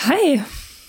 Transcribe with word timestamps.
Hi. 0.00 0.42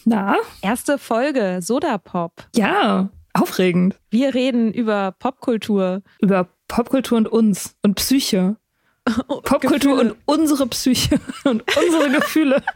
Na? 0.06 0.38
Erste 0.62 1.00
Folge 1.00 1.60
Soda 1.62 1.98
Pop. 1.98 2.46
Ja, 2.56 3.10
aufregend. 3.34 3.96
Wir 4.12 4.36
reden 4.36 4.72
über 4.72 5.14
Popkultur. 5.18 6.04
Über 6.22 6.48
Popkultur 6.68 7.18
und 7.18 7.28
uns 7.28 7.76
und 7.82 7.96
Psyche. 7.96 8.58
Popkultur 9.28 9.98
Gefühle. 9.98 10.14
und 10.14 10.16
unsere 10.26 10.68
Psyche 10.68 11.20
und 11.44 11.64
unsere 11.76 12.12
Gefühle. 12.12 12.64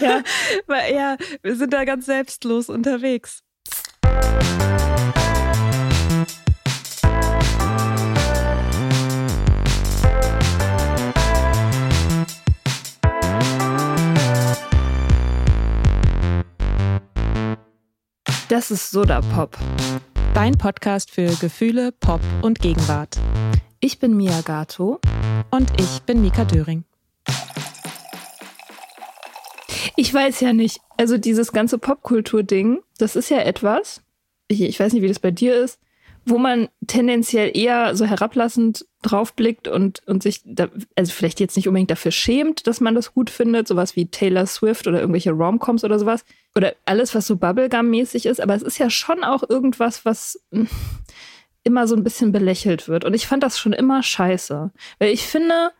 Ja, 0.00 0.22
ja, 0.92 1.16
wir 1.42 1.54
sind 1.54 1.72
da 1.72 1.84
ganz 1.84 2.06
selbstlos 2.06 2.68
unterwegs. 2.68 3.44
Das 18.52 18.70
ist 18.70 18.90
Soda 18.90 19.22
Pop. 19.34 19.56
Dein 20.34 20.58
Podcast 20.58 21.10
für 21.10 21.34
Gefühle, 21.40 21.90
Pop 21.90 22.20
und 22.42 22.60
Gegenwart. 22.60 23.18
Ich 23.80 23.98
bin 23.98 24.14
Mia 24.14 24.42
Gato. 24.42 25.00
Und 25.50 25.70
ich 25.80 26.02
bin 26.02 26.20
Mika 26.20 26.44
Döring. 26.44 26.84
Ich 29.96 30.12
weiß 30.12 30.40
ja 30.40 30.52
nicht, 30.52 30.82
also 30.98 31.16
dieses 31.16 31.52
ganze 31.52 31.78
Popkultur-Ding, 31.78 32.82
das 32.98 33.16
ist 33.16 33.30
ja 33.30 33.38
etwas, 33.38 34.02
ich, 34.48 34.60
ich 34.60 34.78
weiß 34.78 34.92
nicht, 34.92 35.02
wie 35.02 35.08
das 35.08 35.18
bei 35.18 35.30
dir 35.30 35.56
ist, 35.56 35.80
wo 36.26 36.36
man 36.36 36.68
tendenziell 36.86 37.56
eher 37.56 37.96
so 37.96 38.04
herablassend 38.04 38.84
draufblickt 39.00 39.66
und, 39.66 40.06
und 40.06 40.22
sich, 40.22 40.42
da, 40.44 40.68
also 40.94 41.10
vielleicht 41.10 41.40
jetzt 41.40 41.56
nicht 41.56 41.68
unbedingt 41.68 41.90
dafür 41.90 42.12
schämt, 42.12 42.66
dass 42.66 42.82
man 42.82 42.94
das 42.94 43.14
gut 43.14 43.30
findet, 43.30 43.66
sowas 43.66 43.96
wie 43.96 44.10
Taylor 44.10 44.44
Swift 44.44 44.86
oder 44.86 45.00
irgendwelche 45.00 45.32
Romcoms 45.32 45.84
oder 45.84 45.98
sowas. 45.98 46.26
Oder 46.54 46.74
alles, 46.84 47.14
was 47.14 47.26
so 47.26 47.36
Bubblegum-mäßig 47.36 48.26
ist, 48.26 48.40
aber 48.40 48.54
es 48.54 48.62
ist 48.62 48.78
ja 48.78 48.90
schon 48.90 49.24
auch 49.24 49.42
irgendwas, 49.48 50.04
was 50.04 50.38
mm, 50.50 50.64
immer 51.64 51.86
so 51.86 51.96
ein 51.96 52.04
bisschen 52.04 52.32
belächelt 52.32 52.88
wird. 52.88 53.04
Und 53.04 53.14
ich 53.14 53.26
fand 53.26 53.42
das 53.42 53.58
schon 53.58 53.72
immer 53.72 54.02
scheiße. 54.02 54.70
Weil 54.98 55.08
ich 55.08 55.26
finde, 55.26 55.70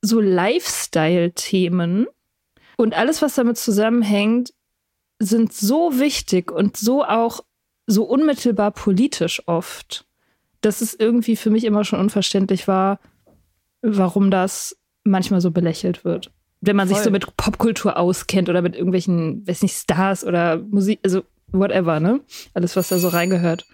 so 0.00 0.20
Lifestyle-Themen 0.20 2.06
und 2.76 2.94
alles, 2.94 3.22
was 3.22 3.34
damit 3.34 3.58
zusammenhängt, 3.58 4.52
sind 5.18 5.52
so 5.52 5.98
wichtig 5.98 6.52
und 6.52 6.76
so 6.76 7.04
auch 7.04 7.40
so 7.86 8.04
unmittelbar 8.04 8.70
politisch 8.70 9.42
oft, 9.46 10.06
dass 10.60 10.80
es 10.80 10.94
irgendwie 10.94 11.34
für 11.34 11.50
mich 11.50 11.64
immer 11.64 11.84
schon 11.84 11.98
unverständlich 11.98 12.68
war, 12.68 13.00
warum 13.82 14.30
das 14.30 14.76
manchmal 15.02 15.40
so 15.40 15.50
belächelt 15.50 16.04
wird. 16.04 16.30
Wenn 16.60 16.76
man 16.76 16.88
sich 16.88 16.96
Voll. 16.96 17.04
so 17.04 17.10
mit 17.10 17.36
Popkultur 17.36 17.96
auskennt 17.96 18.48
oder 18.48 18.62
mit 18.62 18.74
irgendwelchen, 18.74 19.46
weiß 19.46 19.62
nicht, 19.62 19.76
Stars 19.76 20.24
oder 20.24 20.58
Musik, 20.58 20.98
also 21.04 21.22
whatever, 21.52 22.00
ne? 22.00 22.20
Alles, 22.54 22.74
was 22.76 22.88
da 22.88 22.98
so 22.98 23.08
reingehört. 23.08 23.64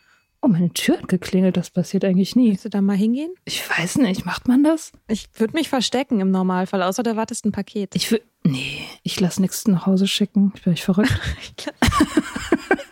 Oh, 0.42 0.48
meine 0.48 0.70
Tür 0.74 0.98
hat 0.98 1.08
geklingelt, 1.08 1.56
das 1.56 1.70
passiert 1.70 2.04
eigentlich 2.04 2.36
nie. 2.36 2.50
Willst 2.50 2.66
du 2.66 2.68
da 2.68 2.82
mal 2.82 2.96
hingehen? 2.96 3.32
Ich 3.46 3.62
weiß 3.66 3.96
nicht, 3.96 4.26
macht 4.26 4.46
man 4.46 4.62
das? 4.62 4.92
Ich 5.08 5.28
würde 5.38 5.54
mich 5.54 5.70
verstecken 5.70 6.20
im 6.20 6.30
Normalfall, 6.30 6.82
außer 6.82 7.02
du 7.02 7.16
wartest 7.16 7.46
ein 7.46 7.52
Paket. 7.52 7.96
Ich 7.96 8.10
will. 8.10 8.20
Nee, 8.42 8.82
ich 9.02 9.18
lasse 9.20 9.40
nichts 9.40 9.66
nach 9.66 9.86
Hause 9.86 10.06
schicken. 10.06 10.52
Ich 10.54 10.62
bin 10.62 10.72
nicht 10.72 10.84
verrückt. 10.84 11.18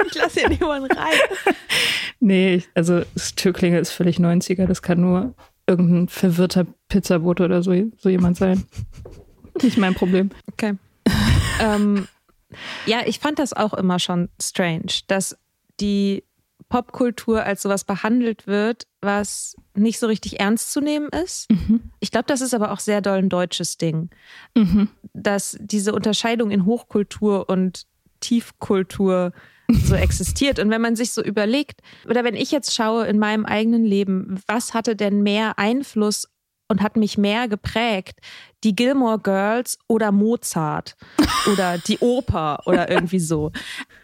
Ich 0.06 0.14
lasse 0.20 0.41
hier 0.41 0.48
niemanden 0.48 0.91
rein. 0.92 1.19
Nee, 2.20 2.62
also 2.75 3.02
das 3.14 3.34
Türklingel 3.34 3.81
ist 3.81 3.91
völlig 3.91 4.19
90er. 4.19 4.66
Das 4.66 4.81
kann 4.81 5.00
nur 5.00 5.34
irgendein 5.66 6.08
verwirrter 6.08 6.66
Pizzabote 6.88 7.44
oder 7.44 7.64
so, 7.64 7.75
so 7.98 8.08
jemand 8.08 8.36
sein. 8.36 8.64
Nicht 9.60 9.76
mein 9.78 9.94
Problem. 9.94 10.30
Okay. 10.52 10.74
ähm, 11.60 12.06
ja, 12.86 13.00
ich 13.06 13.18
fand 13.18 13.38
das 13.38 13.52
auch 13.52 13.74
immer 13.74 13.98
schon 13.98 14.28
strange, 14.40 14.92
dass 15.08 15.36
die 15.80 16.24
Popkultur 16.68 17.42
als 17.44 17.62
sowas 17.62 17.84
behandelt 17.84 18.46
wird, 18.46 18.86
was 19.02 19.56
nicht 19.74 19.98
so 19.98 20.06
richtig 20.06 20.40
ernst 20.40 20.72
zu 20.72 20.80
nehmen 20.80 21.08
ist. 21.08 21.48
Ich 22.00 22.10
glaube, 22.10 22.24
das 22.28 22.40
ist 22.40 22.54
aber 22.54 22.72
auch 22.72 22.80
sehr 22.80 23.02
doll 23.02 23.18
ein 23.18 23.28
deutsches 23.28 23.76
Ding, 23.76 24.08
Mhm. 24.56 24.88
dass 25.12 25.56
diese 25.60 25.92
Unterscheidung 25.92 26.50
in 26.50 26.64
Hochkultur 26.64 27.48
und 27.50 27.86
Tiefkultur 28.20 29.32
so 29.70 29.94
existiert. 29.94 30.58
Und 30.58 30.70
wenn 30.70 30.80
man 30.80 30.96
sich 30.96 31.12
so 31.12 31.22
überlegt, 31.22 31.80
oder 32.08 32.24
wenn 32.24 32.34
ich 32.36 32.50
jetzt 32.50 32.74
schaue 32.74 33.06
in 33.06 33.19
meinem 33.19 33.44
eigenen 33.44 33.84
Leben, 33.84 34.40
was 34.46 34.72
hatte 34.72 34.96
denn 34.96 35.22
mehr 35.22 35.58
Einfluss 35.58 36.28
und 36.68 36.82
hat 36.82 36.96
mich 36.96 37.18
mehr 37.18 37.48
geprägt? 37.48 38.18
Die 38.64 38.74
Gilmore 38.74 39.18
Girls 39.18 39.78
oder 39.88 40.12
Mozart 40.12 40.96
oder 41.52 41.78
die 41.78 41.98
Oper 41.98 42.60
oder 42.66 42.90
irgendwie 42.90 43.18
so. 43.20 43.50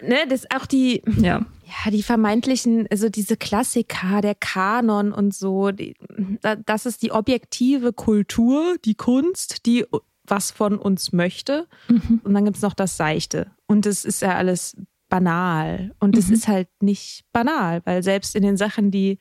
Ne, 0.03 0.19
das 0.29 0.45
auch 0.55 0.67
die, 0.67 1.03
Ja. 1.17 1.45
ja, 1.65 1.91
die 1.91 2.03
vermeintlichen, 2.03 2.87
also 2.91 3.09
diese 3.09 3.37
Klassiker, 3.37 4.21
der 4.21 4.35
Kanon 4.35 5.13
und 5.13 5.35
so, 5.35 5.71
die, 5.71 5.95
da- 6.43 6.57
das 6.57 6.87
ist 6.87 7.03
die 7.03 7.13
objektive 7.13 7.93
Kultur, 7.93 8.77
die 8.85 8.95
Kunst, 8.95 9.65
die 9.67 9.85
was 10.31 10.51
von 10.51 10.77
uns 10.79 11.13
möchte. 11.15 11.67
Und 11.89 12.35
dann 12.35 12.45
gibt's 12.45 12.61
noch 12.61 12.75
das 12.75 12.99
Seichte. 12.99 13.51
Und 13.67 13.87
das 13.87 14.05
ist 14.05 14.21
ja 14.21 14.35
alles 14.35 14.77
banal. 15.09 15.95
Und 16.01 16.19
es 16.19 16.29
ist 16.29 16.49
halt 16.49 16.69
nicht 16.83 17.25
banal, 17.33 17.81
weil 17.87 18.03
selbst 18.03 18.37
in 18.37 18.43
den 18.43 18.59
Sachen, 18.59 18.91
die 18.91 19.19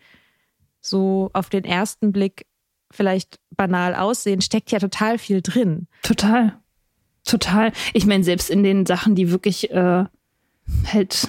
so 0.82 1.30
auf 1.32 1.50
den 1.50 1.64
ersten 1.64 2.12
Blick 2.12 2.46
vielleicht 2.92 3.40
banal 3.56 3.96
aussehen, 3.96 4.42
steckt 4.42 4.72
ja 4.72 4.80
total 4.80 5.18
viel 5.18 5.42
drin. 5.42 5.88
Total. 6.04 6.58
Total. 7.26 7.72
Ich 7.94 8.06
meine, 8.06 8.24
selbst 8.24 8.50
in 8.50 8.64
den 8.64 8.86
Sachen, 8.86 9.16
die 9.16 9.32
wirklich 9.32 9.70
äh, 9.72 10.06
halt 10.92 11.28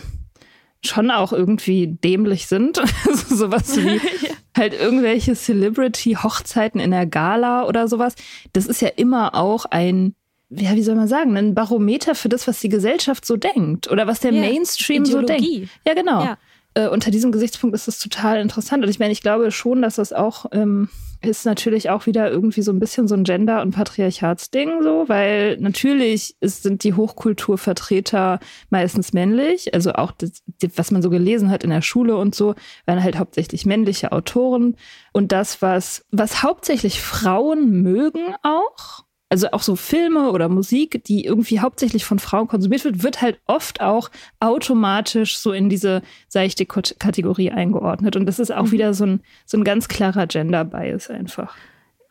schon 0.85 1.11
auch 1.11 1.33
irgendwie 1.33 1.89
dämlich 1.89 2.47
sind, 2.47 2.79
also 3.07 3.35
sowas 3.35 3.77
wie 3.77 4.01
halt 4.57 4.75
irgendwelche 4.75 5.35
Celebrity-Hochzeiten 5.35 6.81
in 6.81 6.93
der 6.93 7.07
Gala 7.07 7.67
oder 7.67 7.89
sowas, 7.89 8.15
das 8.53 8.67
ist 8.67 8.81
ja 8.81 8.89
immer 8.89 9.35
auch 9.35 9.65
ein, 9.65 10.15
ja, 10.51 10.75
wie 10.77 10.83
soll 10.83 10.95
man 10.95 11.09
sagen, 11.09 11.37
ein 11.37 11.55
Barometer 11.55 12.15
für 12.15 12.29
das, 12.29 12.47
was 12.47 12.61
die 12.61 12.69
Gesellschaft 12.69 13.25
so 13.27 13.37
denkt 13.37 13.91
oder 13.91 14.07
was 14.07 14.21
der 14.21 14.33
Ja, 14.33 14.41
Mainstream 14.41 15.05
so 15.05 15.23
denkt. 15.23 15.43
Ideologie. 15.43 15.69
Ja, 15.85 15.95
genau. 15.95 16.25
Ja. 16.25 16.39
Äh, 16.79 16.89
unter 16.89 17.11
diesem 17.11 17.33
Gesichtspunkt 17.33 17.75
ist 17.75 17.89
es 17.89 17.99
total 17.99 18.41
interessant. 18.41 18.85
Und 18.85 18.91
ich 18.91 19.01
meine, 19.01 19.13
ich 19.13 19.21
glaube 19.21 19.51
schon, 19.51 19.83
dass 19.83 19.97
das 19.97 20.13
auch 20.13 20.47
ähm, 20.53 20.89
ist 21.21 21.45
natürlich 21.45 21.91
auch 21.91 22.07
wieder 22.07 22.31
irgendwie 22.31 22.63
so 22.63 22.71
ein 22.71 22.79
bisschen 22.79 23.09
so 23.09 23.17
ein 23.17 23.25
Gender- 23.25 23.61
und 23.63 23.73
Patriarchatsding 23.73 24.85
so, 24.85 25.09
weil 25.09 25.57
natürlich 25.59 26.37
ist, 26.41 26.63
sind 26.63 26.85
die 26.85 26.95
Hochkulturvertreter 26.95 28.39
meistens 28.71 29.13
männlich. 29.13 29.75
Also 29.75 29.95
auch 29.95 30.13
das, 30.13 30.43
was 30.77 30.93
man 30.93 31.03
so 31.03 31.11
gelesen 31.11 31.51
hat 31.51 31.65
in 31.65 31.71
der 31.71 31.83
Schule 31.83 32.17
und 32.17 32.37
so, 32.37 32.55
waren 32.87 33.03
halt 33.03 33.19
hauptsächlich 33.19 33.67
männliche 33.67 34.13
Autoren. 34.13 34.77
Und 35.13 35.33
das, 35.33 35.61
was, 35.61 36.07
was 36.13 36.45
hauptsächlich 36.45 37.01
Frauen 37.01 37.83
mögen 37.83 38.37
auch, 38.45 39.05
also 39.29 39.51
auch 39.51 39.63
so 39.63 39.77
Filme 39.77 40.31
oder 40.31 40.49
Musik, 40.49 41.05
die 41.05 41.25
irgendwie 41.25 41.61
hauptsächlich 41.61 42.05
von 42.05 42.19
Frauen 42.19 42.49
konsumiert 42.49 42.85
wird, 42.85 43.03
wird 43.03 43.21
halt 43.21 43.39
oft 43.47 43.81
auch 43.81 44.11
automatisch 44.41 45.39
so 45.39 45.53
in 45.53 45.69
diese 45.69 46.03
seichte 46.29 46.65
Kategorie 46.67 47.51
eingeordnet. 47.51 48.17
Und 48.17 48.27
das 48.27 48.39
ist 48.39 48.53
auch 48.53 48.67
mhm. 48.67 48.71
wieder 48.73 48.95
so 48.95 49.05
ein, 49.05 49.23
so 49.45 49.59
ein 49.59 49.65
ganz 49.65 49.89
klarer 49.89 50.27
Gender-Bias 50.27 51.11
einfach. 51.11 51.55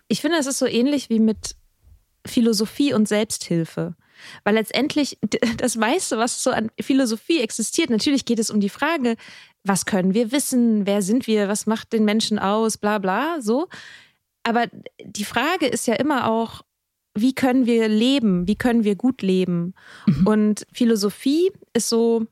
Ich 0.07 0.21
finde, 0.21 0.37
es 0.37 0.45
ist 0.45 0.59
so 0.59 0.67
ähnlich 0.67 1.09
wie 1.09 1.19
mit 1.19 1.55
Philosophie 2.25 2.93
und 2.93 3.07
Selbsthilfe. 3.07 3.95
Weil 4.43 4.55
letztendlich 4.55 5.17
das 5.57 5.75
meiste, 5.75 6.17
was 6.17 6.43
so 6.43 6.51
an 6.51 6.71
Philosophie 6.79 7.39
existiert, 7.39 7.89
natürlich 7.89 8.25
geht 8.25 8.39
es 8.39 8.49
um 8.49 8.59
die 8.59 8.69
Frage, 8.69 9.15
was 9.63 9.85
können 9.85 10.13
wir 10.13 10.31
wissen, 10.31 10.85
wer 10.85 11.01
sind 11.01 11.27
wir, 11.27 11.47
was 11.47 11.65
macht 11.65 11.93
den 11.93 12.05
Menschen 12.05 12.39
aus, 12.39 12.77
bla 12.77 12.99
bla, 12.99 13.41
so. 13.41 13.67
Aber 14.43 14.67
die 15.03 15.25
Frage 15.25 15.67
ist 15.67 15.87
ja 15.87 15.95
immer 15.95 16.31
auch, 16.31 16.61
wie 17.21 17.33
können 17.33 17.65
wir 17.65 17.87
leben, 17.87 18.47
wie 18.47 18.55
können 18.55 18.83
wir 18.83 18.95
gut 18.95 19.21
leben. 19.21 19.73
Mhm. 20.05 20.27
Und 20.27 20.67
Philosophie 20.71 21.51
ist 21.73 21.89
so 21.89 22.25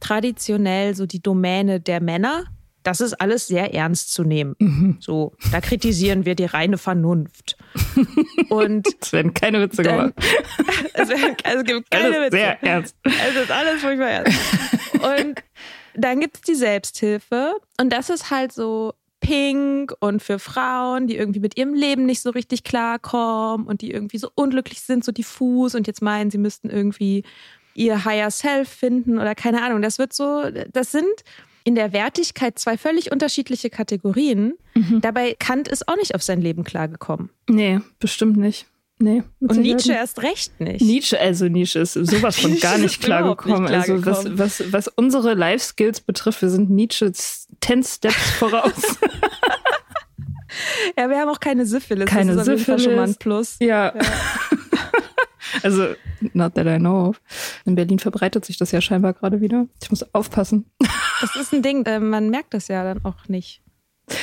traditionell 0.00 0.94
so 0.94 1.06
die 1.06 1.22
Domäne 1.22 1.80
der 1.80 2.00
Männer. 2.00 2.44
Das 2.82 3.02
ist 3.02 3.12
alles 3.14 3.46
sehr 3.46 3.74
ernst 3.74 4.12
zu 4.14 4.24
nehmen. 4.24 4.56
Mhm. 4.58 4.96
So, 5.00 5.34
da 5.52 5.60
kritisieren 5.60 6.24
wir 6.24 6.34
die 6.34 6.46
reine 6.46 6.78
Vernunft. 6.78 7.58
Und 8.48 8.88
es 9.02 9.12
werden 9.12 9.34
keine 9.34 9.60
Witze 9.60 9.82
gemacht. 9.82 10.14
es, 10.94 11.08
werden, 11.10 11.36
es 11.44 11.64
gibt 11.64 11.90
keine 11.90 12.06
alles 12.06 12.26
Witze. 12.26 12.36
Sehr 12.36 12.62
ernst. 12.62 12.96
Es 13.02 13.36
ist 13.36 13.50
alles 13.50 13.82
furchtbar 13.82 14.08
ernst. 14.08 14.38
Und 14.94 15.42
dann 15.94 16.20
gibt 16.20 16.36
es 16.36 16.42
die 16.42 16.54
Selbsthilfe. 16.54 17.56
Und 17.78 17.92
das 17.92 18.08
ist 18.08 18.30
halt 18.30 18.52
so 18.52 18.94
pink 19.20 19.94
und 20.00 20.22
für 20.22 20.38
Frauen, 20.38 21.06
die 21.06 21.16
irgendwie 21.16 21.40
mit 21.40 21.56
ihrem 21.56 21.74
Leben 21.74 22.06
nicht 22.06 22.22
so 22.22 22.30
richtig 22.30 22.64
klarkommen 22.64 23.66
und 23.66 23.82
die 23.82 23.90
irgendwie 23.90 24.18
so 24.18 24.30
unglücklich 24.34 24.80
sind, 24.80 25.04
so 25.04 25.12
diffus 25.12 25.74
und 25.74 25.86
jetzt 25.86 26.02
meinen, 26.02 26.30
sie 26.30 26.38
müssten 26.38 26.70
irgendwie 26.70 27.24
ihr 27.74 28.04
Higher 28.04 28.30
Self 28.30 28.68
finden 28.68 29.18
oder 29.18 29.34
keine 29.34 29.62
Ahnung. 29.62 29.82
Das 29.82 29.98
wird 29.98 30.12
so, 30.12 30.44
das 30.72 30.90
sind 30.92 31.24
in 31.64 31.74
der 31.74 31.92
Wertigkeit 31.92 32.58
zwei 32.58 32.78
völlig 32.78 33.12
unterschiedliche 33.12 33.70
Kategorien. 33.70 34.54
Mhm. 34.74 35.00
Dabei 35.00 35.36
Kant 35.38 35.68
ist 35.68 35.88
auch 35.88 35.96
nicht 35.96 36.14
auf 36.14 36.22
sein 36.22 36.40
Leben 36.40 36.64
klargekommen. 36.64 37.30
Nee, 37.48 37.80
bestimmt 37.98 38.36
nicht. 38.36 38.66
Nee. 39.02 39.22
Und 39.40 39.58
Nietzsche 39.60 39.92
erst 39.92 40.22
recht 40.22 40.60
nicht. 40.60 40.82
Nietzsche, 40.82 41.18
also 41.18 41.48
Nietzsche 41.48 41.78
ist 41.78 41.94
sowas 41.94 42.38
von 42.38 42.56
gar 42.60 42.76
nicht 42.76 43.00
klargekommen. 43.00 43.66
Klar 43.66 43.80
also 43.80 44.04
was, 44.04 44.38
was, 44.38 44.72
was 44.72 44.88
unsere 44.88 45.32
Life 45.32 45.64
Skills 45.64 46.02
betrifft, 46.02 46.42
wir 46.42 46.50
sind 46.50 46.70
Nietzsches 46.70 47.48
10 47.62 47.82
Steps 47.82 48.30
voraus. 48.38 48.98
ja, 50.98 51.08
wir 51.08 51.18
haben 51.18 51.30
auch 51.30 51.40
keine 51.40 51.64
Syphilis. 51.64 52.06
Keine 52.06 52.34
das 52.34 52.46
ist 52.46 52.58
Syphilis. 52.58 52.84
schon 52.84 52.94
mal 52.94 53.08
ein 53.08 53.14
Plus. 53.14 53.56
Ja. 53.60 53.94
ja. 53.96 54.02
also, 55.62 55.94
not 56.34 56.54
that 56.54 56.66
I 56.66 56.76
know 56.76 57.08
of. 57.08 57.22
In 57.64 57.76
Berlin 57.76 57.98
verbreitet 57.98 58.44
sich 58.44 58.58
das 58.58 58.70
ja 58.70 58.82
scheinbar 58.82 59.14
gerade 59.14 59.40
wieder. 59.40 59.66
Ich 59.82 59.88
muss 59.88 60.04
aufpassen. 60.14 60.66
Das 61.22 61.36
ist 61.36 61.54
ein 61.54 61.62
Ding, 61.62 61.86
äh, 61.86 62.00
man 62.00 62.28
merkt 62.28 62.52
das 62.52 62.68
ja 62.68 62.84
dann 62.84 63.02
auch 63.06 63.28
nicht. 63.28 63.62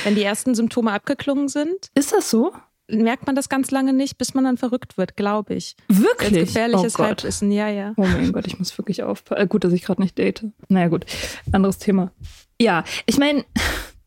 Wenn 0.04 0.14
die 0.14 0.22
ersten 0.22 0.54
Symptome 0.54 0.92
abgeklungen 0.92 1.48
sind. 1.48 1.90
Ist 1.94 2.12
das 2.12 2.30
so? 2.30 2.52
Merkt 2.88 3.26
man 3.26 3.36
das 3.36 3.48
ganz 3.48 3.70
lange 3.70 3.92
nicht, 3.92 4.18
bis 4.18 4.34
man 4.34 4.44
dann 4.44 4.56
verrückt 4.56 4.98
wird, 4.98 5.16
glaube 5.16 5.54
ich. 5.54 5.76
Wirklich? 5.88 6.32
Ganz 6.32 6.46
gefährliches 6.48 6.98
oh 6.98 7.04
Halbwissen, 7.04 7.52
ja, 7.52 7.68
ja. 7.68 7.92
Oh 7.96 8.06
mein 8.06 8.32
Gott, 8.32 8.46
ich 8.46 8.58
muss 8.58 8.76
wirklich 8.78 9.02
aufpassen. 9.02 9.42
Äh, 9.42 9.46
gut, 9.46 9.64
dass 9.64 9.72
ich 9.72 9.82
gerade 9.82 10.02
nicht 10.02 10.18
date. 10.18 10.44
Naja, 10.68 10.88
gut. 10.88 11.06
Anderes 11.52 11.78
Thema. 11.78 12.12
Ja, 12.60 12.84
ich 13.06 13.18
meine, 13.18 13.44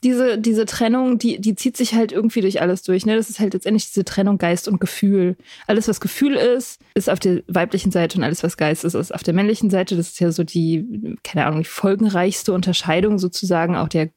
diese, 0.04 0.40
diese 0.40 0.66
Trennung, 0.66 1.20
die, 1.20 1.40
die 1.40 1.56
zieht 1.56 1.78
sich 1.78 1.94
halt 1.94 2.12
irgendwie 2.12 2.42
durch 2.42 2.62
alles 2.62 2.82
durch. 2.82 3.06
Ne? 3.06 3.16
Das 3.16 3.30
ist 3.30 3.40
halt 3.40 3.54
letztendlich 3.54 3.88
diese 3.88 4.04
Trennung 4.04 4.40
Geist 4.40 4.68
und 4.68 4.82
Gefühl. 4.82 5.38
Alles, 5.68 5.88
was 5.88 6.02
Gefühl 6.02 6.36
ist, 6.36 6.82
ist 6.96 7.10
auf 7.10 7.20
der 7.20 7.44
weiblichen 7.48 7.92
Seite 7.92 8.18
und 8.18 8.24
alles, 8.24 8.42
was 8.42 8.58
Geist 8.58 8.84
ist, 8.84 8.96
ist 8.96 9.14
auf 9.14 9.22
der 9.22 9.36
männlichen 9.36 9.70
Seite. 9.70 9.96
Das 9.96 10.08
ist 10.10 10.20
ja 10.20 10.32
so 10.32 10.44
die, 10.44 11.18
keine 11.24 11.46
Ahnung, 11.46 11.62
die 11.62 11.68
folgenreichste 11.68 12.52
Unterscheidung 12.52 13.20
sozusagen. 13.20 13.76
Auch 13.76 13.90
der 13.90 14.10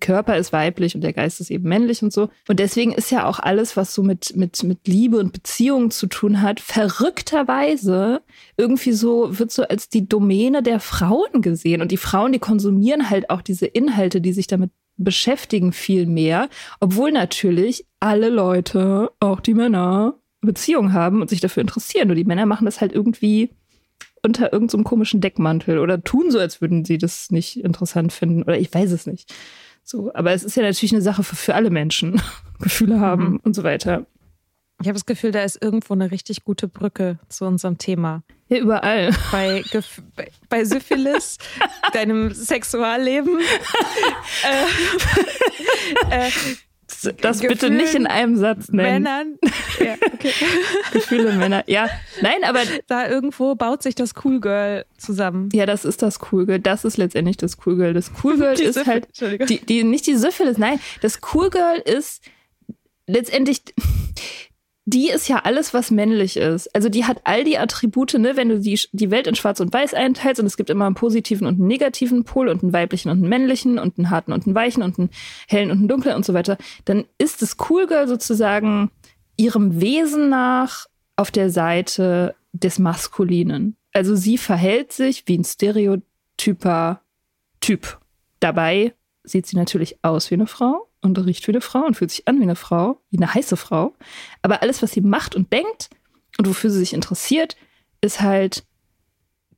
Körper 0.00 0.36
ist 0.36 0.52
weiblich 0.52 0.94
und 0.94 1.00
der 1.00 1.14
Geist 1.14 1.40
ist 1.40 1.50
eben 1.50 1.68
männlich 1.68 2.02
und 2.02 2.12
so. 2.12 2.28
Und 2.46 2.60
deswegen 2.60 2.92
ist 2.92 3.10
ja 3.10 3.26
auch 3.26 3.38
alles, 3.38 3.76
was 3.76 3.94
so 3.94 4.02
mit, 4.02 4.36
mit, 4.36 4.62
mit 4.64 4.86
Liebe 4.86 5.18
und 5.18 5.32
Beziehungen 5.32 5.90
zu 5.90 6.08
tun 6.08 6.42
hat, 6.42 6.60
verrückterweise 6.60 8.20
irgendwie 8.58 8.92
so, 8.92 9.38
wird 9.38 9.50
so 9.50 9.62
als 9.62 9.88
die 9.88 10.06
Domäne 10.06 10.62
der 10.62 10.78
Frauen 10.78 11.40
gesehen. 11.40 11.80
Und 11.80 11.90
die 11.90 11.96
Frauen, 11.96 12.32
die 12.32 12.38
konsumieren 12.38 13.08
halt 13.08 13.30
auch 13.30 13.40
diese 13.40 13.64
Inhalte, 13.64 14.20
die 14.20 14.34
sich 14.34 14.46
damit 14.46 14.70
beschäftigen 14.96 15.72
viel 15.72 16.06
mehr, 16.06 16.48
obwohl 16.80 17.12
natürlich 17.12 17.86
alle 18.00 18.28
Leute, 18.28 19.10
auch 19.20 19.40
die 19.40 19.54
Männer, 19.54 20.14
Beziehungen 20.40 20.92
haben 20.92 21.20
und 21.20 21.30
sich 21.30 21.40
dafür 21.40 21.60
interessieren. 21.60 22.08
Nur 22.08 22.16
die 22.16 22.24
Männer 22.24 22.46
machen 22.46 22.64
das 22.64 22.80
halt 22.80 22.92
irgendwie 22.92 23.50
unter 24.22 24.52
irgendeinem 24.52 24.84
so 24.84 24.88
komischen 24.88 25.20
Deckmantel 25.20 25.78
oder 25.78 26.02
tun 26.02 26.30
so, 26.30 26.38
als 26.38 26.60
würden 26.60 26.84
sie 26.84 26.98
das 26.98 27.30
nicht 27.30 27.62
interessant 27.62 28.12
finden. 28.12 28.42
Oder 28.42 28.58
ich 28.58 28.72
weiß 28.72 28.92
es 28.92 29.06
nicht. 29.06 29.32
So, 29.82 30.12
aber 30.14 30.32
es 30.32 30.42
ist 30.42 30.56
ja 30.56 30.62
natürlich 30.62 30.92
eine 30.92 31.02
Sache 31.02 31.22
für, 31.22 31.36
für 31.36 31.54
alle 31.54 31.70
Menschen, 31.70 32.20
Gefühle 32.60 33.00
haben 33.00 33.32
mhm. 33.32 33.40
und 33.42 33.54
so 33.54 33.62
weiter. 33.62 34.06
Ich 34.80 34.88
habe 34.88 34.94
das 34.94 35.06
Gefühl, 35.06 35.32
da 35.32 35.42
ist 35.42 35.62
irgendwo 35.62 35.94
eine 35.94 36.10
richtig 36.10 36.44
gute 36.44 36.68
Brücke 36.68 37.18
zu 37.28 37.46
unserem 37.46 37.78
Thema. 37.78 38.22
Ja, 38.48 38.58
überall. 38.58 39.10
Bei, 39.32 39.64
bei, 40.14 40.30
bei 40.48 40.64
Syphilis, 40.64 41.38
deinem 41.92 42.32
Sexualleben. 42.32 43.40
äh, 46.10 46.26
äh, 46.26 46.30
das 47.20 47.40
Gefühlen 47.40 47.48
bitte 47.48 47.70
nicht 47.70 47.94
in 47.94 48.06
einem 48.06 48.36
Satz 48.36 48.68
nennen. 48.68 49.02
Männern. 49.02 49.38
Ja, 49.80 49.94
okay. 50.12 50.32
Gefühle 50.92 51.32
Männer. 51.32 51.64
Ja, 51.66 51.88
nein, 52.20 52.44
aber. 52.44 52.60
Da 52.86 53.08
irgendwo 53.08 53.54
baut 53.54 53.82
sich 53.82 53.94
das 53.94 54.14
Cool 54.24 54.40
Girl 54.40 54.84
zusammen. 54.96 55.48
Ja, 55.52 55.66
das 55.66 55.84
ist 55.84 56.02
das 56.02 56.18
Cool 56.30 56.46
Girl. 56.46 56.60
Das 56.60 56.84
ist 56.84 56.96
letztendlich 56.96 57.38
das 57.38 57.56
Cool 57.64 57.76
Girl. 57.76 57.92
Das 57.92 58.12
Cool 58.22 58.36
Girl 58.36 58.60
ist 58.60 58.86
halt. 58.86 59.08
Die, 59.48 59.58
die, 59.58 59.84
nicht 59.84 60.06
die 60.06 60.16
Syphilis, 60.16 60.58
nein. 60.58 60.78
Das 61.00 61.20
Cool 61.34 61.50
Girl 61.50 61.78
ist 61.78 62.22
letztendlich 63.06 63.62
die 64.88 65.10
ist 65.10 65.28
ja 65.28 65.40
alles, 65.42 65.74
was 65.74 65.90
männlich 65.90 66.36
ist. 66.36 66.72
Also 66.72 66.88
die 66.88 67.04
hat 67.04 67.20
all 67.24 67.42
die 67.42 67.58
Attribute, 67.58 68.14
ne, 68.14 68.36
wenn 68.36 68.48
du 68.48 68.60
die, 68.60 68.78
die 68.92 69.10
Welt 69.10 69.26
in 69.26 69.34
Schwarz 69.34 69.58
und 69.58 69.72
Weiß 69.72 69.94
einteilst 69.94 70.40
und 70.40 70.46
es 70.46 70.56
gibt 70.56 70.70
immer 70.70 70.86
einen 70.86 70.94
positiven 70.94 71.48
und 71.48 71.58
einen 71.58 71.66
negativen 71.66 72.22
Pol 72.22 72.48
und 72.48 72.62
einen 72.62 72.72
weiblichen 72.72 73.10
und 73.10 73.18
einen 73.18 73.28
männlichen 73.28 73.80
und 73.80 73.98
einen 73.98 74.10
harten 74.10 74.32
und 74.32 74.46
einen 74.46 74.54
weichen 74.54 74.84
und 74.84 74.96
einen 74.96 75.10
hellen 75.48 75.72
und 75.72 75.78
einen 75.78 75.88
dunklen 75.88 76.14
und 76.14 76.24
so 76.24 76.34
weiter, 76.34 76.56
dann 76.84 77.04
ist 77.18 77.42
das 77.42 77.56
Cool 77.68 77.88
Girl 77.88 78.06
sozusagen 78.06 78.92
ihrem 79.36 79.80
Wesen 79.80 80.28
nach 80.28 80.86
auf 81.16 81.32
der 81.32 81.50
Seite 81.50 82.36
des 82.52 82.78
Maskulinen. 82.78 83.76
Also 83.92 84.14
sie 84.14 84.38
verhält 84.38 84.92
sich 84.92 85.24
wie 85.26 85.36
ein 85.36 85.44
stereotyper 85.44 87.00
Typ. 87.60 87.98
Dabei 88.38 88.94
sieht 89.24 89.46
sie 89.46 89.56
natürlich 89.56 89.98
aus 90.02 90.30
wie 90.30 90.36
eine 90.36 90.46
Frau 90.46 90.88
und 91.06 91.18
riecht 91.24 91.46
wie 91.46 91.52
eine 91.52 91.60
Frau 91.60 91.84
und 91.84 91.96
fühlt 91.96 92.10
sich 92.10 92.28
an 92.28 92.38
wie 92.38 92.44
eine 92.44 92.56
Frau, 92.56 93.00
wie 93.10 93.16
eine 93.16 93.32
heiße 93.32 93.56
Frau. 93.56 93.94
Aber 94.42 94.62
alles, 94.62 94.82
was 94.82 94.92
sie 94.92 95.00
macht 95.00 95.34
und 95.34 95.52
denkt 95.52 95.88
und 96.38 96.48
wofür 96.48 96.70
sie 96.70 96.78
sich 96.78 96.92
interessiert, 96.92 97.56
ist 98.00 98.20
halt 98.20 98.64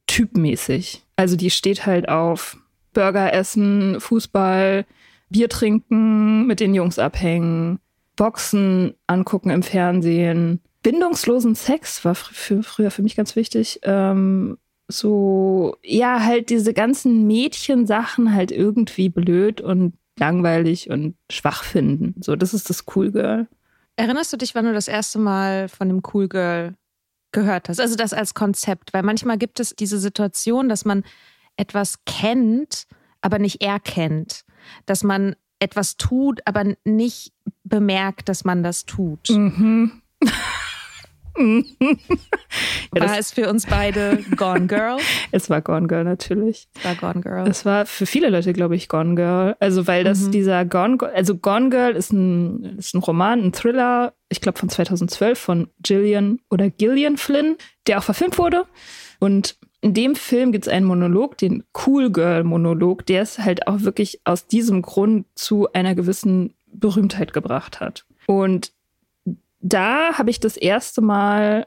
typmäßig. 0.07 1.05
Also 1.17 1.37
die 1.37 1.51
steht 1.51 1.87
halt 1.87 2.09
auf 2.09 2.59
Burger 2.93 3.33
essen, 3.33 4.01
Fußball, 4.01 4.87
Bier 5.31 5.49
trinken, 5.49 6.47
mit 6.47 6.61
den 6.61 6.75
Jungs 6.75 6.99
abhängen, 6.99 7.81
Boxen 8.17 8.95
angucken 9.07 9.51
im 9.51 9.63
Fernsehen. 9.63 10.61
Bindungslosen 10.83 11.55
Sex 11.55 12.05
war 12.05 12.15
für, 12.15 12.63
früher 12.63 12.91
für 12.91 13.03
mich 13.03 13.17
ganz 13.17 13.37
wichtig. 13.37 13.81
Ähm, 13.83 14.59
so, 14.89 15.77
ja, 15.85 16.25
halt 16.25 16.51
diese 16.51 16.73
ganzen 16.73 17.27
Mädchensachen 17.27 18.35
halt 18.35 18.51
irgendwie 18.51 19.11
blöd 19.11 19.61
und 19.61 19.95
langweilig 20.19 20.91
und 20.91 21.17
schwach 21.31 21.65
finden. 21.65 22.21
So, 22.23 22.37
das 22.37 22.55
ist 22.55 22.71
das 22.71 22.85
Cool 22.95 23.11
Girl. 23.11 23.49
Erinnerst 23.97 24.33
du 24.33 24.37
dich, 24.37 24.55
wann 24.55 24.65
du 24.65 24.73
das 24.73 24.89
erste 24.89 25.19
Mal 25.19 25.69
von 25.69 25.89
dem 25.89 26.03
Cool 26.13 26.29
Girl 26.29 26.75
gehört 27.33 27.69
hast? 27.69 27.81
Also 27.81 27.97
das 27.97 28.13
als 28.13 28.35
Konzept, 28.35 28.93
weil 28.93 29.03
manchmal 29.03 29.39
gibt 29.39 29.61
es 29.61 29.75
diese 29.75 29.99
Situation, 29.99 30.69
dass 30.69 30.85
man 30.85 31.05
etwas 31.57 32.05
kennt, 32.05 32.87
aber 33.21 33.39
nicht 33.39 33.63
erkennt. 33.63 34.45
Dass 34.87 35.03
man 35.03 35.35
etwas 35.59 35.97
tut, 35.97 36.41
aber 36.45 36.75
nicht 36.85 37.33
bemerkt, 37.65 38.29
dass 38.29 38.45
man 38.45 38.63
das 38.63 38.87
tut. 38.87 39.29
Mhm. 39.31 40.03
ja, 42.95 43.03
war 43.03 43.19
es 43.19 43.33
für 43.33 43.49
uns 43.49 43.67
beide 43.67 44.19
Gone 44.37 44.67
Girl? 44.67 44.99
es 45.31 45.51
war 45.51 45.61
Gone 45.63 45.87
Girl 45.87 46.05
natürlich. 46.05 46.69
Es 46.75 46.85
war 46.85 46.95
Gone 46.95 47.21
Girl. 47.23 47.49
Es 47.49 47.65
war 47.65 47.87
für 47.87 48.07
viele 48.07 48.31
Leute, 48.31 48.53
glaube 48.53 48.77
ich, 48.77 48.89
Gone 48.89 49.15
Girl. 49.15 49.57
Also 49.61 49.87
weil 49.87 50.05
das 50.05 50.21
mhm. 50.21 50.33
dieser 50.33 50.65
Gone 50.65 50.99
Girl, 50.99 51.13
also 51.13 51.37
Gone 51.37 51.71
Girl 51.71 51.95
ist 51.95 52.13
ein, 52.13 52.79
ist 52.79 52.95
ein 52.95 52.99
Roman, 52.99 53.41
ein 53.41 53.53
Thriller, 53.53 54.15
ich 54.29 54.41
glaube 54.41 54.59
von 54.59 54.69
2012 54.69 55.39
von 55.39 55.69
Gillian 55.83 56.41
oder 56.51 56.71
Gillian 56.71 57.17
Flynn, 57.17 57.57
der 57.87 57.99
auch 57.99 58.05
verfilmt 58.05 58.39
wurde. 58.39 58.65
Und 59.21 59.57
in 59.81 59.95
dem 59.95 60.17
Film 60.17 60.53
gibt 60.53 60.67
es 60.67 60.73
einen 60.73 60.87
Monolog, 60.87 61.39
den 61.39 61.65
Cool 61.87 62.11
Girl 62.11 62.45
Monolog, 62.45 63.07
der 63.07 63.23
es 63.23 63.39
halt 63.39 63.67
auch 63.69 63.83
wirklich 63.83 64.21
aus 64.25 64.47
diesem 64.47 64.83
Grund 64.83 65.27
zu 65.35 65.73
einer 65.73 65.95
gewissen 65.95 66.55
Berühmtheit 66.67 67.33
gebracht 67.33 67.81
hat. 67.81 68.05
Und 68.27 68.73
da 69.61 70.19
habe 70.19 70.31
ich 70.31 70.41
das 70.41 70.57
erste 70.57 71.01
Mal 71.01 71.67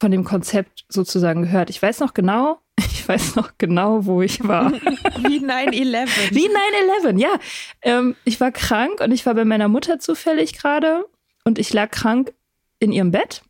von 0.00 0.10
dem 0.10 0.24
Konzept 0.24 0.84
sozusagen 0.88 1.42
gehört. 1.42 1.70
Ich 1.70 1.80
weiß 1.80 2.00
noch 2.00 2.14
genau, 2.14 2.58
ich 2.78 3.06
weiß 3.06 3.36
noch 3.36 3.52
genau, 3.58 4.06
wo 4.06 4.22
ich 4.22 4.46
war. 4.46 4.72
Wie 4.72 5.40
9-11. 5.44 6.34
Wie 6.34 6.48
9-11, 7.06 7.18
ja. 7.18 7.38
Ähm, 7.82 8.16
ich 8.24 8.40
war 8.40 8.50
krank 8.50 9.00
und 9.00 9.12
ich 9.12 9.26
war 9.26 9.34
bei 9.34 9.44
meiner 9.44 9.68
Mutter 9.68 9.98
zufällig 9.98 10.54
gerade 10.54 11.04
und 11.44 11.58
ich 11.58 11.72
lag 11.72 11.90
krank 11.90 12.32
in 12.78 12.92
ihrem 12.92 13.10
Bett 13.10 13.42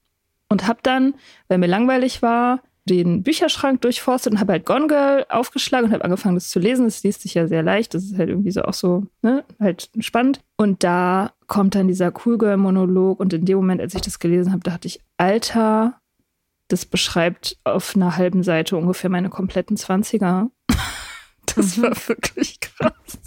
und 0.49 0.67
habe 0.67 0.81
dann, 0.83 1.15
weil 1.49 1.59
mir 1.59 1.69
langweilig 1.69 2.23
war, 2.23 2.63
den 2.85 3.23
Bücherschrank 3.23 3.81
durchforstet 3.83 4.33
und 4.33 4.41
habe 4.41 4.53
halt 4.53 4.67
Gone 4.67 4.89
Girl 4.89 5.25
aufgeschlagen 5.29 5.87
und 5.87 5.93
habe 5.93 6.05
angefangen, 6.05 6.35
das 6.35 6.49
zu 6.49 6.59
lesen. 6.59 6.87
Das 6.87 7.03
liest 7.03 7.23
sich 7.23 7.35
ja 7.35 7.47
sehr 7.47 7.63
leicht. 7.63 7.95
Das 7.95 8.05
ist 8.05 8.19
halt 8.19 8.29
irgendwie 8.29 8.51
so 8.51 8.63
auch 8.63 8.75
so, 8.75 9.07
ne, 9.23 9.45
halt 9.61 9.91
spannend. 10.01 10.41
Und 10.57 10.83
da 10.83 11.33
kommt 11.51 11.75
dann 11.75 11.89
dieser 11.89 12.13
Cool 12.25 12.39
Girl-Monolog. 12.39 13.21
Und 13.21 13.35
in 13.35 13.45
dem 13.45 13.59
Moment, 13.59 13.83
als 13.83 13.95
ich 13.95 14.01
das 14.01 14.19
gelesen 14.19 14.53
habe, 14.53 14.63
dachte 14.63 14.89
ich, 14.89 15.01
Alter, 15.19 16.01
das 16.69 16.87
beschreibt 16.87 17.59
auf 17.65 17.95
einer 17.95 18.17
halben 18.17 18.43
Seite 18.43 18.79
ungefähr 18.79 19.11
meine 19.11 19.29
kompletten 19.29 19.77
Zwanziger. 19.77 20.51
Das 21.57 21.79
mhm. 21.79 21.83
war 21.83 21.97
wirklich 22.07 22.61
krass. 22.61 23.19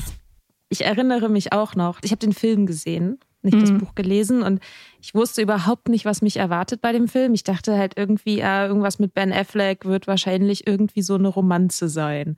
Ich 0.70 0.86
erinnere 0.86 1.27
mich 1.27 1.51
auch 1.51 1.75
noch, 1.75 2.00
ich 2.03 2.12
habe 2.12 2.20
den 2.20 2.32
Film 2.32 2.65
gesehen 2.65 3.20
nicht 3.44 3.58
mhm. 3.58 3.62
das 3.62 3.77
Buch 3.77 3.96
gelesen 3.96 4.42
und 4.42 4.62
ich 5.01 5.13
wusste 5.13 5.42
überhaupt 5.42 5.89
nicht, 5.89 6.06
was 6.06 6.22
mich 6.22 6.38
erwartet 6.38 6.82
bei 6.82 6.92
dem 6.92 7.08
Film. 7.08 7.34
Ich 7.34 7.44
dachte 7.44 7.77
halt 7.77 7.94
irgendwie, 7.98 8.39
ja, 8.39 8.65
irgendwas 8.65 9.00
mit 9.00 9.13
Ben 9.13 9.34
Affleck 9.34 9.86
wird 9.86 10.08
wahrscheinlich 10.08 10.65
irgendwie 10.65 11.01
so 11.01 11.15
eine 11.15 11.27
Romanze 11.27 11.89
sein. 11.89 12.38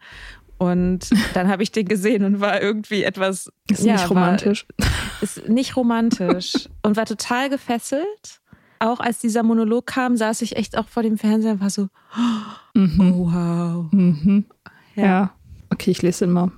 Und 0.57 1.09
dann 1.33 1.47
habe 1.47 1.63
ich 1.63 1.71
den 1.71 1.87
gesehen 1.87 2.23
und 2.23 2.39
war 2.39 2.61
irgendwie 2.61 3.03
etwas. 3.03 3.51
Ist 3.69 3.83
ja, 3.83 3.93
nicht 3.93 4.09
romantisch. 4.09 4.65
War, 4.77 4.87
ist 5.21 5.49
nicht 5.49 5.75
romantisch 5.75 6.69
und 6.83 6.97
war 6.97 7.05
total 7.05 7.49
gefesselt. 7.49 8.41
Auch 8.79 8.99
als 8.99 9.19
dieser 9.19 9.43
Monolog 9.43 9.87
kam, 9.87 10.17
saß 10.17 10.41
ich 10.41 10.57
echt 10.57 10.77
auch 10.77 10.87
vor 10.87 11.03
dem 11.03 11.17
Fernseher 11.17 11.53
und 11.53 11.61
war 11.61 11.69
so, 11.69 11.87
mhm. 12.73 12.99
oh, 12.99 13.31
wow. 13.31 13.91
Mhm. 13.91 14.45
Ja. 14.95 15.03
ja. 15.03 15.33
Okay, 15.71 15.91
ich 15.91 16.01
lese 16.01 16.25
ihn 16.25 16.31
mal. 16.31 16.51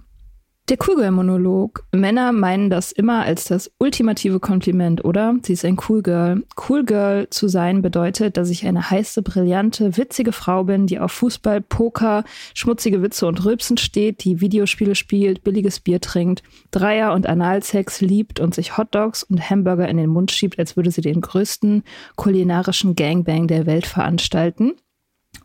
Der 0.69 0.77
Cool-Girl-Monolog. 0.86 1.86
Männer 1.93 2.33
meinen 2.33 2.69
das 2.69 2.91
immer 2.91 3.24
als 3.24 3.45
das 3.45 3.71
ultimative 3.79 4.41
Kompliment, 4.41 5.05
oder? 5.05 5.33
Sie 5.41 5.53
ist 5.53 5.63
ein 5.63 5.77
Cool 5.88 6.01
Girl. 6.01 6.43
Cool 6.67 6.83
Girl 6.83 7.29
zu 7.29 7.47
sein 7.47 7.81
bedeutet, 7.81 8.36
dass 8.36 8.50
ich 8.50 8.65
eine 8.65 8.89
heiße, 8.89 9.21
brillante, 9.21 9.95
witzige 9.95 10.33
Frau 10.33 10.65
bin, 10.65 10.86
die 10.86 11.00
auf 11.00 11.13
Fußball, 11.13 11.62
Poker, 11.62 12.25
schmutzige 12.53 13.01
Witze 13.01 13.27
und 13.27 13.45
Rülpsen 13.45 13.77
steht, 13.77 14.25
die 14.25 14.41
Videospiele 14.41 14.95
spielt, 14.95 15.45
billiges 15.45 15.79
Bier 15.79 16.01
trinkt, 16.01 16.43
Dreier- 16.71 17.13
und 17.13 17.27
Analsex 17.27 18.01
liebt 18.01 18.41
und 18.41 18.53
sich 18.53 18.77
Hotdogs 18.77 19.24
und 19.24 19.50
Hamburger 19.50 19.88
in 19.88 19.95
den 19.95 20.09
Mund 20.09 20.31
schiebt, 20.31 20.59
als 20.59 20.75
würde 20.75 20.91
sie 20.91 21.01
den 21.01 21.21
größten 21.21 21.83
kulinarischen 22.17 22.95
Gangbang 22.95 23.47
der 23.47 23.67
Welt 23.67 23.88
veranstalten 23.88 24.74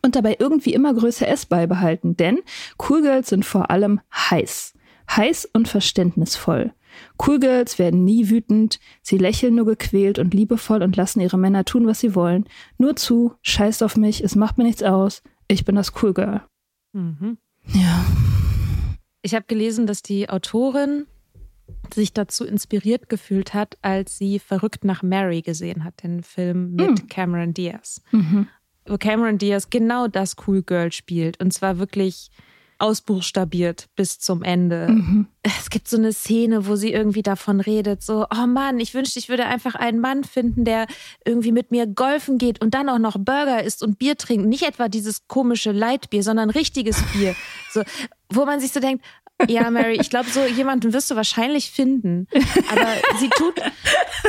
und 0.01 0.17
dabei 0.17 0.35
irgendwie 0.37 0.73
immer 0.73 0.93
größer 0.93 1.29
S 1.29 1.45
beibehalten, 1.45 2.17
denn 2.17 2.39
Cool 2.77 3.03
Girls 3.03 3.29
sind 3.29 3.45
vor 3.45 3.71
allem 3.71 4.01
heiß 4.13 4.73
heiß 5.09 5.49
und 5.53 5.67
verständnisvoll. 5.67 6.73
Cool 7.25 7.39
Girls 7.39 7.79
werden 7.79 8.03
nie 8.03 8.29
wütend, 8.29 8.79
sie 9.01 9.17
lächeln 9.17 9.55
nur 9.55 9.65
gequält 9.65 10.19
und 10.19 10.33
liebevoll 10.33 10.83
und 10.83 10.95
lassen 10.95 11.21
ihre 11.21 11.37
Männer 11.37 11.65
tun, 11.65 11.87
was 11.87 11.99
sie 11.99 12.15
wollen. 12.15 12.45
Nur 12.77 12.95
zu, 12.95 13.33
scheißt 13.41 13.83
auf 13.83 13.97
mich, 13.97 14.23
es 14.23 14.35
macht 14.35 14.57
mir 14.57 14.63
nichts 14.63 14.83
aus, 14.83 15.23
ich 15.47 15.65
bin 15.65 15.75
das 15.75 15.93
Cool 16.01 16.13
Girl. 16.13 16.41
Mhm. 16.93 17.37
Ja. 17.73 18.05
Ich 19.21 19.33
habe 19.33 19.45
gelesen, 19.47 19.87
dass 19.87 20.01
die 20.01 20.29
Autorin 20.29 21.05
sich 21.93 22.13
dazu 22.13 22.45
inspiriert 22.45 23.09
gefühlt 23.09 23.53
hat, 23.53 23.77
als 23.81 24.17
sie 24.17 24.39
Verrückt 24.39 24.83
nach 24.83 25.03
Mary 25.03 25.41
gesehen 25.41 25.83
hat, 25.83 26.03
den 26.03 26.23
Film 26.23 26.75
mit 26.75 27.03
mhm. 27.03 27.07
Cameron 27.07 27.53
Diaz. 27.53 28.01
Mhm. 28.11 28.47
Wo 28.85 28.97
Cameron 28.97 29.37
Diaz 29.37 29.69
genau 29.69 30.07
das 30.07 30.35
Cool 30.45 30.61
Girl 30.61 30.91
spielt. 30.91 31.41
Und 31.41 31.53
zwar 31.53 31.79
wirklich 31.79 32.31
ausbuchstabiert 32.83 33.87
bis 33.95 34.19
zum 34.19 34.43
Ende. 34.43 34.89
Mhm. 34.89 35.27
Es 35.41 35.69
gibt 35.69 35.87
so 35.87 35.95
eine 35.95 36.11
Szene, 36.11 36.67
wo 36.67 36.75
sie 36.75 36.91
irgendwie 36.91 37.21
davon 37.21 37.61
redet, 37.61 38.03
so, 38.03 38.25
oh 38.29 38.45
Mann, 38.45 38.77
ich 38.81 38.93
wünschte, 38.93 39.19
ich 39.19 39.29
würde 39.29 39.45
einfach 39.45 39.75
einen 39.75 40.01
Mann 40.01 40.25
finden, 40.25 40.65
der 40.65 40.87
irgendwie 41.23 41.53
mit 41.53 41.71
mir 41.71 41.87
golfen 41.87 42.37
geht 42.37 42.61
und 42.61 42.73
dann 42.73 42.89
auch 42.89 42.99
noch 42.99 43.17
Burger 43.17 43.63
isst 43.63 43.83
und 43.83 43.99
Bier 43.99 44.17
trinkt. 44.17 44.47
Nicht 44.47 44.63
etwa 44.63 44.89
dieses 44.89 45.27
komische 45.29 45.71
Leitbier, 45.71 46.23
sondern 46.23 46.49
richtiges 46.49 47.01
Bier. 47.13 47.35
So, 47.73 47.81
wo 48.29 48.45
man 48.45 48.59
sich 48.59 48.71
so 48.71 48.79
denkt, 48.79 49.03
ja, 49.47 49.71
Mary, 49.71 49.97
ich 49.99 50.11
glaube, 50.11 50.29
so 50.29 50.45
jemanden 50.45 50.93
wirst 50.93 51.09
du 51.09 51.15
wahrscheinlich 51.15 51.71
finden. 51.71 52.27
Aber 52.69 52.87
sie 53.19 53.29
tut, 53.29 53.55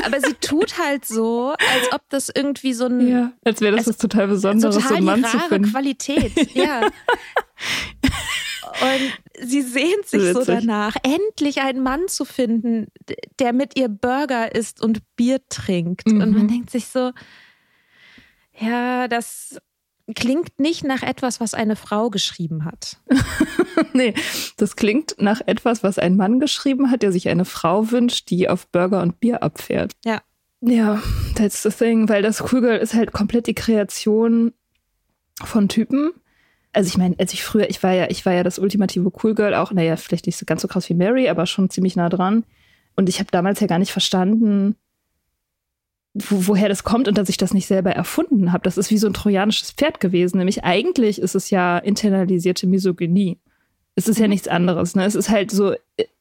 aber 0.02 0.18
sie 0.20 0.32
tut 0.40 0.78
halt 0.78 1.04
so, 1.04 1.50
als 1.50 1.92
ob 1.92 2.00
das 2.08 2.30
irgendwie 2.34 2.72
so 2.72 2.86
ein. 2.86 3.06
Ja, 3.06 3.32
als 3.44 3.60
wäre 3.60 3.76
das 3.76 3.86
was 3.86 3.98
total 3.98 4.28
Besonderes, 4.28 4.76
total 4.76 4.88
so 4.88 4.94
einen 4.94 5.04
Mann 5.04 5.24
zu 5.24 5.38
finden. 5.40 5.70
Qualität, 5.70 6.54
ja. 6.54 6.88
Und 8.80 9.46
sie 9.48 9.62
sehnt 9.62 10.06
sich 10.06 10.32
so 10.32 10.44
danach, 10.44 10.96
endlich 11.02 11.60
einen 11.60 11.82
Mann 11.82 12.08
zu 12.08 12.24
finden, 12.24 12.88
der 13.38 13.52
mit 13.52 13.78
ihr 13.78 13.88
Burger 13.88 14.54
isst 14.54 14.82
und 14.82 15.02
Bier 15.16 15.40
trinkt. 15.48 16.08
Mhm. 16.08 16.20
Und 16.20 16.32
man 16.32 16.42
mhm. 16.44 16.48
denkt 16.48 16.70
sich 16.70 16.86
so, 16.86 17.12
ja, 18.58 19.08
das 19.08 19.58
klingt 20.14 20.58
nicht 20.58 20.84
nach 20.84 21.02
etwas, 21.02 21.40
was 21.40 21.54
eine 21.54 21.76
Frau 21.76 22.10
geschrieben 22.10 22.64
hat. 22.64 22.98
nee, 23.92 24.14
das 24.56 24.76
klingt 24.76 25.16
nach 25.18 25.40
etwas, 25.46 25.82
was 25.82 25.98
ein 25.98 26.16
Mann 26.16 26.40
geschrieben 26.40 26.90
hat, 26.90 27.02
der 27.02 27.12
sich 27.12 27.28
eine 27.28 27.44
Frau 27.44 27.90
wünscht, 27.90 28.28
die 28.30 28.48
auf 28.48 28.68
Burger 28.68 29.02
und 29.02 29.20
Bier 29.20 29.42
abfährt. 29.42 29.92
Ja. 30.04 30.22
Ja, 30.66 31.02
that's 31.34 31.62
the 31.62 31.68
thing, 31.68 32.08
weil 32.08 32.22
das 32.22 32.40
Cool 32.40 32.62
Girl 32.62 32.78
ist 32.78 32.94
halt 32.94 33.12
komplett 33.12 33.46
die 33.46 33.54
Kreation 33.54 34.54
von 35.42 35.68
Typen, 35.68 36.12
also 36.74 36.88
ich 36.88 36.98
meine, 36.98 37.14
als 37.18 37.32
ich 37.32 37.44
früher, 37.44 37.70
ich 37.70 37.82
war 37.82 37.92
ja, 37.92 38.10
ich 38.10 38.26
war 38.26 38.32
ja 38.32 38.42
das 38.42 38.58
ultimative 38.58 39.10
Cool 39.22 39.34
Girl 39.34 39.54
auch, 39.54 39.72
naja, 39.72 39.96
vielleicht 39.96 40.26
nicht 40.26 40.36
so 40.36 40.44
ganz 40.44 40.62
so 40.62 40.68
krass 40.68 40.88
wie 40.88 40.94
Mary, 40.94 41.28
aber 41.28 41.46
schon 41.46 41.70
ziemlich 41.70 41.96
nah 41.96 42.08
dran. 42.08 42.44
Und 42.96 43.08
ich 43.08 43.20
habe 43.20 43.30
damals 43.30 43.60
ja 43.60 43.66
gar 43.66 43.78
nicht 43.78 43.92
verstanden, 43.92 44.76
wo, 46.14 46.48
woher 46.48 46.68
das 46.68 46.84
kommt 46.84 47.08
und 47.08 47.16
dass 47.18 47.28
ich 47.28 47.36
das 47.36 47.54
nicht 47.54 47.66
selber 47.66 47.92
erfunden 47.92 48.52
habe. 48.52 48.62
Das 48.64 48.78
ist 48.78 48.90
wie 48.90 48.98
so 48.98 49.06
ein 49.06 49.14
trojanisches 49.14 49.72
Pferd 49.72 50.00
gewesen. 50.00 50.38
Nämlich 50.38 50.64
eigentlich 50.64 51.20
ist 51.20 51.34
es 51.34 51.50
ja 51.50 51.78
internalisierte 51.78 52.66
Misogynie. 52.66 53.38
Es 53.94 54.08
ist 54.08 54.18
ja 54.18 54.26
mhm. 54.26 54.30
nichts 54.30 54.48
anderes. 54.48 54.94
Ne? 54.96 55.04
Es 55.04 55.14
ist 55.14 55.30
halt 55.30 55.50
so, 55.50 55.74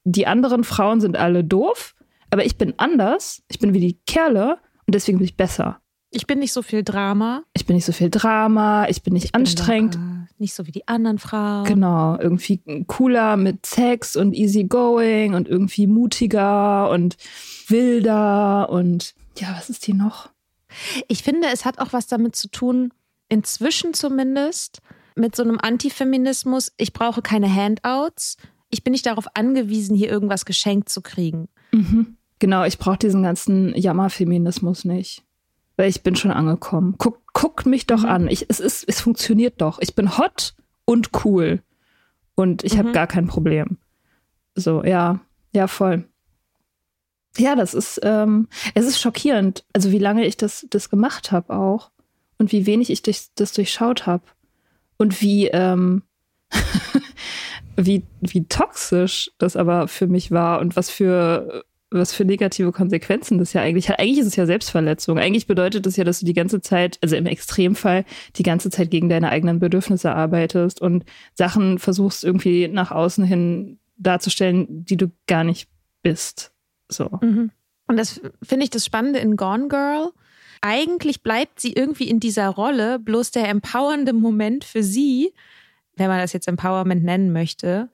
die 0.04 0.28
anderen 0.28 0.64
Frauen 0.64 1.02
sind 1.02 1.18
alle 1.18 1.44
doof, 1.44 1.96
aber 2.30 2.46
ich 2.46 2.58
bin 2.58 2.74
anders. 2.78 3.44
Ich 3.50 3.60
bin 3.60 3.74
wie 3.74 3.80
die 3.80 4.00
Kerle 4.06 4.58
und 4.86 4.96
deswegen 4.96 5.18
bin 5.18 5.26
ich 5.26 5.38
besser. 5.38 5.80
Ich 6.12 6.28
bin 6.28 6.40
nicht 6.40 6.54
so 6.54 6.62
viel 6.62 6.84
Drama. 6.84 7.44
Ich 7.54 7.66
bin 7.66 7.76
nicht 7.76 7.86
so 7.86 7.92
viel 7.92 8.12
Drama, 8.12 8.88
ich 8.88 9.02
bin 9.02 9.14
nicht 9.14 9.26
ich 9.26 9.36
anstrengend. 9.36 9.94
Bin 9.94 10.23
nicht 10.44 10.54
so 10.54 10.68
wie 10.68 10.72
die 10.72 10.88
anderen 10.88 11.18
Frauen. 11.18 11.64
Genau, 11.64 12.18
irgendwie 12.20 12.62
cooler 12.86 13.38
mit 13.38 13.66
Sex 13.66 14.16
und 14.16 14.34
easygoing 14.34 15.34
und 15.34 15.48
irgendwie 15.48 15.88
mutiger 15.88 16.90
und 16.92 17.18
wilder 17.68 18.70
und 18.70 19.16
ja, 19.40 19.56
was 19.58 19.70
ist 19.70 19.86
hier 19.86 19.96
noch? 19.96 20.30
Ich 21.08 21.24
finde, 21.24 21.48
es 21.52 21.66
hat 21.66 21.80
auch 21.80 21.94
was 21.94 22.08
damit 22.08 22.36
zu 22.36 22.50
tun, 22.50 22.92
inzwischen 23.30 23.94
zumindest, 23.94 24.82
mit 25.16 25.36
so 25.36 25.44
einem 25.44 25.60
Antifeminismus. 25.60 26.72
Ich 26.78 26.94
brauche 26.94 27.22
keine 27.22 27.54
Handouts. 27.54 28.38
Ich 28.70 28.84
bin 28.84 28.92
nicht 28.92 29.06
darauf 29.06 29.28
angewiesen, 29.36 29.96
hier 29.96 30.10
irgendwas 30.10 30.46
geschenkt 30.46 30.90
zu 30.90 31.02
kriegen. 31.02 31.48
Mhm. 31.72 32.18
Genau, 32.40 32.64
ich 32.64 32.78
brauche 32.78 32.98
diesen 32.98 33.24
ganzen 33.24 33.76
Jammerfeminismus 33.76 34.86
nicht 34.86 35.24
weil 35.78 35.90
ich 35.90 36.04
bin 36.04 36.16
schon 36.16 36.32
angekommen. 36.32 36.96
Guck, 36.98 37.20
guckt 37.34 37.66
mich 37.66 37.88
doch 37.88 38.04
mhm. 38.04 38.10
an. 38.10 38.28
Ich, 38.28 38.46
es, 38.50 38.60
ist, 38.60 38.88
es 38.88 39.02
funktioniert 39.02 39.62
doch. 39.62 39.80
Ich 39.82 39.96
bin 39.96 40.18
hot 40.18 40.54
und 40.86 41.10
cool. 41.26 41.62
Und 42.36 42.64
ich 42.64 42.76
mhm. 42.76 42.80
habe 42.80 42.92
gar 42.92 43.08
kein 43.08 43.28
Problem. 43.28 43.78
So, 44.56 44.84
ja, 44.84 45.20
ja, 45.52 45.68
voll. 45.68 46.06
Ja, 47.38 47.56
das 47.56 47.74
ist, 47.74 48.00
ähm, 48.04 48.48
es 48.76 48.86
ist 48.86 49.00
schockierend, 49.00 49.66
also 49.74 49.92
wie 49.92 50.00
lange 50.00 50.26
ich 50.26 50.38
das, 50.38 50.68
das 50.70 50.90
gemacht 50.90 51.32
habe 51.32 51.56
auch. 51.56 51.92
Und 52.38 52.52
wie 52.52 52.66
wenig 52.66 52.90
ich 52.90 53.02
das, 53.02 53.34
das 53.34 53.54
durchschaut 53.54 54.06
habe. 54.06 54.24
Und 54.98 55.22
wie, 55.22 55.48
ähm, 55.48 56.04
wie, 57.76 58.04
wie 58.22 58.46
toxisch 58.46 59.32
das 59.40 59.56
aber 59.56 59.88
für 59.88 60.08
mich 60.08 60.32
war 60.32 60.60
und 60.60 60.76
was 60.76 60.90
für 60.90 61.66
was 61.94 62.14
für 62.14 62.26
negative 62.26 62.72
Konsequenzen 62.72 63.38
das 63.38 63.54
ja 63.54 63.62
eigentlich 63.62 63.90
hat. 63.90 64.00
Eigentlich 64.00 64.20
ist 64.20 64.28
es 64.28 64.36
ja 64.36 64.46
Selbstverletzung. 64.46 65.18
Eigentlich 65.18 65.48
bedeutet 65.48 65.86
es 65.86 65.96
ja, 65.96 66.04
dass 66.04 66.20
du 66.20 66.26
die 66.26 66.34
ganze 66.34 66.62
Zeit, 66.62 66.98
also 67.02 67.16
im 67.16 67.26
Extremfall, 67.26 68.06
die 68.36 68.44
ganze 68.44 68.70
Zeit 68.70 68.92
gegen 68.92 69.10
deine 69.10 69.30
eigenen 69.30 69.60
Bedürfnisse 69.60 70.14
arbeitest 70.14 70.82
und 70.82 71.06
Sachen 71.34 71.80
versuchst 71.80 72.24
irgendwie 72.24 72.68
nach 72.68 72.92
außen 72.92 73.24
hin 73.24 73.80
darzustellen, 73.98 74.86
die 74.86 74.98
du 74.98 75.12
gar 75.28 75.44
nicht 75.44 75.70
bist. 76.02 76.52
So. 76.90 77.10
Mhm. 77.22 77.52
Und 77.88 77.98
das 77.98 78.22
finde 78.42 78.64
ich 78.64 78.70
das 78.70 78.86
Spannende 78.86 79.20
in 79.20 79.36
Gone 79.36 79.68
Girl. 79.68 80.12
Eigentlich 80.62 81.22
bleibt 81.22 81.60
sie 81.60 81.74
irgendwie 81.74 82.08
in 82.10 82.20
dieser 82.20 82.48
Rolle, 82.50 82.98
bloß 83.00 83.32
der 83.32 83.50
empowernde 83.50 84.14
Moment 84.14 84.64
für 84.64 84.82
sie, 84.82 85.34
wenn 85.96 86.08
man 86.08 86.20
das 86.20 86.34
jetzt 86.34 86.48
Empowerment 86.48 87.04
nennen 87.04 87.32
möchte, 87.32 87.90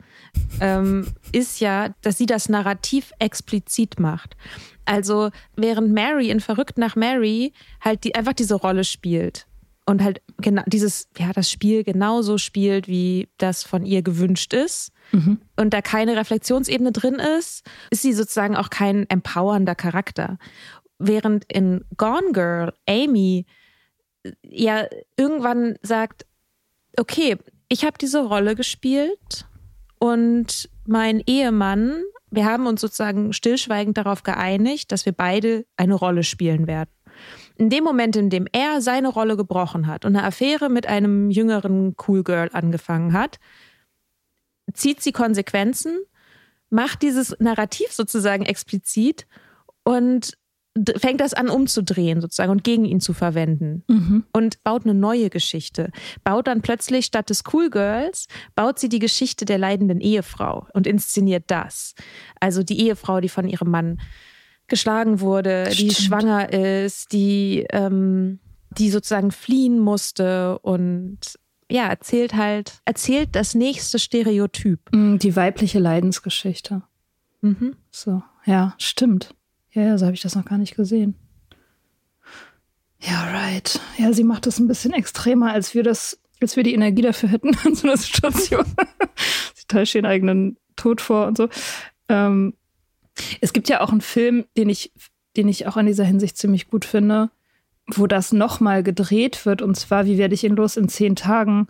ähm, 0.62 1.08
ist 1.32 1.60
ja, 1.60 1.90
dass 2.02 2.18
sie 2.18 2.26
das 2.26 2.50
Narrativ 2.50 3.12
explizit 3.20 4.00
macht. 4.00 4.38
Also 4.86 5.30
während 5.56 5.92
Mary 5.92 6.30
in 6.30 6.40
Verrückt 6.40 6.78
nach 6.78 6.96
Mary 6.96 7.54
halt 7.82 8.04
die, 8.04 8.16
einfach 8.16 8.34
diese 8.34 8.56
Rolle 8.56 8.84
spielt 8.84 9.48
und 9.86 10.04
halt 10.04 10.22
genau 10.38 10.64
dieses, 10.68 11.10
ja, 11.18 11.34
das 11.34 11.52
Spiel 11.52 11.84
genauso 11.84 12.38
spielt, 12.38 12.88
wie 12.88 13.28
das 13.38 13.64
von 13.64 13.86
ihr 13.86 14.02
gewünscht 14.02 14.54
ist 14.54 14.92
mhm. 15.12 15.40
und 15.58 15.74
da 15.74 15.82
keine 15.82 16.16
Reflexionsebene 16.16 16.92
drin 16.92 17.16
ist, 17.16 17.66
ist 17.90 18.02
sie 18.02 18.14
sozusagen 18.14 18.56
auch 18.56 18.70
kein 18.70 19.10
empowernder 19.10 19.76
Charakter. 19.76 20.38
Während 21.00 21.46
in 21.52 21.86
Gone 21.98 22.32
Girl 22.34 22.74
Amy 22.88 23.46
ja 24.44 24.86
irgendwann 25.18 25.78
sagt, 25.82 26.26
okay, 26.98 27.38
ich 27.70 27.86
habe 27.86 27.98
diese 28.00 28.26
Rolle 28.26 28.56
gespielt 28.56 29.46
und 30.00 30.70
mein 30.86 31.22
Ehemann, 31.26 32.04
wir 32.32 32.46
haben 32.46 32.68
uns 32.68 32.82
sozusagen 32.82 33.32
stillschweigend 33.32 33.98
darauf 33.98 34.24
geeinigt, 34.24 34.92
dass 34.92 35.06
wir 35.06 35.14
beide 35.14 35.66
eine 35.78 35.94
Rolle 35.94 36.24
spielen 36.24 36.68
werden. 36.68 36.90
In 37.56 37.70
dem 37.70 37.84
Moment, 37.84 38.16
in 38.16 38.30
dem 38.30 38.48
er 38.52 38.82
seine 38.82 39.10
Rolle 39.10 39.38
gebrochen 39.38 39.88
hat 39.88 40.06
und 40.06 40.16
eine 40.16 40.26
Affäre 40.26 40.70
mit 40.70 40.88
einem 40.88 41.30
jüngeren 41.30 41.96
Cool 42.08 42.24
Girl 42.24 42.50
angefangen 42.54 43.14
hat, 43.14 43.40
zieht 44.74 45.02
sie 45.02 45.12
Konsequenzen, 45.12 46.00
macht 46.70 47.02
dieses 47.02 47.36
Narrativ 47.40 47.92
sozusagen 47.92 48.46
explizit 48.46 49.28
und 49.84 50.38
fängt 50.98 51.22
das 51.22 51.34
an 51.34 51.50
umzudrehen 51.50 52.22
sozusagen 52.22 52.52
und 52.52 52.64
gegen 52.64 52.86
ihn 52.86 53.00
zu 53.00 53.14
verwenden 53.14 53.84
mhm. 53.88 54.26
und 54.34 54.64
baut 54.64 54.84
eine 54.84 54.94
neue 54.94 55.30
Geschichte. 55.30 55.92
Baut 56.24 56.48
dann 56.48 56.62
plötzlich 56.62 57.06
statt 57.06 57.30
des 57.30 57.44
Cool 57.52 57.70
Girls, 57.70 58.28
baut 58.56 58.80
sie 58.80 58.90
die 58.90 59.00
Geschichte 59.00 59.46
der 59.46 59.58
leidenden 59.58 60.02
Ehefrau 60.02 60.68
und 60.74 60.88
inszeniert 60.88 61.46
das. 61.48 61.96
Also 62.40 62.64
die 62.64 62.82
Ehefrau, 62.82 63.22
die 63.22 63.30
von 63.30 63.48
ihrem 63.48 63.70
Mann 63.70 64.00
geschlagen 64.68 65.20
wurde, 65.20 65.68
Stimmt. 65.72 65.92
die 65.92 65.96
schwanger 65.96 66.54
ist, 66.54 67.12
die, 67.12 67.66
ähm, 67.72 68.40
die 68.78 68.90
sozusagen 68.90 69.32
fliehen 69.32 69.80
musste 69.80 70.60
und 70.60 71.20
ja, 71.72 71.88
erzählt 71.88 72.36
halt, 72.36 72.80
erzählt 72.86 73.36
das 73.36 73.54
nächste 73.54 74.00
Stereotyp. 74.00 74.80
Mm, 74.92 75.18
die 75.18 75.36
weibliche 75.36 75.80
Leidensgeschichte. 75.80 76.84
Mhm. 77.42 77.76
So, 77.92 78.24
ja, 78.46 78.74
stimmt. 78.78 79.36
Ja, 79.72 79.84
ja, 79.84 79.98
so 79.98 80.06
habe 80.06 80.16
ich 80.16 80.22
das 80.22 80.36
noch 80.36 80.46
gar 80.46 80.58
nicht 80.58 80.76
gesehen. 80.76 81.16
Ja, 83.02 83.32
right. 83.32 83.80
Ja, 83.98 84.12
sie 84.14 84.24
macht 84.24 84.46
das 84.46 84.60
ein 84.60 84.68
bisschen 84.68 84.94
extremer, 84.94 85.54
als 85.54 85.74
wir 85.74 85.84
das, 85.84 86.20
als 86.42 86.56
wir 86.56 86.64
die 86.64 86.74
Energie 86.74 87.02
dafür 87.02 87.30
hätten 87.30 87.52
in 87.66 87.76
so 87.76 87.88
einer 87.88 87.98
Situation. 87.98 88.66
sie 89.56 89.66
täuscht 89.68 89.96
ihren 89.96 90.06
eigenen 90.06 90.58
Tod 90.76 91.02
vor 91.02 91.28
und 91.28 91.38
so. 91.38 91.50
Ähm, 92.10 92.54
es 93.42 93.54
gibt 93.54 93.70
ja 93.70 93.82
auch 93.82 93.92
einen 93.92 94.02
Film, 94.02 94.46
den 94.58 94.70
ich, 94.70 94.92
den 95.38 95.48
ich 95.48 95.68
auch 95.68 95.78
in 95.78 95.86
dieser 95.86 96.06
Hinsicht 96.06 96.38
ziemlich 96.38 96.68
gut 96.68 96.86
finde, 96.86 97.30
wo 97.88 98.08
das 98.08 98.32
nochmal 98.32 98.84
gedreht 98.84 99.46
wird, 99.46 99.62
und 99.62 99.76
zwar, 99.76 100.06
wie 100.06 100.18
werde 100.18 100.34
ich 100.34 100.44
ihn 100.44 100.56
los 100.56 100.78
in 100.78 100.90
zehn 100.90 101.16
Tagen? 101.16 101.68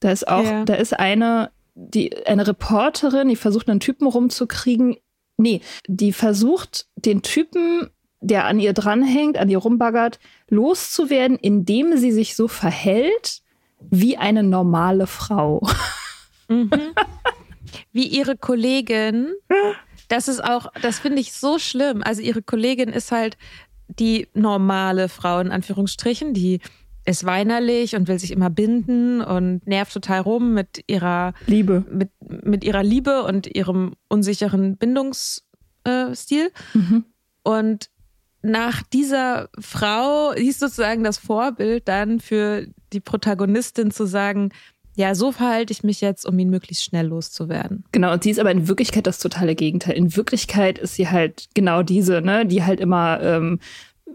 Da 0.00 0.10
ist 0.10 0.26
auch, 0.26 0.44
ja. 0.44 0.64
da 0.64 0.74
ist 0.74 0.98
eine, 0.98 1.50
die, 1.74 2.26
eine 2.26 2.46
Reporterin, 2.46 3.28
die 3.28 3.36
versucht, 3.36 3.68
einen 3.68 3.80
Typen 3.80 4.06
rumzukriegen 4.06 4.96
Nee, 5.36 5.60
die 5.86 6.12
versucht, 6.12 6.86
den 6.96 7.22
Typen, 7.22 7.90
der 8.20 8.44
an 8.44 8.60
ihr 8.60 8.72
dranhängt, 8.72 9.38
an 9.38 9.48
ihr 9.48 9.58
rumbaggert, 9.58 10.18
loszuwerden, 10.48 11.38
indem 11.38 11.96
sie 11.96 12.12
sich 12.12 12.36
so 12.36 12.48
verhält 12.48 13.42
wie 13.90 14.16
eine 14.16 14.42
normale 14.42 15.06
Frau. 15.06 15.66
Mhm. 16.48 16.70
Wie 17.92 18.06
ihre 18.06 18.36
Kollegin. 18.36 19.32
Das 20.08 20.28
ist 20.28 20.44
auch, 20.44 20.66
das 20.82 20.98
finde 20.98 21.20
ich 21.20 21.32
so 21.32 21.58
schlimm. 21.58 22.02
Also 22.02 22.22
ihre 22.22 22.42
Kollegin 22.42 22.90
ist 22.90 23.12
halt 23.12 23.36
die 23.88 24.28
normale 24.34 25.08
Frau 25.08 25.40
in 25.40 25.50
Anführungsstrichen, 25.50 26.34
die 26.34 26.60
ist 27.04 27.24
weinerlich 27.24 27.96
und 27.96 28.08
will 28.08 28.18
sich 28.18 28.30
immer 28.30 28.50
binden 28.50 29.20
und 29.20 29.66
nervt 29.66 29.92
total 29.92 30.20
rum 30.20 30.54
mit 30.54 30.84
ihrer 30.86 31.34
Liebe. 31.46 31.84
Mit, 31.90 32.10
mit 32.20 32.64
ihrer 32.64 32.82
Liebe 32.82 33.24
und 33.24 33.46
ihrem 33.46 33.94
unsicheren 34.08 34.76
Bindungsstil. 34.76 35.42
Mhm. 36.74 37.04
Und 37.42 37.90
nach 38.42 38.82
dieser 38.82 39.48
Frau 39.58 40.30
ist 40.32 40.60
sozusagen 40.60 41.04
das 41.04 41.18
Vorbild 41.18 41.88
dann 41.88 42.20
für 42.20 42.66
die 42.92 43.00
Protagonistin 43.00 43.90
zu 43.90 44.06
sagen, 44.06 44.50
ja, 44.94 45.14
so 45.14 45.32
verhalte 45.32 45.72
ich 45.72 45.82
mich 45.84 46.00
jetzt, 46.02 46.26
um 46.26 46.38
ihn 46.38 46.50
möglichst 46.50 46.84
schnell 46.84 47.06
loszuwerden. 47.06 47.84
Genau, 47.92 48.12
und 48.12 48.22
sie 48.22 48.30
ist 48.30 48.38
aber 48.38 48.50
in 48.50 48.68
Wirklichkeit 48.68 49.06
das 49.06 49.18
totale 49.20 49.54
Gegenteil. 49.54 49.94
In 49.94 50.14
Wirklichkeit 50.16 50.78
ist 50.78 50.96
sie 50.96 51.08
halt 51.08 51.48
genau 51.54 51.82
diese, 51.82 52.20
ne, 52.20 52.44
die 52.44 52.62
halt 52.62 52.78
immer 52.78 53.20
ähm, 53.22 53.58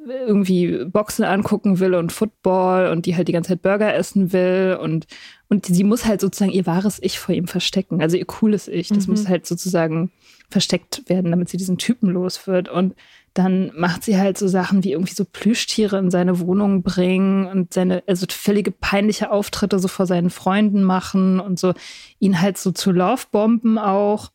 irgendwie 0.10 0.86
Boxen 0.86 1.26
angucken 1.26 1.80
will 1.80 1.96
und 1.96 2.12
Football 2.12 2.88
und 2.88 3.06
die 3.06 3.16
halt 3.16 3.28
die 3.28 3.32
ganze 3.32 3.50
Zeit 3.50 3.62
Burger 3.62 3.94
essen 3.94 4.34
will 4.34 4.78
und 4.82 5.08
und 5.50 5.66
sie 5.66 5.86
muss 5.86 6.06
halt 6.06 6.20
sozusagen 6.20 6.52
ihr 6.52 6.66
wahres 6.66 7.00
Ich 7.02 7.20
vor 7.20 7.34
ihm 7.34 7.48
verstecken, 7.48 8.02
also 8.02 8.18
ihr 8.18 8.26
cooles 8.26 8.68
Ich. 8.68 8.90
Das 8.90 9.08
mhm. 9.08 9.14
muss 9.14 9.28
halt 9.30 9.46
sozusagen 9.46 10.12
versteckt 10.50 11.10
werden, 11.10 11.32
damit 11.32 11.50
sie 11.50 11.58
diesen 11.58 11.78
Typen 11.78 12.10
los 12.10 12.48
wird 12.48 12.70
und 12.70 12.96
dann 13.38 13.72
macht 13.76 14.04
sie 14.04 14.18
halt 14.18 14.38
so 14.38 14.48
Sachen 14.48 14.84
wie 14.84 14.94
irgendwie 14.94 15.14
so 15.14 15.24
Plüschtiere 15.24 16.00
in 16.00 16.10
seine 16.10 16.40
Wohnung 16.40 16.82
bringen 16.82 17.46
und 17.46 17.72
seine, 17.72 18.02
also 18.08 18.26
völlige 18.30 18.72
peinliche 18.72 19.32
Auftritte 19.32 19.78
so 19.78 19.88
vor 19.88 20.08
seinen 20.08 20.32
Freunden 20.32 20.82
machen 20.82 21.40
und 21.40 21.60
so 21.60 21.74
ihn 22.18 22.42
halt 22.42 22.58
so 22.58 22.72
zu 22.72 22.92
Lovebomben 22.92 23.78
auch. 23.78 24.32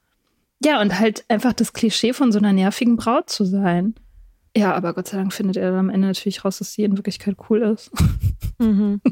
Ja, 0.65 0.81
und 0.81 1.01
halt 1.01 1.25
einfach 1.29 1.53
das 1.53 1.73
Klischee 1.73 2.13
von 2.13 2.31
so 2.31 2.39
einer 2.39 2.53
nervigen 2.53 2.97
Braut 2.97 3.29
zu 3.29 3.45
sein. 3.45 3.95
Ja, 4.57 4.75
aber 4.75 4.93
Gott 4.93 5.09
sei 5.09 5.17
Dank 5.17 5.33
findet 5.33 5.57
er 5.57 5.71
dann 5.71 5.79
am 5.79 5.91
Ende 5.91 6.09
natürlich 6.09 6.45
raus, 6.45 6.59
dass 6.59 6.73
sie 6.73 6.85
in 6.85 6.97
Wirklichkeit 6.97 7.37
cool 7.49 7.63
ist. 7.63 7.91
Mhm. 8.59 9.01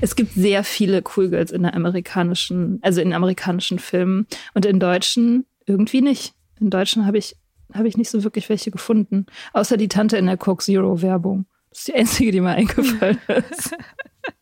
es 0.00 0.14
gibt 0.14 0.34
sehr 0.34 0.64
viele 0.64 1.02
Cool 1.16 1.28
Girls 1.28 1.50
in 1.50 1.62
der 1.62 1.74
amerikanischen, 1.74 2.78
also 2.82 3.00
in 3.00 3.12
amerikanischen 3.12 3.78
Filmen 3.78 4.26
und 4.54 4.64
in 4.64 4.78
deutschen 4.78 5.46
irgendwie 5.66 6.02
nicht. 6.02 6.34
In 6.60 6.70
deutschen 6.70 7.06
habe 7.06 7.18
ich, 7.18 7.36
habe 7.72 7.88
ich 7.88 7.96
nicht 7.96 8.10
so 8.10 8.22
wirklich 8.22 8.48
welche 8.48 8.70
gefunden. 8.70 9.26
Außer 9.52 9.76
die 9.76 9.88
Tante 9.88 10.16
in 10.16 10.26
der 10.26 10.36
Coke 10.36 10.62
Zero 10.62 11.02
Werbung. 11.02 11.46
Das 11.70 11.80
ist 11.80 11.88
die 11.88 11.94
einzige, 11.94 12.30
die 12.30 12.40
mir 12.40 12.50
eingefallen 12.50 13.18
ist. 13.50 13.76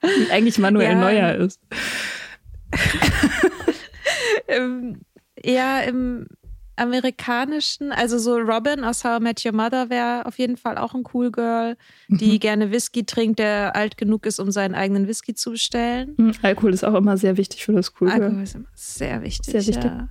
die 0.05 0.31
eigentlich 0.31 0.59
Manuel 0.59 0.91
ja. 0.91 0.95
Neuer 0.95 1.35
ist. 1.37 1.59
ähm, 4.49 5.01
ja, 5.43 5.81
im 5.81 6.27
amerikanischen, 6.77 7.93
also 7.93 8.19
so 8.19 8.37
Robin 8.37 8.85
aus 8.85 9.05
How 9.05 9.21
I 9.21 9.23
Met 9.23 9.45
Your 9.45 9.53
Mother 9.53 9.91
wäre 9.91 10.27
auf 10.27 10.39
jeden 10.39 10.57
Fall 10.57 10.79
auch 10.79 10.95
ein 10.95 11.05
cool 11.13 11.31
Girl, 11.31 11.77
die 12.09 12.33
mhm. 12.33 12.41
gerne 12.41 12.71
Whisky 12.71 13.05
trinkt, 13.05 13.39
der 13.39 13.77
alt 13.77 13.97
genug 13.97 14.27
ist, 14.27 14.41
um 14.41 14.51
seinen 14.51 14.75
eigenen 14.75 15.07
Whisky 15.07 15.35
zu 15.35 15.53
bestellen. 15.53 16.15
Mhm. 16.17 16.33
Alkohol 16.43 16.73
ist 16.73 16.85
auch 16.85 16.95
immer 16.95 17.17
sehr 17.17 17.37
wichtig 17.37 17.65
für 17.65 17.73
das 17.73 17.93
Cool 18.01 18.09
Girl. 18.09 18.23
Alkohol 18.23 18.43
ist 18.43 18.55
immer 18.55 18.69
sehr 18.75 19.23
wichtig. 19.23 19.53
Sehr 19.53 19.67
wichtig. 19.67 19.85
Ja. 19.85 20.09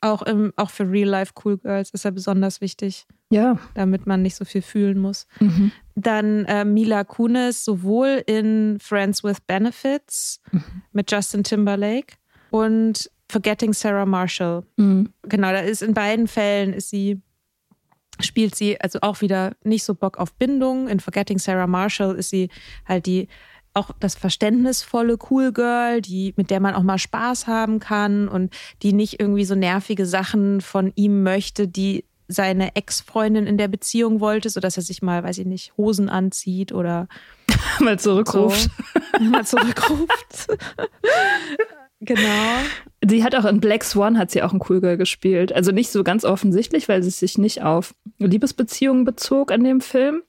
Auch, 0.00 0.22
im, 0.22 0.52
auch 0.56 0.70
für 0.70 0.90
Real-Life 0.90 1.32
Cool 1.44 1.58
Girls 1.58 1.90
ist 1.90 2.04
er 2.04 2.10
besonders 2.10 2.60
wichtig. 2.60 3.06
Ja. 3.30 3.58
Damit 3.74 4.06
man 4.06 4.22
nicht 4.22 4.36
so 4.36 4.44
viel 4.44 4.62
fühlen 4.62 4.98
muss. 4.98 5.26
Mhm. 5.40 5.72
Dann 5.94 6.44
äh, 6.44 6.64
Mila 6.64 7.04
Kunis, 7.04 7.64
sowohl 7.64 8.22
in 8.26 8.78
Friends 8.80 9.24
with 9.24 9.40
Benefits 9.46 10.40
mhm. 10.52 10.62
mit 10.92 11.10
Justin 11.10 11.44
Timberlake 11.44 12.16
und 12.50 13.10
Forgetting 13.30 13.72
Sarah 13.72 14.06
Marshall. 14.06 14.64
Mhm. 14.76 15.12
Genau, 15.22 15.50
da 15.50 15.58
ist 15.58 15.82
in 15.82 15.94
beiden 15.94 16.28
Fällen 16.28 16.72
ist 16.72 16.90
sie 16.90 17.20
spielt 18.20 18.54
sie 18.54 18.80
also 18.80 19.00
auch 19.02 19.20
wieder 19.20 19.56
nicht 19.62 19.84
so 19.84 19.94
Bock 19.94 20.18
auf 20.18 20.32
Bindung. 20.34 20.88
In 20.88 21.00
Forgetting 21.00 21.38
Sarah 21.38 21.66
Marshall 21.66 22.14
ist 22.14 22.30
sie 22.30 22.48
halt 22.86 23.06
die 23.06 23.28
auch 23.74 23.90
das 24.00 24.14
verständnisvolle 24.14 25.18
Cool 25.30 25.52
Girl, 25.52 26.00
die 26.00 26.32
mit 26.36 26.50
der 26.50 26.60
man 26.60 26.74
auch 26.74 26.82
mal 26.82 26.98
Spaß 26.98 27.46
haben 27.46 27.78
kann 27.78 28.26
und 28.26 28.54
die 28.82 28.94
nicht 28.94 29.20
irgendwie 29.20 29.44
so 29.44 29.54
nervige 29.54 30.06
Sachen 30.06 30.62
von 30.62 30.92
ihm 30.96 31.22
möchte, 31.22 31.68
die 31.68 32.06
seine 32.26 32.74
Ex-Freundin 32.74 33.46
in 33.46 33.58
der 33.58 33.68
Beziehung 33.68 34.20
wollte, 34.20 34.50
sodass 34.50 34.76
er 34.76 34.82
sich 34.82 35.02
mal, 35.02 35.22
weiß 35.22 35.38
ich 35.38 35.46
nicht, 35.46 35.76
Hosen 35.76 36.08
anzieht 36.08 36.72
oder 36.72 37.06
mal 37.80 37.98
zurückruft. 37.98 38.70
So, 39.18 39.24
mal 39.24 39.46
zurückruft. 39.46 40.48
Genau. 42.00 42.58
Sie 43.04 43.24
hat 43.24 43.34
auch 43.34 43.44
in 43.44 43.60
Black 43.60 43.84
Swan 43.84 44.18
hat 44.18 44.30
sie 44.30 44.42
auch 44.42 44.52
ein 44.52 44.60
Cool 44.68 44.80
Girl 44.80 44.96
gespielt. 44.96 45.52
Also 45.52 45.72
nicht 45.72 45.90
so 45.90 46.04
ganz 46.04 46.24
offensichtlich, 46.24 46.88
weil 46.88 47.02
sie 47.02 47.10
sich 47.10 47.38
nicht 47.38 47.62
auf 47.62 47.94
Liebesbeziehungen 48.18 49.04
bezog 49.04 49.50
in 49.50 49.64
dem 49.64 49.80
Film. 49.80 50.22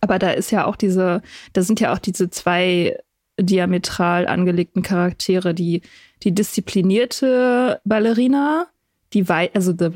Aber 0.00 0.18
da 0.18 0.30
ist 0.30 0.50
ja 0.50 0.64
auch 0.66 0.76
diese, 0.76 1.22
da 1.52 1.62
sind 1.62 1.80
ja 1.80 1.92
auch 1.92 1.98
diese 1.98 2.30
zwei 2.30 2.98
diametral 3.38 4.26
angelegten 4.26 4.82
Charaktere, 4.82 5.54
die, 5.54 5.82
die 6.22 6.32
disziplinierte 6.32 7.80
Ballerina, 7.84 8.66
die 9.12 9.28
wei 9.28 9.50
also 9.54 9.72
der, 9.72 9.92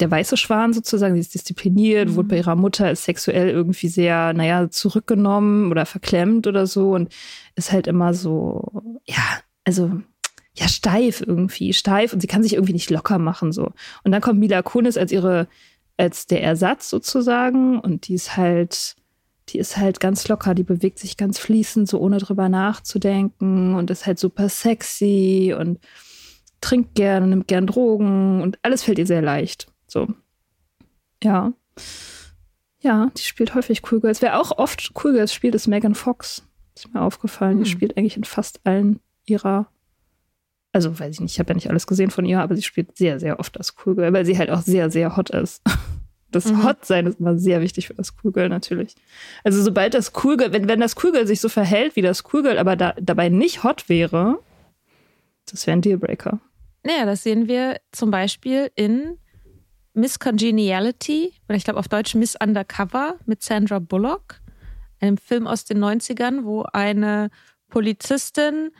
der 0.00 0.10
weiße 0.10 0.36
Schwan 0.36 0.72
sozusagen, 0.72 1.14
sie 1.14 1.20
ist 1.20 1.34
diszipliniert, 1.34 2.10
mhm. 2.10 2.14
wurde 2.16 2.28
bei 2.28 2.36
ihrer 2.36 2.56
Mutter, 2.56 2.90
ist 2.90 3.04
sexuell 3.04 3.48
irgendwie 3.48 3.88
sehr, 3.88 4.34
naja, 4.34 4.70
zurückgenommen 4.70 5.70
oder 5.70 5.86
verklemmt 5.86 6.46
oder 6.46 6.66
so 6.66 6.92
und 6.92 7.12
ist 7.54 7.72
halt 7.72 7.86
immer 7.86 8.12
so, 8.12 9.00
ja, 9.06 9.40
also 9.64 10.02
ja, 10.56 10.68
steif 10.68 11.20
irgendwie, 11.20 11.72
steif 11.72 12.12
und 12.12 12.20
sie 12.20 12.26
kann 12.26 12.42
sich 12.42 12.54
irgendwie 12.54 12.72
nicht 12.72 12.90
locker 12.90 13.18
machen 13.18 13.52
so. 13.52 13.72
Und 14.04 14.12
dann 14.12 14.20
kommt 14.20 14.38
Mila 14.38 14.62
Kunis 14.62 14.96
als 14.96 15.10
ihre, 15.10 15.48
als 15.96 16.26
der 16.26 16.42
Ersatz 16.42 16.90
sozusagen 16.90 17.80
und 17.80 18.08
die 18.08 18.14
ist 18.14 18.36
halt, 18.36 18.94
die 19.48 19.58
ist 19.58 19.76
halt 19.76 20.00
ganz 20.00 20.28
locker, 20.28 20.54
die 20.54 20.62
bewegt 20.62 20.98
sich 20.98 21.16
ganz 21.16 21.38
fließend, 21.38 21.88
so 21.88 21.98
ohne 21.98 22.18
drüber 22.18 22.48
nachzudenken 22.48 23.74
und 23.74 23.90
ist 23.90 24.06
halt 24.06 24.18
super 24.18 24.48
sexy 24.48 25.54
und 25.58 25.80
trinkt 26.60 26.94
gerne, 26.94 27.26
nimmt 27.26 27.48
gern 27.48 27.66
Drogen 27.66 28.40
und 28.40 28.58
alles 28.62 28.84
fällt 28.84 28.98
ihr 28.98 29.06
sehr 29.06 29.22
leicht. 29.22 29.66
So. 29.86 30.08
Ja. 31.22 31.52
Ja, 32.80 33.10
die 33.16 33.22
spielt 33.22 33.54
häufig 33.54 33.82
Cool 33.90 34.00
Girls. 34.00 34.22
Wer 34.22 34.40
auch 34.40 34.58
oft 34.58 34.92
Cool 35.02 35.14
Girls 35.14 35.34
spielt, 35.34 35.54
ist 35.54 35.66
Megan 35.66 35.94
Fox. 35.94 36.46
Ist 36.76 36.92
mir 36.92 37.02
aufgefallen. 37.02 37.58
Hm. 37.58 37.64
Die 37.64 37.70
spielt 37.70 37.96
eigentlich 37.96 38.16
in 38.16 38.24
fast 38.24 38.60
allen 38.64 39.00
ihrer. 39.26 39.68
Also, 40.74 40.98
weiß 40.98 41.14
ich 41.14 41.20
nicht, 41.20 41.32
ich 41.34 41.38
habe 41.38 41.50
ja 41.50 41.54
nicht 41.54 41.70
alles 41.70 41.86
gesehen 41.86 42.10
von 42.10 42.24
ihr, 42.24 42.40
aber 42.40 42.56
sie 42.56 42.62
spielt 42.62 42.96
sehr, 42.96 43.20
sehr 43.20 43.38
oft 43.38 43.54
das 43.56 43.76
Cool 43.86 43.94
Girl, 43.94 44.12
weil 44.12 44.26
sie 44.26 44.36
halt 44.36 44.50
auch 44.50 44.60
sehr, 44.60 44.90
sehr 44.90 45.16
hot 45.16 45.30
ist. 45.30 45.62
Das 46.32 46.46
mhm. 46.46 46.64
Hot-Sein 46.64 47.06
ist 47.06 47.20
immer 47.20 47.38
sehr 47.38 47.60
wichtig 47.60 47.86
für 47.86 47.94
das 47.94 48.12
Cool 48.20 48.32
Girl 48.32 48.48
natürlich. 48.48 48.96
Also 49.44 49.62
sobald 49.62 49.94
das 49.94 50.10
Cool 50.24 50.36
Girl, 50.36 50.52
wenn, 50.52 50.66
wenn 50.66 50.80
das 50.80 50.96
Cool 51.00 51.12
Girl 51.12 51.28
sich 51.28 51.40
so 51.40 51.48
verhält 51.48 51.94
wie 51.94 52.02
das 52.02 52.24
Cool 52.32 52.42
Girl, 52.42 52.58
aber 52.58 52.74
da, 52.74 52.92
dabei 53.00 53.28
nicht 53.28 53.62
hot 53.62 53.88
wäre, 53.88 54.40
das 55.48 55.64
wäre 55.64 55.76
ein 55.76 55.80
Dealbreaker. 55.80 56.40
Naja, 56.82 57.06
das 57.06 57.22
sehen 57.22 57.46
wir 57.46 57.76
zum 57.92 58.10
Beispiel 58.10 58.68
in 58.74 59.16
Miss 59.92 60.18
Congeniality, 60.18 61.32
oder 61.48 61.56
ich 61.56 61.62
glaube 61.62 61.78
auf 61.78 61.86
Deutsch 61.86 62.16
Miss 62.16 62.34
Undercover 62.34 63.14
mit 63.26 63.44
Sandra 63.44 63.78
Bullock, 63.78 64.40
einem 64.98 65.18
Film 65.18 65.46
aus 65.46 65.64
den 65.64 65.78
90ern, 65.78 66.42
wo 66.42 66.64
eine 66.72 67.30
Polizistin 67.68 68.72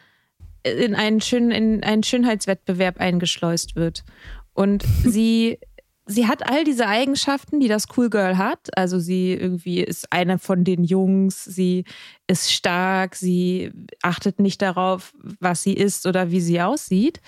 in 0.65 0.95
einen, 0.95 1.21
schön, 1.21 1.51
in 1.51 1.85
einen 1.85 2.03
Schönheitswettbewerb 2.03 3.01
eingeschleust 3.01 3.77
wird. 3.77 4.05
Und 4.53 4.85
sie 5.05 5.59
sie 6.07 6.27
hat 6.29 6.49
all 6.49 6.65
diese 6.65 6.87
Eigenschaften, 6.87 7.61
die 7.61 7.69
das 7.69 7.87
Cool 7.97 8.11
Girl 8.11 8.37
hat. 8.37 8.77
Also 8.77 8.99
sie 8.99 9.33
irgendwie 9.33 9.81
ist 9.81 10.13
eine 10.13 10.39
von 10.39 10.65
den 10.65 10.85
Jungs, 10.85 11.45
sie 11.45 11.85
ist 12.27 12.53
stark, 12.53 13.15
sie 13.17 13.73
achtet 14.03 14.41
nicht 14.41 14.61
darauf, 14.63 15.15
was 15.41 15.63
sie 15.63 15.75
ist 15.75 16.07
oder 16.07 16.31
wie 16.31 16.41
sie 16.41 16.61
aussieht, 16.61 17.21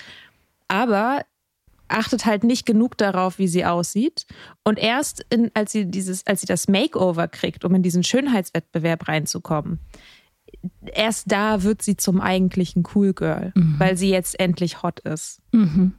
aber 0.69 1.23
achtet 1.89 2.27
halt 2.27 2.43
nicht 2.45 2.67
genug 2.67 2.99
darauf, 2.99 3.39
wie 3.39 3.49
sie 3.49 3.65
aussieht. 3.65 4.27
Und 4.65 4.79
erst 4.79 5.25
in, 5.31 5.51
als 5.55 5.73
sie 5.73 5.87
dieses, 5.87 6.27
als 6.27 6.41
sie 6.41 6.47
das 6.47 6.69
Makeover 6.69 7.29
kriegt, 7.29 7.65
um 7.65 7.75
in 7.75 7.83
diesen 7.83 8.03
Schönheitswettbewerb 8.03 9.09
reinzukommen, 9.09 9.79
erst 10.95 11.31
da 11.31 11.63
wird 11.63 11.83
sie 11.83 11.97
zum 11.97 12.21
eigentlichen 12.21 12.85
Cool 12.95 13.13
Girl, 13.13 13.53
mhm. 13.55 13.75
weil 13.79 13.97
sie 13.97 14.11
jetzt 14.11 14.39
endlich 14.39 14.83
hot 14.83 15.01
ist. 15.01 15.41
Mhm. 15.53 15.95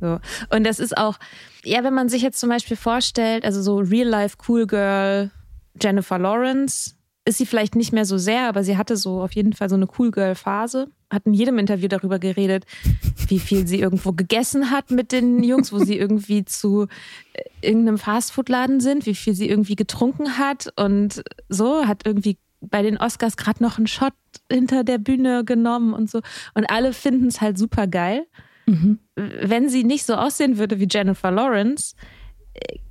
So. 0.00 0.20
Und 0.50 0.64
das 0.64 0.78
ist 0.80 0.96
auch, 0.96 1.18
ja, 1.64 1.82
wenn 1.84 1.94
man 1.94 2.08
sich 2.08 2.22
jetzt 2.22 2.38
zum 2.38 2.50
Beispiel 2.50 2.76
vorstellt, 2.76 3.44
also 3.44 3.62
so 3.62 3.78
Real 3.78 4.08
Life 4.08 4.36
Cool 4.48 4.66
Girl 4.66 5.30
Jennifer 5.80 6.18
Lawrence, 6.18 6.94
ist 7.26 7.38
sie 7.38 7.46
vielleicht 7.46 7.74
nicht 7.74 7.92
mehr 7.92 8.04
so 8.04 8.18
sehr, 8.18 8.48
aber 8.48 8.64
sie 8.64 8.76
hatte 8.76 8.96
so 8.96 9.22
auf 9.22 9.32
jeden 9.32 9.54
Fall 9.54 9.70
so 9.70 9.76
eine 9.76 9.88
Cool 9.98 10.10
Girl 10.10 10.34
Phase. 10.34 10.88
Hat 11.10 11.26
in 11.26 11.32
jedem 11.32 11.58
Interview 11.58 11.88
darüber 11.88 12.18
geredet, 12.18 12.66
wie 13.28 13.38
viel 13.38 13.66
sie 13.66 13.80
irgendwo 13.80 14.12
gegessen 14.12 14.70
hat 14.70 14.90
mit 14.90 15.12
den 15.12 15.42
Jungs, 15.42 15.72
wo 15.72 15.78
sie 15.78 15.96
irgendwie 15.96 16.44
zu 16.44 16.86
äh, 17.32 17.42
irgendeinem 17.62 17.98
Fastfood-Laden 17.98 18.80
sind, 18.80 19.06
wie 19.06 19.14
viel 19.14 19.34
sie 19.34 19.48
irgendwie 19.48 19.76
getrunken 19.76 20.36
hat 20.36 20.72
und 20.76 21.22
so, 21.48 21.86
hat 21.86 22.02
irgendwie 22.04 22.36
bei 22.68 22.82
den 22.82 22.98
Oscars 22.98 23.36
gerade 23.36 23.62
noch 23.62 23.78
einen 23.78 23.86
Shot 23.86 24.14
hinter 24.50 24.84
der 24.84 24.98
Bühne 24.98 25.44
genommen 25.44 25.94
und 25.94 26.10
so. 26.10 26.20
Und 26.54 26.70
alle 26.70 26.92
finden 26.92 27.28
es 27.28 27.40
halt 27.40 27.58
super 27.58 27.86
geil. 27.86 28.26
Mhm. 28.66 28.98
Wenn 29.14 29.68
sie 29.68 29.84
nicht 29.84 30.06
so 30.06 30.14
aussehen 30.14 30.58
würde 30.58 30.80
wie 30.80 30.88
Jennifer 30.90 31.30
Lawrence, 31.30 31.94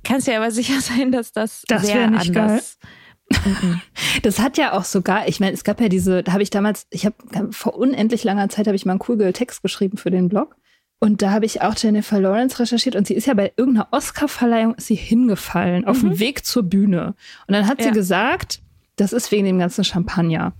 kann 0.04 0.18
es 0.18 0.26
ja 0.26 0.36
aber 0.36 0.50
sicher 0.50 0.80
sein, 0.80 1.12
dass 1.12 1.32
das, 1.32 1.62
das 1.66 1.86
sehr 1.86 2.10
nicht 2.10 2.36
anders. 2.36 2.78
Geil. 2.80 2.90
Das 4.22 4.38
hat 4.38 4.58
ja 4.58 4.74
auch 4.74 4.84
sogar, 4.84 5.28
ich 5.28 5.40
meine, 5.40 5.52
es 5.52 5.64
gab 5.64 5.80
ja 5.80 5.88
diese, 5.88 6.22
da 6.22 6.32
habe 6.32 6.42
ich 6.42 6.50
damals, 6.50 6.86
ich 6.90 7.06
habe 7.06 7.16
vor 7.52 7.74
unendlich 7.74 8.22
langer 8.22 8.50
Zeit 8.50 8.66
habe 8.66 8.76
ich 8.76 8.84
mal 8.84 8.92
einen 8.92 9.00
cool 9.08 9.16
Girl 9.16 9.32
Text 9.32 9.62
geschrieben 9.62 9.96
für 9.96 10.10
den 10.10 10.28
Blog. 10.28 10.56
Und 11.00 11.20
da 11.20 11.30
habe 11.32 11.44
ich 11.44 11.60
auch 11.60 11.74
Jennifer 11.76 12.20
Lawrence 12.20 12.58
recherchiert 12.58 12.96
und 12.96 13.06
sie 13.06 13.14
ist 13.14 13.26
ja 13.26 13.34
bei 13.34 13.52
irgendeiner 13.56 13.88
Oscar-Verleihung 13.90 14.74
ist 14.74 14.86
sie 14.86 14.94
hingefallen 14.94 15.84
auf 15.84 16.00
dem 16.00 16.10
mhm. 16.10 16.18
Weg 16.18 16.44
zur 16.44 16.62
Bühne. 16.62 17.14
Und 17.46 17.54
dann 17.54 17.66
hat 17.66 17.80
ja. 17.80 17.86
sie 17.86 17.92
gesagt, 17.92 18.60
das 18.96 19.12
ist 19.12 19.30
wegen 19.32 19.46
dem 19.46 19.58
ganzen 19.58 19.84
Champagner. 19.84 20.52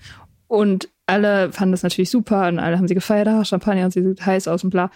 Und 0.46 0.88
alle 1.06 1.52
fanden 1.52 1.72
das 1.72 1.82
natürlich 1.82 2.10
super 2.10 2.48
und 2.48 2.58
alle 2.58 2.76
haben 2.76 2.88
sie 2.88 2.94
gefeiert, 2.94 3.28
ah, 3.28 3.44
Champagner 3.44 3.86
und 3.86 3.92
sie 3.92 4.02
sieht 4.02 4.24
heiß 4.24 4.48
aus 4.48 4.64
und 4.64 4.70
bla. 4.70 4.90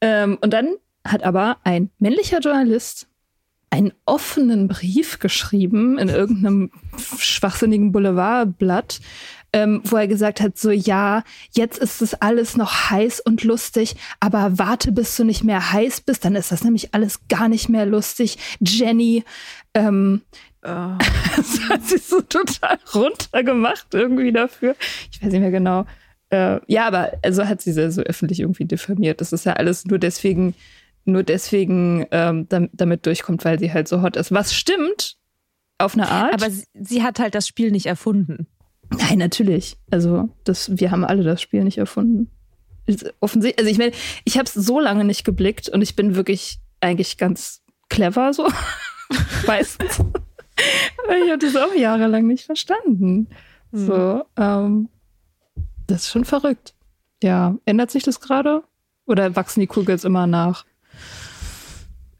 Ähm, 0.00 0.38
und 0.40 0.52
dann 0.52 0.76
hat 1.06 1.22
aber 1.22 1.58
ein 1.64 1.90
männlicher 1.98 2.40
Journalist 2.40 3.08
einen 3.70 3.92
offenen 4.06 4.68
Brief 4.68 5.18
geschrieben 5.18 5.98
in 5.98 6.08
irgendeinem 6.08 6.70
schwachsinnigen 6.96 7.90
Boulevardblatt, 7.90 9.00
ähm, 9.52 9.80
wo 9.84 9.96
er 9.96 10.06
gesagt 10.06 10.40
hat, 10.40 10.56
so 10.56 10.70
ja, 10.70 11.24
jetzt 11.52 11.78
ist 11.78 12.00
es 12.00 12.14
alles 12.14 12.56
noch 12.56 12.90
heiß 12.90 13.20
und 13.20 13.42
lustig, 13.42 13.96
aber 14.20 14.58
warte, 14.58 14.92
bis 14.92 15.16
du 15.16 15.24
nicht 15.24 15.42
mehr 15.42 15.72
heiß 15.72 16.02
bist, 16.02 16.24
dann 16.24 16.36
ist 16.36 16.52
das 16.52 16.62
nämlich 16.62 16.94
alles 16.94 17.26
gar 17.28 17.48
nicht 17.48 17.68
mehr 17.68 17.84
lustig. 17.84 18.38
Jenny, 18.60 19.24
ähm, 19.74 20.22
Oh. 20.64 20.98
Das 21.36 21.60
hat 21.68 21.82
sie 21.82 21.98
so 21.98 22.20
total 22.20 22.78
runtergemacht 22.94 23.92
irgendwie 23.92 24.30
dafür. 24.32 24.76
Ich 25.10 25.20
weiß 25.20 25.32
nicht 25.32 25.40
mehr 25.40 25.50
genau. 25.50 25.84
Äh, 26.30 26.60
ja, 26.68 26.86
aber 26.86 27.12
also 27.22 27.46
hat 27.46 27.60
sie 27.60 27.72
sehr 27.72 27.90
so 27.90 28.02
öffentlich 28.02 28.40
irgendwie 28.40 28.64
diffamiert. 28.64 29.20
Das 29.20 29.32
ist 29.32 29.44
ja 29.44 29.54
alles 29.54 29.84
nur 29.84 29.98
deswegen, 29.98 30.54
nur 31.04 31.24
deswegen 31.24 32.06
ähm, 32.12 32.46
damit 32.48 33.04
durchkommt, 33.04 33.44
weil 33.44 33.58
sie 33.58 33.72
halt 33.72 33.88
so 33.88 34.00
hot 34.00 34.16
ist. 34.16 34.32
Was 34.32 34.54
stimmt, 34.54 35.16
auf 35.78 35.94
eine 35.94 36.08
Art. 36.08 36.34
Aber 36.34 36.50
sie, 36.50 36.64
sie 36.74 37.02
hat 37.02 37.18
halt 37.18 37.34
das 37.34 37.48
Spiel 37.48 37.70
nicht 37.70 37.86
erfunden. 37.86 38.46
Nein, 38.90 39.18
natürlich. 39.18 39.76
Also 39.90 40.28
das, 40.44 40.76
wir 40.78 40.90
haben 40.90 41.04
alle 41.04 41.24
das 41.24 41.42
Spiel 41.42 41.64
nicht 41.64 41.78
erfunden. 41.78 42.30
Offensichtlich, 43.20 43.58
also 43.58 43.70
ich 43.70 43.78
meine, 43.78 43.92
ich 44.24 44.38
habe 44.38 44.44
es 44.44 44.54
so 44.54 44.78
lange 44.78 45.04
nicht 45.04 45.24
geblickt 45.24 45.68
und 45.68 45.82
ich 45.82 45.96
bin 45.96 46.14
wirklich 46.14 46.58
eigentlich 46.80 47.16
ganz 47.18 47.62
clever 47.88 48.32
so. 48.32 48.48
Meistens 49.46 50.00
ich 51.08 51.30
habe 51.30 51.38
das 51.38 51.56
auch 51.56 51.74
jahrelang 51.74 52.26
nicht 52.26 52.44
verstanden. 52.44 53.28
Hm. 53.72 53.86
So, 53.86 54.24
ähm, 54.36 54.88
das 55.86 56.02
ist 56.02 56.10
schon 56.10 56.24
verrückt. 56.24 56.74
Ja, 57.22 57.56
ändert 57.64 57.90
sich 57.90 58.02
das 58.02 58.20
gerade? 58.20 58.62
Oder 59.06 59.36
wachsen 59.36 59.60
die 59.60 59.66
Kugels 59.66 60.04
immer 60.04 60.26
nach? 60.26 60.64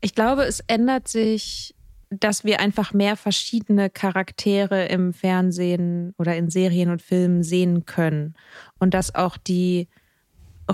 Ich 0.01 0.15
glaube, 0.15 0.45
es 0.45 0.61
ändert 0.67 1.09
sich, 1.09 1.75
dass 2.11 2.45
wir 2.45 2.61
einfach 2.61 2.93
mehr 2.93 3.17
verschiedene 3.17 3.91
Charaktere 3.91 4.87
im 4.87 5.13
Fernsehen 5.13 6.15
oder 6.19 6.37
in 6.37 6.51
Serien 6.51 6.91
und 6.91 7.03
Filmen 7.03 7.43
sehen 7.43 7.87
können. 7.87 8.35
Und 8.79 8.95
dass 8.95 9.15
auch 9.15 9.37
die 9.37 9.89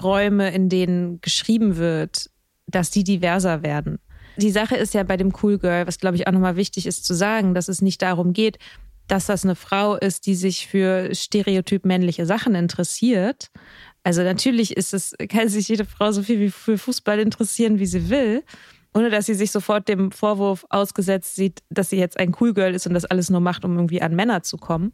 Räume, 0.01 0.51
in 0.53 0.69
denen 0.69 1.21
geschrieben 1.21 1.77
wird, 1.77 2.31
dass 2.67 2.91
die 2.91 3.05
diverser 3.05 3.63
werden. 3.63 3.99
Die 4.41 4.51
Sache 4.51 4.75
ist 4.77 4.95
ja 4.95 5.03
bei 5.03 5.19
dem 5.19 5.33
Cool 5.43 5.59
Girl, 5.59 5.87
was 5.87 5.99
glaube 5.99 6.17
ich 6.17 6.27
auch 6.27 6.33
nochmal 6.33 6.57
wichtig 6.57 6.87
ist 6.87 7.05
zu 7.05 7.13
sagen, 7.13 7.55
dass 7.55 7.69
es 7.69 7.83
nicht 7.83 8.01
darum 8.01 8.33
geht, 8.33 8.59
dass 9.07 9.27
das 9.27 9.45
eine 9.45 9.55
Frau 9.55 9.97
ist, 9.97 10.27
die 10.27 10.35
sich 10.35 10.67
für 10.67 11.15
stereotyp 11.15 11.85
männliche 11.85 12.25
Sachen 12.25 12.55
interessiert. 12.55 13.51
Also 14.03 14.23
natürlich 14.23 14.77
ist 14.77 14.95
es, 14.95 15.15
kann 15.29 15.49
sich 15.49 15.69
jede 15.69 15.85
Frau 15.85 16.11
so 16.13 16.23
viel 16.23 16.41
wie 16.41 16.51
für 16.51 16.79
Fußball 16.79 17.19
interessieren, 17.19 17.79
wie 17.79 17.87
sie 17.87 18.09
will, 18.09 18.43
ohne 18.95 19.11
dass 19.11 19.27
sie 19.27 19.35
sich 19.35 19.51
sofort 19.51 19.89
dem 19.89 20.11
Vorwurf 20.11 20.65
ausgesetzt 20.71 21.37
sieht, 21.37 21.61
dass 21.69 21.91
sie 21.91 21.99
jetzt 21.99 22.19
ein 22.19 22.35
Cool 22.41 22.55
Girl 22.55 22.75
ist 22.75 22.87
und 22.87 22.95
das 22.95 23.05
alles 23.05 23.29
nur 23.29 23.41
macht, 23.41 23.67
um 23.67 23.77
irgendwie 23.77 24.01
an 24.01 24.17
Männer 24.17 24.43
zu 24.43 24.57
kommen. 24.57 24.93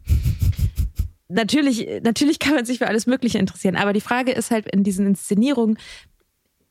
Natürlich, 1.29 1.87
natürlich 2.03 2.39
kann 2.39 2.55
man 2.55 2.65
sich 2.65 2.79
für 2.79 2.87
alles 2.87 3.05
Mögliche 3.05 3.37
interessieren, 3.37 3.77
aber 3.77 3.93
die 3.93 4.01
Frage 4.01 4.33
ist 4.33 4.51
halt 4.51 4.67
in 4.67 4.83
diesen 4.83 5.07
Inszenierungen, 5.07 5.77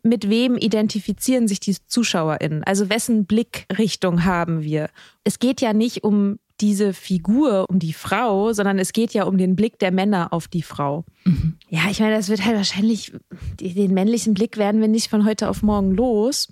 mit 0.07 0.29
wem 0.29 0.57
identifizieren 0.57 1.49
sich 1.49 1.61
die 1.61 1.77
ZuschauerInnen? 1.87 2.65
Also 2.65 2.89
wessen 2.89 3.27
Blickrichtung 3.27 4.25
haben 4.25 4.63
wir? 4.63 4.89
Es 5.25 5.39
geht 5.39 5.61
ja 5.61 5.73
nicht 5.73 6.05
um 6.05 6.39
diese 6.61 6.95
Figur, 6.95 7.67
um 7.69 7.79
die 7.79 7.93
Frau, 7.93 8.53
sondern 8.53 8.79
es 8.79 8.93
geht 8.93 9.13
ja 9.13 9.25
um 9.25 9.37
den 9.37 9.57
Blick 9.57 9.79
der 9.79 9.93
Männer 9.93 10.33
auf 10.33 10.49
die 10.49 10.63
Frau. 10.63 11.05
Mhm. 11.25 11.59
Ja, 11.69 11.83
ich 11.91 12.01
meine, 12.01 12.17
das 12.17 12.29
wird 12.29 12.45
halt 12.45 12.57
wahrscheinlich, 12.57 13.13
den 13.61 13.93
männlichen 13.93 14.35
Blick 14.35 14.57
werden 14.57 14.81
wir 14.81 14.89
nicht 14.89 15.09
von 15.09 15.27
heute 15.27 15.49
auf 15.49 15.63
morgen 15.63 15.93
los. 15.93 16.49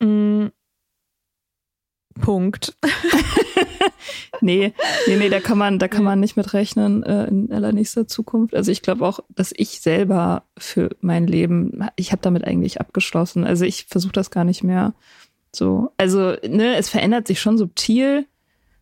Mhm. 0.00 0.50
Punkt. 2.20 2.76
nee, 4.40 4.72
nee, 5.06 5.16
nee, 5.16 5.28
da 5.28 5.40
kann 5.40 5.58
man, 5.58 5.78
da 5.78 5.88
kann 5.88 6.04
man 6.04 6.20
nicht 6.20 6.36
mit 6.36 6.52
rechnen 6.52 7.02
äh, 7.02 7.26
in 7.26 7.52
allernächster 7.52 8.06
Zukunft. 8.06 8.54
Also 8.54 8.70
ich 8.70 8.82
glaube 8.82 9.06
auch, 9.06 9.20
dass 9.28 9.52
ich 9.56 9.80
selber 9.80 10.44
für 10.56 10.90
mein 11.00 11.26
Leben, 11.26 11.86
ich 11.96 12.12
habe 12.12 12.22
damit 12.22 12.44
eigentlich 12.44 12.80
abgeschlossen. 12.80 13.44
Also 13.44 13.64
ich 13.64 13.86
versuche 13.88 14.12
das 14.12 14.30
gar 14.30 14.44
nicht 14.44 14.62
mehr 14.62 14.94
so. 15.54 15.92
Also, 15.96 16.36
ne, 16.46 16.76
es 16.76 16.88
verändert 16.88 17.26
sich 17.26 17.40
schon 17.40 17.58
subtil, 17.58 18.26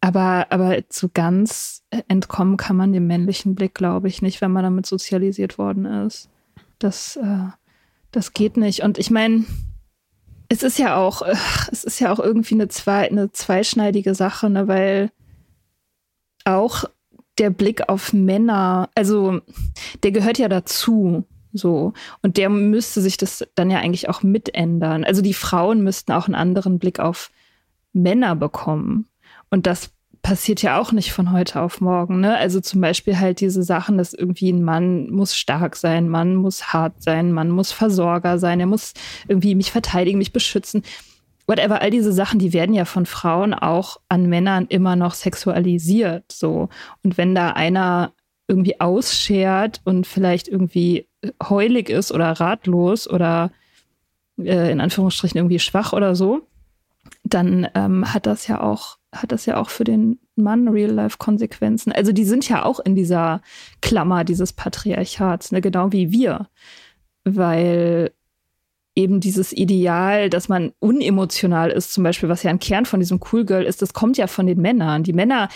aber, 0.00 0.46
aber 0.50 0.78
so 0.88 1.08
ganz 1.12 1.84
entkommen 2.08 2.56
kann 2.56 2.76
man 2.76 2.92
dem 2.92 3.06
männlichen 3.06 3.54
Blick, 3.54 3.74
glaube 3.74 4.08
ich, 4.08 4.22
nicht, 4.22 4.40
wenn 4.40 4.50
man 4.50 4.64
damit 4.64 4.86
sozialisiert 4.86 5.58
worden 5.58 5.84
ist. 5.84 6.28
Das, 6.78 7.16
äh, 7.16 7.48
das 8.10 8.32
geht 8.32 8.56
nicht. 8.56 8.82
Und 8.82 8.98
ich 8.98 9.10
meine, 9.10 9.44
es 10.52 10.62
ist 10.62 10.78
ja 10.78 10.96
auch, 10.96 11.22
es 11.72 11.82
ist 11.82 11.98
ja 11.98 12.12
auch 12.12 12.18
irgendwie 12.18 12.54
eine, 12.54 12.68
zwei, 12.68 13.08
eine 13.08 13.32
zweischneidige 13.32 14.14
Sache, 14.14 14.50
ne, 14.50 14.68
weil 14.68 15.10
auch 16.44 16.84
der 17.38 17.48
Blick 17.48 17.88
auf 17.88 18.12
Männer, 18.12 18.90
also 18.94 19.40
der 20.02 20.12
gehört 20.12 20.38
ja 20.38 20.48
dazu. 20.48 21.24
So. 21.54 21.94
Und 22.20 22.36
der 22.36 22.50
müsste 22.50 23.00
sich 23.00 23.16
das 23.16 23.46
dann 23.54 23.70
ja 23.70 23.78
eigentlich 23.78 24.10
auch 24.10 24.22
mitändern. 24.22 25.04
Also 25.04 25.22
die 25.22 25.34
Frauen 25.34 25.82
müssten 25.82 26.12
auch 26.12 26.26
einen 26.26 26.34
anderen 26.34 26.78
Blick 26.78 27.00
auf 27.00 27.30
Männer 27.94 28.36
bekommen. 28.36 29.06
Und 29.50 29.66
das 29.66 29.90
passiert 30.22 30.62
ja 30.62 30.80
auch 30.80 30.92
nicht 30.92 31.12
von 31.12 31.32
heute 31.32 31.60
auf 31.60 31.80
morgen. 31.80 32.20
Ne? 32.20 32.36
Also 32.36 32.60
zum 32.60 32.80
Beispiel 32.80 33.18
halt 33.18 33.40
diese 33.40 33.62
Sachen, 33.62 33.98
dass 33.98 34.14
irgendwie 34.14 34.50
ein 34.52 34.62
Mann 34.62 35.10
muss 35.10 35.36
stark 35.36 35.74
sein, 35.76 36.08
Mann 36.08 36.36
muss 36.36 36.72
hart 36.72 37.02
sein, 37.02 37.32
Mann 37.32 37.50
muss 37.50 37.72
Versorger 37.72 38.38
sein, 38.38 38.60
er 38.60 38.66
muss 38.66 38.94
irgendwie 39.26 39.54
mich 39.56 39.72
verteidigen, 39.72 40.18
mich 40.18 40.32
beschützen. 40.32 40.82
Whatever, 41.48 41.82
all 41.82 41.90
diese 41.90 42.12
Sachen, 42.12 42.38
die 42.38 42.52
werden 42.52 42.74
ja 42.74 42.84
von 42.84 43.04
Frauen 43.04 43.52
auch 43.52 43.98
an 44.08 44.28
Männern 44.28 44.66
immer 44.68 44.94
noch 44.94 45.14
sexualisiert. 45.14 46.30
So. 46.30 46.68
Und 47.02 47.18
wenn 47.18 47.34
da 47.34 47.50
einer 47.50 48.12
irgendwie 48.46 48.80
ausschert 48.80 49.80
und 49.84 50.06
vielleicht 50.06 50.46
irgendwie 50.46 51.08
heulig 51.42 51.88
ist 51.88 52.12
oder 52.12 52.30
ratlos 52.32 53.10
oder 53.10 53.50
äh, 54.38 54.70
in 54.70 54.80
Anführungsstrichen 54.80 55.38
irgendwie 55.38 55.58
schwach 55.58 55.92
oder 55.92 56.14
so, 56.14 56.46
dann 57.24 57.66
ähm, 57.74 58.12
hat 58.14 58.26
das 58.26 58.46
ja 58.46 58.60
auch 58.60 58.98
hat 59.12 59.32
das 59.32 59.46
ja 59.46 59.58
auch 59.58 59.70
für 59.70 59.84
den 59.84 60.18
Mann 60.36 60.68
Real-Life-Konsequenzen. 60.68 61.92
Also 61.92 62.12
die 62.12 62.24
sind 62.24 62.48
ja 62.48 62.64
auch 62.64 62.80
in 62.80 62.94
dieser 62.94 63.42
Klammer 63.82 64.24
dieses 64.24 64.52
Patriarchats, 64.52 65.52
ne? 65.52 65.60
genau 65.60 65.92
wie 65.92 66.10
wir. 66.10 66.48
Weil 67.24 68.12
eben 68.94 69.20
dieses 69.20 69.52
Ideal, 69.52 70.28
dass 70.28 70.48
man 70.48 70.72
unemotional 70.78 71.70
ist, 71.70 71.94
zum 71.94 72.04
Beispiel, 72.04 72.28
was 72.28 72.42
ja 72.42 72.50
ein 72.50 72.58
Kern 72.58 72.84
von 72.84 73.00
diesem 73.00 73.20
Cool 73.32 73.44
Girl 73.44 73.64
ist, 73.64 73.80
das 73.80 73.94
kommt 73.94 74.18
ja 74.18 74.26
von 74.26 74.46
den 74.46 74.60
Männern. 74.60 75.02
Die 75.02 75.14
Männer 75.14 75.48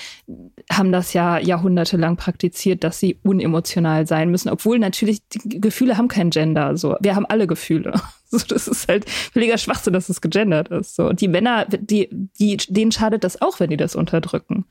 haben 0.73 0.91
das 0.91 1.13
ja 1.13 1.39
jahrhundertelang 1.39 2.17
praktiziert, 2.17 2.83
dass 2.83 2.99
sie 2.99 3.19
unemotional 3.23 4.07
sein 4.07 4.31
müssen, 4.31 4.49
obwohl 4.49 4.79
natürlich 4.79 5.21
die 5.29 5.61
Gefühle 5.61 5.99
haben 5.99 6.09
kein 6.09 6.31
Gender. 6.31 6.77
So, 6.77 6.97
wir 7.01 7.15
haben 7.15 7.27
alle 7.27 7.47
Gefühle. 7.47 7.93
So, 8.29 8.39
das 8.39 8.67
ist 8.67 8.89
halt 8.89 9.09
völliger 9.09 9.57
Schwachsinn, 9.57 9.93
dass 9.93 10.09
es 10.09 10.21
gegendert 10.21 10.69
ist. 10.71 10.97
So, 10.97 11.09
und 11.09 11.21
die 11.21 11.29
Männer, 11.29 11.65
die, 11.65 12.09
die, 12.11 12.57
denen 12.57 12.91
schadet 12.91 13.23
das 13.23 13.41
auch, 13.41 13.61
wenn 13.61 13.71
die 13.71 13.77
das 13.77 13.95
unterdrücken. 13.95 14.65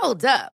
Hold 0.00 0.24
up. 0.24 0.53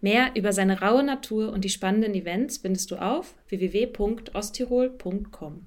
Mehr 0.00 0.30
über 0.34 0.52
seine 0.52 0.80
raue 0.80 1.02
Natur 1.02 1.52
und 1.52 1.64
die 1.64 1.68
spannenden 1.68 2.14
Events 2.14 2.58
findest 2.58 2.90
du 2.90 2.96
auf 2.96 3.34
www.osttirol.com. 3.48 5.66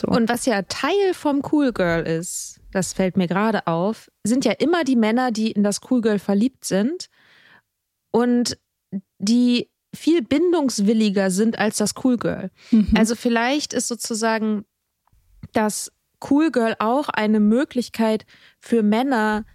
So. 0.00 0.08
Und 0.08 0.28
was 0.28 0.46
ja 0.46 0.62
Teil 0.62 1.12
vom 1.12 1.42
Cool 1.50 1.72
Girl 1.72 2.06
ist, 2.06 2.60
das 2.72 2.92
fällt 2.92 3.16
mir 3.16 3.26
gerade 3.26 3.66
auf, 3.66 4.10
sind 4.24 4.44
ja 4.44 4.52
immer 4.52 4.84
die 4.84 4.96
Männer, 4.96 5.32
die 5.32 5.50
in 5.50 5.64
das 5.64 5.80
Cool 5.90 6.00
Girl 6.00 6.18
verliebt 6.18 6.64
sind 6.64 7.08
und 8.10 8.58
die 9.18 9.70
viel 9.94 10.22
bindungswilliger 10.22 11.30
sind 11.30 11.58
als 11.58 11.78
das 11.78 11.94
Cool 12.02 12.18
Girl. 12.18 12.50
Mhm. 12.70 12.94
Also 12.96 13.14
vielleicht 13.14 13.72
ist 13.72 13.88
sozusagen 13.88 14.64
das 15.52 15.92
Cool 16.28 16.50
Girl 16.50 16.76
auch 16.78 17.08
eine 17.08 17.40
Möglichkeit 17.40 18.26
für 18.60 18.82
Männer, 18.82 19.46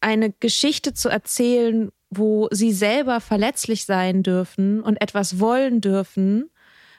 eine 0.00 0.32
Geschichte 0.32 0.94
zu 0.94 1.08
erzählen, 1.08 1.90
wo 2.10 2.48
sie 2.50 2.72
selber 2.72 3.20
verletzlich 3.20 3.84
sein 3.84 4.22
dürfen 4.22 4.82
und 4.82 5.00
etwas 5.00 5.40
wollen 5.40 5.80
dürfen, 5.80 6.50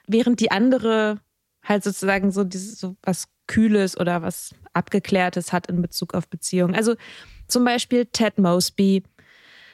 während 0.08 0.40
die 0.40 0.52
andere 0.52 1.20
halt 1.64 1.84
sozusagen 1.84 2.32
so 2.32 2.44
dieses 2.44 2.80
so 2.80 2.96
was 3.04 3.28
Kühles 3.48 3.98
oder 3.98 4.22
was 4.22 4.54
Abgeklärtes 4.74 5.52
hat 5.52 5.68
in 5.68 5.82
Bezug 5.82 6.14
auf 6.14 6.28
Beziehungen. 6.30 6.76
Also 6.76 6.96
zum 7.48 7.66
Beispiel 7.66 8.06
Ted 8.06 8.38
Mosby, 8.38 9.04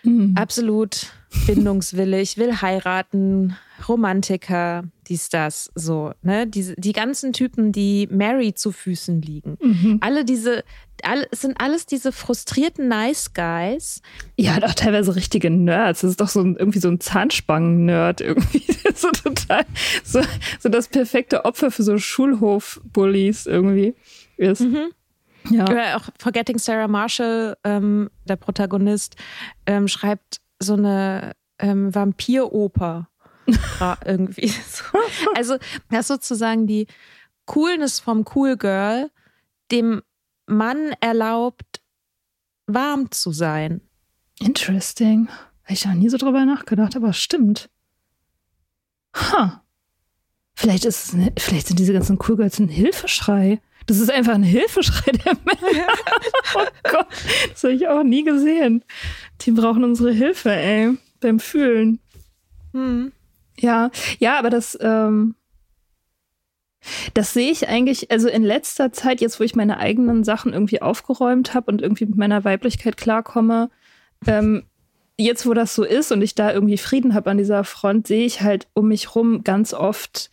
mhm. 0.05 0.33
absolut 0.35 1.11
bindungswillig, 1.47 2.37
will 2.37 2.61
heiraten, 2.61 3.55
Romantiker, 3.87 4.83
dies, 5.07 5.29
das, 5.29 5.69
so, 5.75 6.13
ne? 6.21 6.47
Diese, 6.47 6.75
die 6.75 6.93
ganzen 6.93 7.33
Typen, 7.33 7.71
die 7.71 8.07
Mary 8.09 8.53
zu 8.53 8.71
Füßen 8.71 9.21
liegen. 9.21 9.57
Mhm. 9.61 9.97
Alle 10.01 10.23
diese, 10.23 10.63
alle, 11.03 11.27
es 11.31 11.41
sind 11.41 11.59
alles 11.59 11.85
diese 11.85 12.11
frustrierten 12.11 12.87
Nice 12.87 13.33
Guys. 13.33 14.01
Ja, 14.37 14.59
doch 14.59 14.73
teilweise 14.73 15.15
richtige 15.15 15.49
Nerds. 15.49 16.01
Das 16.01 16.11
ist 16.11 16.21
doch 16.21 16.29
so 16.29 16.41
ein, 16.41 16.55
irgendwie 16.55 16.79
so 16.79 16.87
ein 16.87 16.99
Zahnspangen-Nerd 16.99 18.21
irgendwie. 18.21 18.63
so 18.95 19.09
total, 19.11 19.65
so, 20.03 20.21
so 20.59 20.69
das 20.69 20.87
perfekte 20.87 21.45
Opfer 21.45 21.69
für 21.69 21.83
so 21.83 21.97
Schulhof-Bullies 21.97 23.45
irgendwie 23.45 23.93
ist. 24.37 24.61
Mhm. 24.61 24.91
Ja. 25.49 25.63
Oder 25.63 25.97
auch 25.97 26.09
Forgetting 26.19 26.57
Sarah 26.57 26.87
Marshall, 26.87 27.57
ähm, 27.63 28.09
der 28.25 28.35
Protagonist, 28.35 29.15
ähm, 29.65 29.87
schreibt 29.87 30.41
so 30.59 30.73
eine 30.73 31.33
ähm, 31.59 31.93
Vampiroper 31.93 33.09
irgendwie. 34.05 34.47
So. 34.47 34.83
Also, 35.35 35.57
das 35.89 36.01
ist 36.01 36.07
sozusagen 36.07 36.67
die 36.67 36.87
Coolness 37.45 37.99
vom 37.99 38.25
Cool 38.33 38.57
Girl, 38.57 39.11
dem 39.71 40.01
Mann 40.47 40.93
erlaubt, 40.99 41.81
warm 42.67 43.11
zu 43.11 43.31
sein. 43.31 43.81
Interesting. 44.39 45.27
Habe 45.63 45.73
ich 45.73 45.81
da 45.81 45.93
nie 45.93 46.09
so 46.09 46.17
drüber 46.17 46.45
nachgedacht, 46.45 46.95
aber 46.95 47.13
stimmt. 47.13 47.69
Ha. 49.15 49.63
Vielleicht, 50.55 50.85
ist 50.85 51.07
es 51.07 51.13
eine, 51.13 51.33
vielleicht 51.37 51.67
sind 51.67 51.79
diese 51.79 51.93
ganzen 51.93 52.17
Cool 52.25 52.37
Girls 52.37 52.59
ein 52.59 52.69
Hilfeschrei. 52.69 53.59
Das 53.85 53.99
ist 53.99 54.11
einfach 54.11 54.33
ein 54.33 54.43
Hilfeschrei 54.43 55.11
der 55.11 55.33
Männer. 55.45 55.87
oh 56.55 56.65
Gott, 56.83 57.07
das 57.51 57.63
habe 57.63 57.73
ich 57.73 57.87
auch 57.87 58.03
nie 58.03 58.23
gesehen. 58.23 58.83
Die 59.41 59.51
brauchen 59.51 59.83
unsere 59.83 60.11
Hilfe, 60.11 60.51
ey, 60.51 60.97
beim 61.19 61.39
Fühlen. 61.39 61.99
Hm. 62.73 63.11
Ja, 63.57 63.91
ja, 64.19 64.37
aber 64.37 64.49
das, 64.49 64.77
ähm, 64.81 65.35
das 67.13 67.33
sehe 67.33 67.51
ich 67.51 67.67
eigentlich, 67.67 68.11
also 68.11 68.27
in 68.27 68.43
letzter 68.43 68.91
Zeit, 68.91 69.21
jetzt 69.21 69.39
wo 69.39 69.43
ich 69.43 69.55
meine 69.55 69.77
eigenen 69.77 70.23
Sachen 70.23 70.53
irgendwie 70.53 70.81
aufgeräumt 70.81 71.53
habe 71.53 71.71
und 71.71 71.81
irgendwie 71.81 72.05
mit 72.05 72.17
meiner 72.17 72.43
Weiblichkeit 72.43 72.97
klarkomme, 72.97 73.69
ähm, 74.27 74.63
jetzt 75.17 75.45
wo 75.45 75.53
das 75.53 75.75
so 75.75 75.83
ist 75.83 76.11
und 76.11 76.21
ich 76.21 76.35
da 76.35 76.51
irgendwie 76.51 76.77
Frieden 76.77 77.13
habe 77.13 77.31
an 77.31 77.37
dieser 77.37 77.63
Front, 77.63 78.07
sehe 78.07 78.25
ich 78.25 78.41
halt 78.41 78.67
um 78.73 78.89
mich 78.89 79.15
rum 79.15 79.43
ganz 79.43 79.73
oft, 79.73 80.29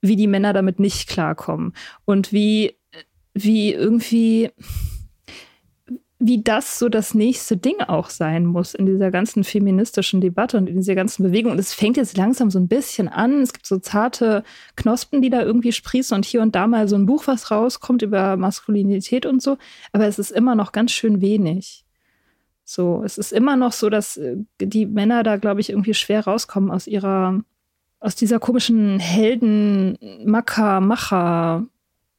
wie 0.00 0.16
die 0.16 0.26
Männer 0.26 0.52
damit 0.52 0.78
nicht 0.78 1.08
klarkommen 1.08 1.72
und 2.04 2.32
wie, 2.32 2.76
wie 3.44 3.72
irgendwie, 3.72 4.50
wie 6.18 6.42
das 6.42 6.78
so 6.78 6.88
das 6.88 7.14
nächste 7.14 7.56
Ding 7.56 7.80
auch 7.80 8.10
sein 8.10 8.44
muss 8.44 8.74
in 8.74 8.86
dieser 8.86 9.10
ganzen 9.10 9.44
feministischen 9.44 10.20
Debatte 10.20 10.56
und 10.56 10.68
in 10.68 10.76
dieser 10.76 10.94
ganzen 10.94 11.22
Bewegung. 11.22 11.52
Und 11.52 11.58
es 11.58 11.72
fängt 11.72 11.96
jetzt 11.96 12.16
langsam 12.16 12.50
so 12.50 12.58
ein 12.58 12.68
bisschen 12.68 13.08
an. 13.08 13.42
Es 13.42 13.52
gibt 13.52 13.66
so 13.66 13.78
zarte 13.78 14.42
Knospen, 14.76 15.22
die 15.22 15.30
da 15.30 15.42
irgendwie 15.42 15.72
sprießen 15.72 16.14
und 16.14 16.24
hier 16.24 16.42
und 16.42 16.54
da 16.54 16.66
mal 16.66 16.88
so 16.88 16.96
ein 16.96 17.06
Buch, 17.06 17.26
was 17.26 17.50
rauskommt 17.50 18.02
über 18.02 18.36
Maskulinität 18.36 19.26
und 19.26 19.42
so. 19.42 19.58
Aber 19.92 20.06
es 20.06 20.18
ist 20.18 20.32
immer 20.32 20.54
noch 20.54 20.72
ganz 20.72 20.90
schön 20.92 21.20
wenig. 21.20 21.84
So, 22.64 23.02
es 23.02 23.16
ist 23.16 23.32
immer 23.32 23.56
noch 23.56 23.72
so, 23.72 23.88
dass 23.88 24.18
äh, 24.18 24.36
die 24.60 24.84
Männer 24.84 25.22
da, 25.22 25.36
glaube 25.36 25.62
ich, 25.62 25.70
irgendwie 25.70 25.94
schwer 25.94 26.24
rauskommen 26.24 26.70
aus 26.70 26.86
ihrer, 26.86 27.42
aus 27.98 28.14
dieser 28.14 28.38
komischen 28.40 29.00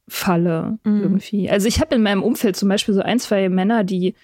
Helden-Macker-Macher-Falle 0.09 0.79
Mhm. 0.83 1.01
irgendwie. 1.01 1.49
Also 1.49 1.67
ich 1.67 1.79
habe 1.79 1.95
in 1.95 2.01
meinem 2.03 2.23
Umfeld 2.23 2.55
zum 2.55 2.69
Beispiel 2.69 2.93
so 2.93 3.01
ein, 3.01 3.19
zwei 3.19 3.47
Männer, 3.49 3.83
die 3.83 4.15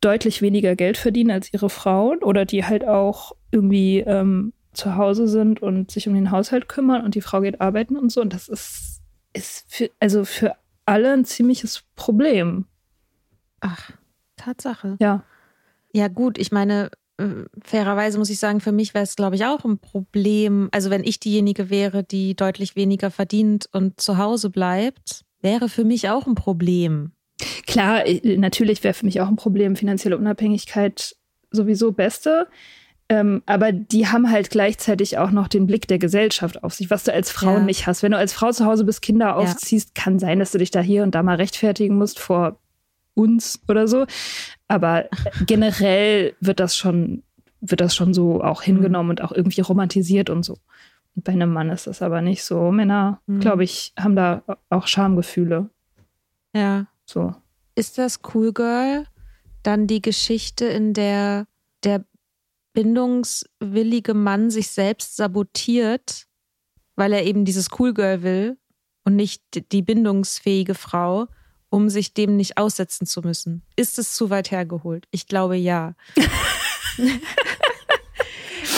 deutlich 0.00 0.40
weniger 0.42 0.76
Geld 0.76 0.96
verdienen 0.96 1.30
als 1.30 1.52
ihre 1.52 1.68
Frauen 1.70 2.18
oder 2.22 2.44
die 2.44 2.64
halt 2.64 2.86
auch 2.86 3.32
irgendwie 3.50 3.98
ähm, 4.00 4.52
zu 4.72 4.96
Hause 4.96 5.28
sind 5.28 5.60
und 5.60 5.90
sich 5.90 6.08
um 6.08 6.14
den 6.14 6.30
Haushalt 6.30 6.68
kümmern 6.68 7.04
und 7.04 7.14
die 7.14 7.20
Frau 7.20 7.40
geht 7.40 7.60
arbeiten 7.60 7.96
und 7.96 8.10
so. 8.10 8.20
Und 8.20 8.32
das 8.32 8.48
ist, 8.48 9.02
ist 9.32 9.64
für, 9.68 9.90
also 10.00 10.24
für 10.24 10.54
alle 10.86 11.12
ein 11.12 11.24
ziemliches 11.24 11.84
Problem. 11.96 12.66
Ach, 13.60 13.90
Tatsache. 14.36 14.96
Ja. 15.00 15.24
Ja, 15.92 16.08
gut, 16.08 16.38
ich 16.38 16.52
meine, 16.52 16.90
fairerweise 17.62 18.18
muss 18.18 18.30
ich 18.30 18.38
sagen, 18.38 18.60
für 18.60 18.72
mich 18.72 18.94
wäre 18.94 19.04
es, 19.04 19.16
glaube 19.16 19.36
ich, 19.36 19.44
auch 19.44 19.64
ein 19.64 19.78
Problem. 19.78 20.68
Also, 20.72 20.90
wenn 20.90 21.04
ich 21.04 21.20
diejenige 21.20 21.70
wäre, 21.70 22.02
die 22.04 22.34
deutlich 22.34 22.76
weniger 22.76 23.10
verdient 23.10 23.68
und 23.72 24.00
zu 24.00 24.18
Hause 24.18 24.50
bleibt, 24.50 25.24
wäre 25.40 25.68
für 25.68 25.84
mich 25.84 26.08
auch 26.08 26.26
ein 26.26 26.34
Problem. 26.34 27.12
Klar, 27.66 28.06
äh, 28.06 28.36
natürlich 28.36 28.82
wäre 28.84 28.94
für 28.94 29.06
mich 29.06 29.20
auch 29.20 29.28
ein 29.28 29.36
Problem, 29.36 29.76
finanzielle 29.76 30.18
Unabhängigkeit 30.18 31.16
sowieso 31.50 31.92
beste. 31.92 32.46
Ähm, 33.08 33.42
aber 33.46 33.72
die 33.72 34.06
haben 34.06 34.30
halt 34.30 34.50
gleichzeitig 34.50 35.18
auch 35.18 35.32
noch 35.32 35.48
den 35.48 35.66
Blick 35.66 35.88
der 35.88 35.98
Gesellschaft 35.98 36.62
auf 36.62 36.74
sich, 36.74 36.90
was 36.90 37.02
du 37.02 37.12
als 37.12 37.30
Frau 37.30 37.54
Ja. 37.54 37.60
nicht 37.60 37.88
hast. 37.88 38.04
Wenn 38.04 38.12
du 38.12 38.18
als 38.18 38.32
Frau 38.32 38.52
zu 38.52 38.64
Hause 38.66 38.84
bist, 38.84 39.02
Kinder 39.02 39.36
aufziehst, 39.36 39.96
kann 39.96 40.20
sein, 40.20 40.38
dass 40.38 40.52
du 40.52 40.58
dich 40.58 40.70
da 40.70 40.80
hier 40.80 41.02
und 41.02 41.14
da 41.16 41.24
mal 41.24 41.34
rechtfertigen 41.34 41.96
musst 41.96 42.20
vor 42.20 42.60
uns 43.14 43.58
oder 43.66 43.88
so. 43.88 44.06
Aber 44.70 45.06
generell 45.46 46.34
wird 46.40 46.60
das 46.60 46.76
schon, 46.76 47.22
wird 47.60 47.80
das 47.80 47.94
schon 47.94 48.14
so 48.14 48.42
auch 48.42 48.62
hingenommen 48.62 49.10
und 49.10 49.20
auch 49.22 49.32
irgendwie 49.32 49.60
romantisiert 49.62 50.30
und 50.30 50.44
so. 50.44 50.58
Und 51.16 51.24
bei 51.24 51.32
einem 51.32 51.52
Mann 51.52 51.70
ist 51.70 51.86
das 51.88 52.02
aber 52.02 52.20
nicht 52.22 52.44
so. 52.44 52.70
Männer, 52.70 53.20
Mhm. 53.26 53.40
glaube 53.40 53.64
ich, 53.64 53.92
haben 53.98 54.14
da 54.14 54.42
auch 54.68 54.86
Schamgefühle. 54.86 55.68
Ja. 56.54 56.86
So. 57.04 57.34
Ist 57.74 57.98
das 57.98 58.20
Cool 58.32 58.52
Girl 58.52 59.06
dann 59.64 59.86
die 59.88 60.00
Geschichte, 60.02 60.66
in 60.66 60.94
der 60.94 61.46
der 61.82 62.04
bindungswillige 62.72 64.14
Mann 64.14 64.50
sich 64.50 64.68
selbst 64.70 65.16
sabotiert, 65.16 66.26
weil 66.96 67.12
er 67.12 67.24
eben 67.24 67.44
dieses 67.44 67.68
Cool 67.78 67.94
Girl 67.94 68.22
will 68.22 68.58
und 69.04 69.16
nicht 69.16 69.42
die 69.72 69.82
bindungsfähige 69.82 70.74
Frau, 70.74 71.26
um 71.70 71.88
sich 71.88 72.12
dem 72.14 72.36
nicht 72.36 72.58
aussetzen 72.58 73.06
zu 73.06 73.20
müssen? 73.22 73.62
Ist 73.76 73.98
es 73.98 74.14
zu 74.14 74.28
weit 74.30 74.50
hergeholt? 74.50 75.06
Ich 75.10 75.26
glaube 75.26 75.56
ja. 75.56 75.94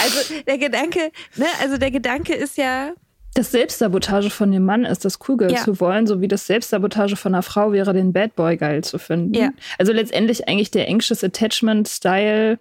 also 0.02 0.34
der 0.46 0.58
Gedanke, 0.58 1.10
ne, 1.36 1.46
also 1.60 1.76
der 1.78 1.90
Gedanke 1.90 2.34
ist 2.34 2.56
ja, 2.56 2.92
Das 3.34 3.50
Selbstsabotage 3.50 4.28
von 4.30 4.52
dem 4.52 4.64
Mann 4.64 4.84
ist, 4.84 5.04
das 5.04 5.18
Cool 5.26 5.38
Girl 5.38 5.52
Ja. 5.52 5.62
zu 5.64 5.80
wollen, 5.80 6.06
so 6.06 6.20
wie 6.20 6.28
das 6.28 6.46
Selbstsabotage 6.46 7.16
von 7.16 7.34
einer 7.34 7.42
Frau 7.42 7.72
wäre, 7.72 7.92
den 7.94 8.12
Bad 8.12 8.36
Boy 8.36 8.56
geil 8.58 8.84
zu 8.84 8.98
finden. 8.98 9.34
Ja. 9.34 9.50
Also 9.78 9.92
letztendlich 9.92 10.46
eigentlich 10.48 10.70
der 10.70 10.88
Anxious 10.88 11.24
Attachment 11.24 11.88
Style 11.88 12.58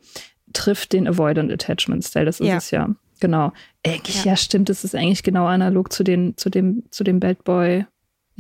trifft 0.53 0.93
den 0.93 1.07
Avoidant 1.07 1.51
Attachment 1.51 2.03
Style. 2.05 2.25
Das 2.25 2.39
ist 2.39 2.47
Ja. 2.47 2.57
es 2.57 2.71
ja. 2.71 2.89
Genau. 3.19 3.51
Eigentlich, 3.85 4.23
Ja. 4.23 4.31
ja. 4.31 4.37
stimmt, 4.37 4.69
das 4.69 4.83
ist 4.83 4.95
eigentlich 4.95 5.23
genau 5.23 5.45
analog 5.45 5.91
zu, 5.91 6.03
den, 6.03 6.35
zu, 6.37 6.49
dem, 6.49 6.83
zu 6.89 7.03
dem 7.03 7.19
Bad 7.19 7.43
Boy. 7.43 7.85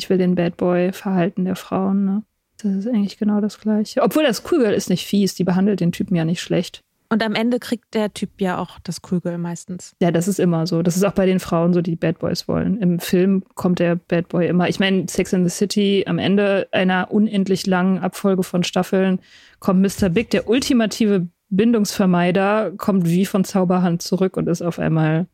Ich 0.01 0.09
will 0.09 0.17
den 0.17 0.35
Bad 0.35 0.57
Boy-Verhalten 0.57 1.45
der 1.45 1.55
Frauen, 1.55 2.05
ne? 2.05 2.23
Das 2.63 2.73
ist 2.73 2.87
eigentlich 2.87 3.17
genau 3.17 3.39
das 3.41 3.59
Gleiche. 3.59 4.01
Obwohl 4.03 4.23
das 4.23 4.43
Cool 4.51 4.59
Girl 4.59 4.73
ist 4.73 4.89
nicht 4.89 5.05
fies, 5.05 5.33
die 5.35 5.43
behandelt 5.43 5.79
den 5.79 5.91
Typen 5.91 6.15
ja 6.15 6.25
nicht 6.25 6.41
schlecht. 6.41 6.81
und 7.09 7.23
am 7.23 7.35
Ende 7.35 7.59
kriegt 7.59 7.93
der 7.93 8.13
Typ 8.13 8.29
ja 8.39 8.57
auch 8.57 8.79
das 8.83 9.01
Cool 9.09 9.19
Girl 9.19 9.37
meistens. 9.37 9.95
Ja, 10.01 10.11
das 10.11 10.27
ist 10.27 10.39
immer 10.39 10.65
so. 10.65 10.81
Das 10.81 10.95
ist 10.95 11.03
auch 11.03 11.11
bei 11.13 11.25
den 11.25 11.39
Frauen 11.39 11.73
so, 11.73 11.81
die 11.81 11.95
Bad 11.97 12.19
Boys 12.19 12.47
wollen. 12.47 12.77
Im 12.79 12.99
Film 12.99 13.43
kommt 13.55 13.79
der 13.79 13.95
Bad 13.95 14.29
Boy 14.29 14.47
immer. 14.47 14.69
Ich 14.69 14.79
meine, 14.79 15.07
Sex 15.09 15.33
in 15.33 15.43
the 15.43 15.49
City, 15.55 16.05
am 16.07 16.17
Ende 16.19 16.67
einer 16.71 17.11
unendlich 17.11 17.67
langen 17.67 17.99
Abfolge 17.99 18.43
von 18.43 18.63
Staffeln 18.63 19.19
kommt 19.59 19.81
Mr. 19.81 20.09
Big, 20.09 20.29
der 20.29 20.47
ultimative 20.47 21.27
Bindungsvermeider, 21.49 22.71
kommt 22.77 23.07
wie 23.09 23.25
von 23.25 23.43
Zauberhand 23.43 24.01
zurück 24.01 24.37
und 24.37 24.47
ist 24.47 24.61
auf 24.61 24.79
einmal 24.79 25.27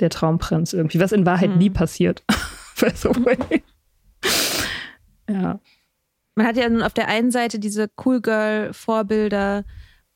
der 0.00 0.10
Traumprinz 0.10 0.72
irgendwie, 0.72 1.00
was 1.00 1.12
in 1.12 1.26
Wahrheit 1.26 1.50
Mhm. 1.50 1.58
nie 1.58 1.70
passiert. 1.70 2.24
By 2.80 2.90
the 2.94 3.08
way. 3.24 3.62
Ja. 5.28 5.60
Man 6.34 6.46
hat 6.46 6.56
ja 6.56 6.68
nun 6.68 6.82
auf 6.82 6.92
der 6.92 7.08
einen 7.08 7.30
Seite 7.30 7.58
diese 7.58 7.90
Cool 8.04 8.20
Girl 8.20 8.72
Vorbilder, 8.74 9.64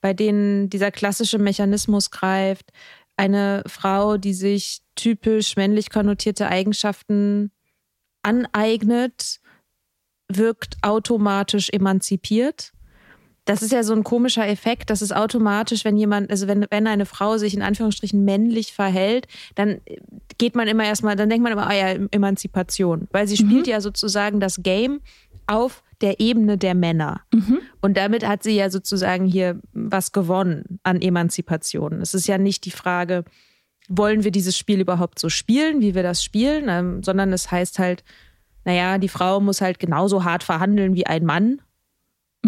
bei 0.00 0.12
denen 0.12 0.68
dieser 0.68 0.90
klassische 0.90 1.38
Mechanismus 1.38 2.10
greift. 2.10 2.72
Eine 3.16 3.62
Frau, 3.66 4.18
die 4.18 4.34
sich 4.34 4.82
typisch 4.94 5.56
männlich 5.56 5.90
konnotierte 5.90 6.48
Eigenschaften 6.48 7.50
aneignet, 8.22 9.40
wirkt 10.28 10.76
automatisch 10.82 11.70
emanzipiert. 11.70 12.72
Das 13.50 13.62
ist 13.62 13.72
ja 13.72 13.82
so 13.82 13.92
ein 13.94 14.04
komischer 14.04 14.46
Effekt, 14.46 14.90
dass 14.90 15.02
es 15.02 15.10
automatisch, 15.10 15.84
wenn 15.84 15.96
jemand, 15.96 16.30
also 16.30 16.46
wenn, 16.46 16.66
wenn 16.70 16.86
eine 16.86 17.04
Frau 17.04 17.36
sich 17.36 17.52
in 17.52 17.62
Anführungsstrichen 17.62 18.24
männlich 18.24 18.72
verhält, 18.72 19.26
dann 19.56 19.80
geht 20.38 20.54
man 20.54 20.68
immer 20.68 20.84
erstmal, 20.84 21.16
dann 21.16 21.28
denkt 21.28 21.42
man 21.42 21.52
immer, 21.52 21.66
ah 21.66 21.74
ja, 21.74 21.98
Emanzipation. 22.12 23.08
Weil 23.10 23.26
sie 23.26 23.36
spielt 23.36 23.66
ja 23.66 23.80
sozusagen 23.80 24.38
das 24.38 24.62
Game 24.62 25.00
auf 25.48 25.82
der 26.00 26.20
Ebene 26.20 26.58
der 26.58 26.76
Männer. 26.76 27.22
Und 27.80 27.96
damit 27.96 28.24
hat 28.26 28.44
sie 28.44 28.54
ja 28.54 28.70
sozusagen 28.70 29.26
hier 29.26 29.58
was 29.72 30.12
gewonnen 30.12 30.78
an 30.84 31.02
Emanzipation. 31.02 32.00
Es 32.00 32.14
ist 32.14 32.28
ja 32.28 32.38
nicht 32.38 32.64
die 32.66 32.70
Frage, 32.70 33.24
wollen 33.88 34.22
wir 34.22 34.30
dieses 34.30 34.56
Spiel 34.56 34.80
überhaupt 34.80 35.18
so 35.18 35.28
spielen, 35.28 35.80
wie 35.80 35.96
wir 35.96 36.04
das 36.04 36.22
spielen, 36.22 36.66
ähm, 36.68 37.02
sondern 37.02 37.32
es 37.32 37.50
heißt 37.50 37.80
halt, 37.80 38.04
naja, 38.64 38.98
die 38.98 39.08
Frau 39.08 39.40
muss 39.40 39.60
halt 39.60 39.80
genauso 39.80 40.22
hart 40.22 40.44
verhandeln 40.44 40.94
wie 40.94 41.06
ein 41.06 41.24
Mann, 41.24 41.60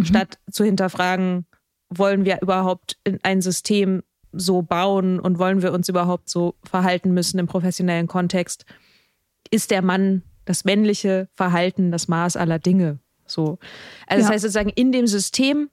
statt 0.03 0.39
zu 0.51 0.65
hinterfragen, 0.65 1.47
wollen 1.91 2.25
wir 2.25 2.41
überhaupt 2.41 2.97
in 3.05 3.19
ein 3.23 3.43
System 3.43 4.03
so 4.33 4.63
bauen 4.63 5.21
und 5.21 5.39
wollen 5.39 5.61
wir 5.63 5.73
uns 5.73 5.89
überhaupt 5.89 6.29
so 6.31 6.55
verhalten 6.65 7.13
müssen 7.13 7.39
im 7.39 7.47
professionellen 7.47 8.07
Kontext? 8.07 8.65
Ist 9.51 9.71
der 9.71 9.83
Mann 9.83 10.23
das 10.47 10.65
männliche 10.65 11.29
Verhalten 11.35 11.91
das 11.93 12.09
Maß 12.09 12.37
aller 12.37 12.59
Dinge? 12.59 12.99
So. 13.27 13.59
Also 14.07 14.23
das 14.23 14.29
Ja. 14.29 14.29
heißt 14.31 14.43
sozusagen 14.43 14.71
in 14.71 14.93
dem 14.93 15.07
System, 15.07 15.69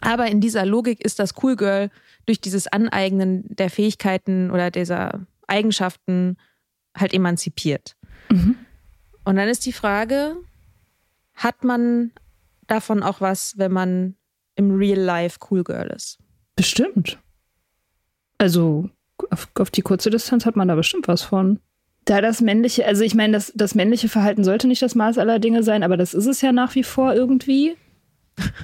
aber 0.00 0.26
in 0.26 0.40
dieser 0.40 0.66
Logik 0.66 1.00
ist 1.04 1.18
das 1.20 1.34
Cool 1.42 1.54
Girl 1.56 1.90
durch 2.26 2.40
dieses 2.40 2.66
Aneignen 2.66 3.44
der 3.48 3.70
Fähigkeiten 3.70 4.50
oder 4.50 4.70
dieser 4.70 5.20
Eigenschaften 5.46 6.36
halt 6.96 7.14
emanzipiert. 7.14 7.94
Und 9.24 9.36
dann 9.36 9.48
ist 9.48 9.64
die 9.66 9.72
Frage, 9.72 10.36
hat 11.34 11.62
man 11.64 12.10
davon 12.66 13.02
auch 13.02 13.20
was, 13.20 13.54
wenn 13.56 13.72
man 13.72 14.16
im 14.56 14.76
Real 14.76 14.98
Life 14.98 15.38
Cool 15.50 15.64
Girl 15.64 15.90
ist? 15.94 16.18
Bestimmt. 16.56 17.18
Also 18.38 18.88
auf, 19.30 19.48
auf 19.54 19.70
die 19.70 19.82
kurze 19.82 20.10
Distanz 20.10 20.46
hat 20.46 20.56
man 20.56 20.68
da 20.68 20.74
bestimmt 20.74 21.08
was 21.08 21.22
von. 21.22 21.60
Da 22.04 22.20
das 22.20 22.40
männliche, 22.40 22.86
also 22.86 23.02
ich 23.02 23.14
meine, 23.14 23.32
das, 23.32 23.52
das 23.54 23.74
männliche 23.74 24.08
Verhalten 24.08 24.44
sollte 24.44 24.68
nicht 24.68 24.82
das 24.82 24.94
Maß 24.94 25.18
aller 25.18 25.38
Dinge 25.38 25.62
sein, 25.62 25.82
aber 25.82 25.96
das 25.96 26.12
ist 26.12 26.26
es 26.26 26.40
ja 26.42 26.52
nach 26.52 26.74
wie 26.74 26.82
vor 26.82 27.14
irgendwie. 27.14 27.76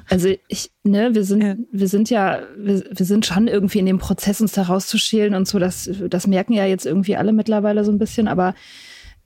Also 0.08 0.34
ich, 0.48 0.72
ne, 0.82 1.14
wir 1.14 1.24
sind, 1.24 1.42
ja. 1.42 1.54
wir 1.70 1.88
sind 1.88 2.10
ja, 2.10 2.42
wir, 2.56 2.84
wir 2.90 3.06
sind 3.06 3.24
schon 3.24 3.46
irgendwie 3.46 3.78
in 3.78 3.86
dem 3.86 3.98
Prozess, 3.98 4.40
uns 4.40 4.52
da 4.52 4.62
rauszuschälen 4.62 5.34
und 5.34 5.46
so. 5.46 5.58
Das, 5.58 5.88
das 6.08 6.26
merken 6.26 6.52
ja 6.52 6.66
jetzt 6.66 6.86
irgendwie 6.86 7.16
alle 7.16 7.32
mittlerweile 7.32 7.84
so 7.84 7.92
ein 7.92 7.98
bisschen, 7.98 8.26
aber 8.26 8.54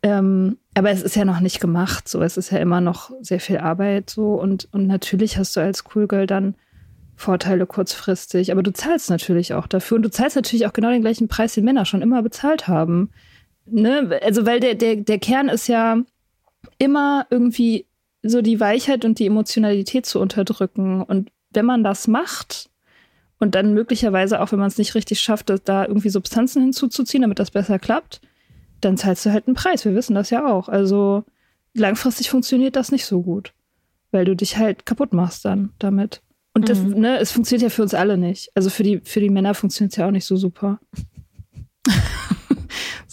ähm, 0.04 0.58
aber 0.74 0.90
es 0.90 1.00
ist 1.00 1.16
ja 1.16 1.24
noch 1.24 1.40
nicht 1.40 1.60
gemacht. 1.60 2.08
So, 2.08 2.20
es 2.20 2.36
ist 2.36 2.50
ja 2.50 2.58
immer 2.58 2.82
noch 2.82 3.10
sehr 3.22 3.40
viel 3.40 3.56
Arbeit 3.56 4.10
so 4.10 4.34
und 4.34 4.68
und 4.70 4.86
natürlich 4.86 5.38
hast 5.38 5.56
du 5.56 5.60
als 5.60 5.84
Cool 5.94 6.06
Girl 6.06 6.26
dann 6.26 6.54
Vorteile 7.16 7.64
kurzfristig, 7.64 8.52
aber 8.52 8.62
du 8.62 8.70
zahlst 8.70 9.08
natürlich 9.08 9.54
auch 9.54 9.66
dafür 9.66 9.96
und 9.96 10.02
du 10.02 10.10
zahlst 10.10 10.36
natürlich 10.36 10.66
auch 10.66 10.74
genau 10.74 10.90
den 10.90 11.00
gleichen 11.00 11.28
Preis, 11.28 11.54
den 11.54 11.64
Männer 11.64 11.86
schon 11.86 12.02
immer 12.02 12.22
bezahlt 12.22 12.68
haben. 12.68 13.12
Ne? 13.64 14.20
Also 14.22 14.44
weil 14.44 14.60
der 14.60 14.74
der 14.74 14.96
der 14.96 15.18
Kern 15.18 15.48
ist 15.48 15.68
ja 15.68 15.96
immer 16.76 17.26
irgendwie 17.30 17.86
so 18.22 18.42
die 18.42 18.60
Weichheit 18.60 19.06
und 19.06 19.18
die 19.18 19.26
Emotionalität 19.26 20.04
zu 20.04 20.20
unterdrücken. 20.20 21.02
Und 21.02 21.30
wenn 21.50 21.64
man 21.64 21.82
das 21.82 22.08
macht 22.08 22.68
und 23.38 23.54
dann 23.54 23.72
möglicherweise 23.72 24.40
auch, 24.42 24.52
wenn 24.52 24.58
man 24.58 24.68
es 24.68 24.76
nicht 24.76 24.94
richtig 24.94 25.20
schafft, 25.20 25.50
da 25.64 25.86
irgendwie 25.86 26.10
Substanzen 26.10 26.60
hinzuzuziehen, 26.62 27.22
damit 27.22 27.38
das 27.38 27.50
besser 27.50 27.78
klappt, 27.78 28.20
dann 28.84 28.96
zahlst 28.96 29.26
du 29.26 29.32
halt 29.32 29.46
einen 29.46 29.56
Preis. 29.56 29.84
Wir 29.84 29.94
wissen 29.94 30.14
das 30.14 30.30
ja 30.30 30.46
auch. 30.46 30.68
Also 30.68 31.24
langfristig 31.74 32.30
funktioniert 32.30 32.76
das 32.76 32.92
nicht 32.92 33.06
so 33.06 33.22
gut, 33.22 33.52
weil 34.10 34.24
du 34.24 34.36
dich 34.36 34.56
halt 34.56 34.86
kaputt 34.86 35.12
machst 35.12 35.44
dann 35.44 35.70
damit. 35.78 36.22
Und 36.54 36.68
das, 36.68 36.78
mhm. 36.78 37.00
ne, 37.00 37.18
es 37.18 37.32
funktioniert 37.32 37.62
ja 37.62 37.68
für 37.68 37.82
uns 37.82 37.94
alle 37.94 38.16
nicht. 38.16 38.50
Also 38.54 38.70
für 38.70 38.84
die, 38.84 39.00
für 39.04 39.20
die 39.20 39.30
Männer 39.30 39.54
funktioniert 39.54 39.92
es 39.92 39.96
ja 39.96 40.06
auch 40.06 40.12
nicht 40.12 40.26
so 40.26 40.36
super. 40.36 40.78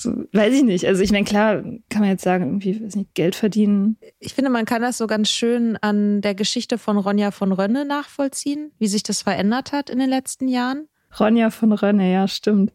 So, 0.02 0.26
weiß 0.34 0.56
ich 0.56 0.64
nicht. 0.64 0.88
Also 0.88 1.04
ich 1.04 1.12
meine, 1.12 1.26
klar, 1.26 1.62
kann 1.90 2.02
man 2.02 2.10
jetzt 2.10 2.24
sagen, 2.24 2.46
irgendwie 2.46 2.84
weiß 2.84 2.96
nicht, 2.96 3.14
Geld 3.14 3.36
verdienen. 3.36 3.98
Ich 4.18 4.34
finde, 4.34 4.50
man 4.50 4.66
kann 4.66 4.82
das 4.82 4.98
so 4.98 5.06
ganz 5.06 5.30
schön 5.30 5.78
an 5.78 6.22
der 6.22 6.34
Geschichte 6.34 6.80
von 6.80 6.98
Ronja 6.98 7.30
von 7.30 7.52
Rönne 7.52 7.86
nachvollziehen, 7.86 8.72
wie 8.80 8.88
sich 8.88 9.04
das 9.04 9.22
verändert 9.22 9.74
hat 9.74 9.92
in 9.92 10.00
den 10.00 10.10
letzten 10.10 10.48
Jahren. 10.48 10.88
Ronja 11.20 11.52
von 11.52 11.72
Rönne, 11.72 12.12
ja, 12.12 12.28
stimmt. 12.28 12.74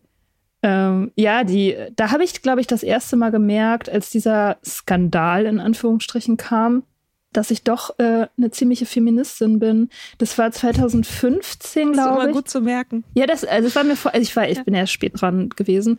Ähm, 0.67 1.12
ja, 1.14 1.45
die, 1.45 1.77
da 1.95 2.11
habe 2.11 2.25
ich, 2.25 2.43
glaube 2.43 2.61
ich, 2.61 2.67
das 2.67 2.83
erste 2.83 3.14
Mal 3.14 3.31
gemerkt, 3.31 3.89
als 3.89 4.11
dieser 4.11 4.57
Skandal 4.64 5.47
in 5.47 5.61
Anführungsstrichen 5.61 6.37
kam, 6.37 6.83
dass 7.33 7.53
ich 7.53 7.62
doch 7.62 7.97
äh, 8.01 8.27
eine 8.37 8.51
ziemliche 8.51 8.85
Feministin 8.85 9.61
bin. 9.61 9.91
Das 10.19 10.37
war 10.39 10.51
2015, 10.51 11.93
glaube 11.93 11.93
ich. 11.93 11.97
Das 11.97 12.07
ist 12.07 12.25
immer 12.25 12.33
gut 12.33 12.49
zu 12.49 12.61
merken. 12.62 13.05
Ja, 13.14 13.27
das, 13.27 13.45
also 13.45 13.69
das 13.69 13.77
war 13.77 13.85
mir 13.85 13.95
vor, 13.95 14.12
also 14.12 14.23
ich 14.23 14.35
war, 14.35 14.49
ich 14.49 14.57
ja. 14.57 14.64
bin 14.64 14.75
ja 14.75 14.89
spät 14.89 15.12
dran 15.14 15.51
gewesen 15.51 15.99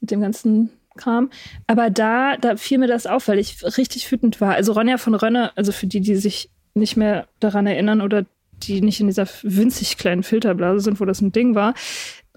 mit 0.00 0.10
dem 0.10 0.20
ganzen 0.20 0.68
Kram. 0.98 1.30
Aber 1.66 1.88
da, 1.88 2.36
da 2.36 2.56
fiel 2.56 2.76
mir 2.76 2.88
das 2.88 3.06
auf, 3.06 3.28
weil 3.28 3.38
ich 3.38 3.64
richtig 3.78 4.12
wütend 4.12 4.42
war. 4.42 4.52
Also 4.52 4.72
Ronja 4.72 4.98
von 4.98 5.14
Rönne, 5.14 5.56
also 5.56 5.72
für 5.72 5.86
die, 5.86 6.02
die 6.02 6.16
sich 6.16 6.50
nicht 6.74 6.98
mehr 6.98 7.28
daran 7.40 7.66
erinnern 7.66 8.02
oder 8.02 8.26
die 8.52 8.82
nicht 8.82 9.00
in 9.00 9.06
dieser 9.06 9.26
winzig 9.42 9.96
kleinen 9.96 10.22
Filterblase 10.22 10.80
sind, 10.80 11.00
wo 11.00 11.06
das 11.06 11.22
ein 11.22 11.32
Ding 11.32 11.54
war. 11.54 11.72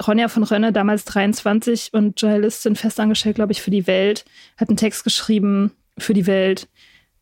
Ronja 0.05 0.27
von 0.27 0.43
Rönne, 0.43 0.73
damals 0.73 1.05
23 1.05 1.93
und 1.93 2.19
Journalistin 2.19 2.75
festangestellt, 2.75 3.35
glaube 3.35 3.53
ich, 3.53 3.61
für 3.61 3.71
die 3.71 3.87
Welt, 3.87 4.25
hat 4.57 4.69
einen 4.69 4.77
Text 4.77 5.03
geschrieben 5.03 5.71
für 5.97 6.13
die 6.13 6.27
Welt, 6.27 6.67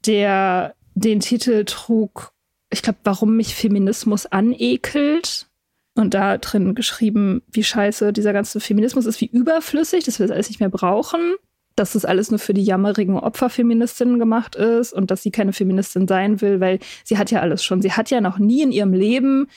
der 0.06 0.76
den 0.96 1.20
Titel 1.20 1.66
trug, 1.66 2.34
ich 2.72 2.82
glaube, 2.82 3.00
warum 3.04 3.36
mich 3.38 3.56
Feminismus 3.56 4.26
anekelt 4.26 5.48
und 5.96 6.16
da 6.16 6.38
drin 6.40 6.74
geschrieben, 6.74 7.44
wie 7.52 7.64
scheiße 7.64 8.14
dieser 8.14 8.34
ganze 8.34 8.60
Feminismus 8.60 9.06
ist, 9.06 9.22
wie 9.22 9.28
überflüssig, 9.28 10.04
dass 10.06 10.20
wir 10.20 10.28
das 10.28 10.34
alles 10.34 10.50
nicht 10.50 10.60
mehr 10.60 10.70
brauchen, 10.70 11.36
dass 11.76 11.94
das 11.94 12.06
alles 12.06 12.32
nur 12.32 12.40
für 12.40 12.54
die 12.54 12.64
jammerigen 12.64 13.18
Opferfeministinnen 13.18 14.20
gemacht 14.20 14.56
ist 14.56 14.94
und 14.94 15.12
dass 15.12 15.24
sie 15.24 15.32
keine 15.32 15.54
Feministin 15.54 16.08
sein 16.08 16.42
will, 16.42 16.60
weil 16.60 16.80
sie 17.04 17.18
hat 17.18 17.32
ja 17.32 17.42
alles 17.42 17.64
schon. 17.64 17.82
Sie 17.82 17.92
hat 17.92 18.10
ja 18.10 18.22
noch 18.22 18.40
nie 18.40 18.62
in 18.62 18.72
ihrem 18.72 18.94
Leben 18.94 19.48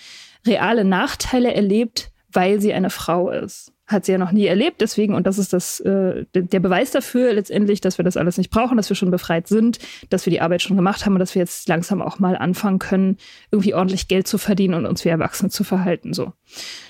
reale 0.46 0.84
Nachteile 0.84 1.54
erlebt, 1.54 2.10
weil 2.36 2.60
sie 2.60 2.72
eine 2.72 2.90
Frau 2.90 3.30
ist 3.30 3.72
hat 3.86 4.04
sie 4.04 4.12
ja 4.12 4.18
noch 4.18 4.32
nie 4.32 4.46
erlebt. 4.46 4.80
Deswegen, 4.80 5.14
und 5.14 5.26
das 5.26 5.38
ist 5.38 5.52
das, 5.52 5.80
äh, 5.80 6.24
der 6.34 6.60
Beweis 6.60 6.90
dafür 6.90 7.32
letztendlich, 7.32 7.80
dass 7.80 7.98
wir 7.98 8.04
das 8.04 8.16
alles 8.16 8.36
nicht 8.36 8.50
brauchen, 8.50 8.76
dass 8.76 8.88
wir 8.88 8.96
schon 8.96 9.10
befreit 9.10 9.46
sind, 9.46 9.78
dass 10.10 10.26
wir 10.26 10.32
die 10.32 10.40
Arbeit 10.40 10.62
schon 10.62 10.76
gemacht 10.76 11.06
haben 11.06 11.14
und 11.14 11.20
dass 11.20 11.34
wir 11.34 11.40
jetzt 11.40 11.68
langsam 11.68 12.02
auch 12.02 12.18
mal 12.18 12.36
anfangen 12.36 12.78
können, 12.78 13.16
irgendwie 13.50 13.74
ordentlich 13.74 14.08
Geld 14.08 14.26
zu 14.26 14.38
verdienen 14.38 14.74
und 14.74 14.86
uns 14.86 15.04
wie 15.04 15.08
Erwachsene 15.08 15.50
zu 15.50 15.62
verhalten. 15.62 16.14
So, 16.14 16.32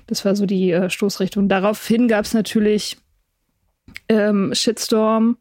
das 0.06 0.24
war 0.24 0.34
so 0.36 0.46
die 0.46 0.70
äh, 0.70 0.88
Stoßrichtung. 0.88 1.48
Daraufhin 1.48 2.08
gab 2.08 2.24
es 2.24 2.32
natürlich 2.32 2.96
ähm, 4.08 4.54
Shitstorm 4.54 5.36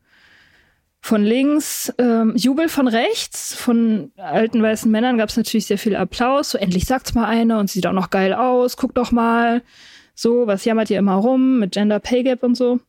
von 1.06 1.24
links, 1.24 1.94
ähm, 2.00 2.34
Jubel 2.36 2.68
von 2.68 2.88
rechts, 2.88 3.54
von 3.54 4.12
alten 4.18 4.64
weißen 4.64 4.90
Männern 4.90 5.20
gab 5.20 5.30
es 5.30 5.38
natürlich 5.38 5.68
sehr 5.68 5.78
viel 5.78 5.96
Applaus. 5.96 6.50
So 6.50 6.58
endlich 6.58 6.86
sagt's 6.86 7.14
mal 7.14 7.26
eine 7.26 7.60
und 7.60 7.70
sieht 7.70 7.86
auch 7.86 7.94
noch 7.94 8.10
geil 8.10 8.34
aus. 8.34 8.76
Guck 8.76 8.96
doch 8.96 9.12
mal. 9.12 9.62
So, 10.16 10.48
was 10.48 10.66
jammert 10.66 10.90
ihr 10.90 10.98
immer 10.98 11.14
rum 11.14 11.60
mit 11.60 11.74
Gender 11.74 12.00
Pay 12.00 12.24
Gap 12.24 12.42
und 12.42 12.56
so? 12.56 12.80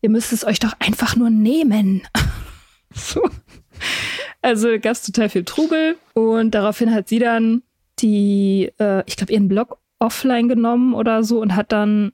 Ihr 0.00 0.10
müsst 0.10 0.32
es 0.32 0.46
euch 0.46 0.60
doch 0.60 0.74
einfach 0.78 1.16
nur 1.16 1.28
nehmen. 1.28 2.02
so. 2.94 3.28
Also 4.42 4.68
gab 4.78 4.92
es 4.92 5.02
total 5.02 5.28
viel 5.28 5.42
Trubel 5.42 5.96
und 6.14 6.52
daraufhin 6.52 6.94
hat 6.94 7.08
sie 7.08 7.18
dann 7.18 7.64
die, 7.98 8.70
äh, 8.78 9.02
ich 9.06 9.16
glaube, 9.16 9.32
ihren 9.32 9.48
Blog 9.48 9.78
offline 9.98 10.48
genommen 10.48 10.94
oder 10.94 11.24
so 11.24 11.40
und 11.40 11.56
hat 11.56 11.72
dann 11.72 12.12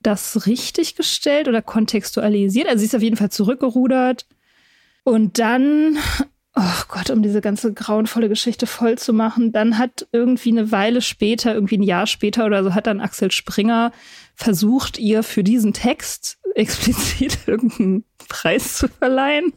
das 0.00 0.46
richtig 0.46 0.96
gestellt 0.96 1.46
oder 1.46 1.62
kontextualisiert. 1.62 2.66
Also 2.66 2.80
sie 2.80 2.86
ist 2.86 2.96
auf 2.96 3.02
jeden 3.02 3.16
Fall 3.16 3.30
zurückgerudert. 3.30 4.26
Und 5.08 5.38
dann 5.38 5.98
oh 6.54 6.82
Gott, 6.88 7.08
um 7.10 7.22
diese 7.22 7.40
ganze 7.40 7.72
grauenvolle 7.72 8.28
Geschichte 8.28 8.66
voll 8.66 8.98
zu 8.98 9.12
machen, 9.12 9.52
dann 9.52 9.78
hat 9.78 10.06
irgendwie 10.12 10.50
eine 10.50 10.70
Weile 10.72 11.00
später, 11.00 11.54
irgendwie 11.54 11.78
ein 11.78 11.82
Jahr 11.82 12.06
später 12.06 12.44
oder 12.44 12.64
so, 12.64 12.74
hat 12.74 12.86
dann 12.86 13.00
Axel 13.00 13.30
Springer 13.30 13.92
versucht, 14.34 14.98
ihr 14.98 15.22
für 15.22 15.44
diesen 15.44 15.72
Text 15.72 16.38
explizit 16.54 17.38
irgendeinen 17.46 18.04
Preis 18.28 18.76
zu 18.76 18.88
verleihen, 18.88 19.52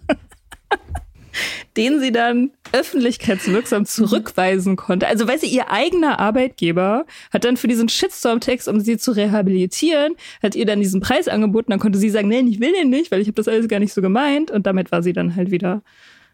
den 1.77 1.99
sie 1.99 2.11
dann 2.11 2.51
öffentlichkeitswirksam 2.71 3.85
zurückweisen 3.85 4.75
konnte. 4.75 5.07
Also, 5.07 5.27
weil 5.27 5.39
sie 5.39 5.47
ihr 5.47 5.71
eigener 5.71 6.19
Arbeitgeber 6.19 7.05
hat 7.31 7.43
dann 7.43 7.57
für 7.57 7.67
diesen 7.67 7.89
Shitstorm-Text, 7.89 8.67
um 8.67 8.79
sie 8.79 8.97
zu 8.97 9.11
rehabilitieren, 9.11 10.15
hat 10.41 10.55
ihr 10.55 10.65
dann 10.65 10.79
diesen 10.79 11.01
Preis 11.01 11.27
angeboten. 11.27 11.71
Dann 11.71 11.79
konnte 11.79 11.99
sie 11.99 12.09
sagen, 12.09 12.27
nee, 12.27 12.39
ich 12.41 12.59
will 12.59 12.73
den 12.73 12.89
nicht, 12.89 13.11
weil 13.11 13.21
ich 13.21 13.27
habe 13.27 13.35
das 13.35 13.47
alles 13.47 13.67
gar 13.67 13.79
nicht 13.79 13.93
so 13.93 14.01
gemeint. 14.01 14.51
Und 14.51 14.65
damit 14.65 14.91
war 14.91 15.03
sie 15.03 15.13
dann 15.13 15.35
halt 15.35 15.51
wieder 15.51 15.81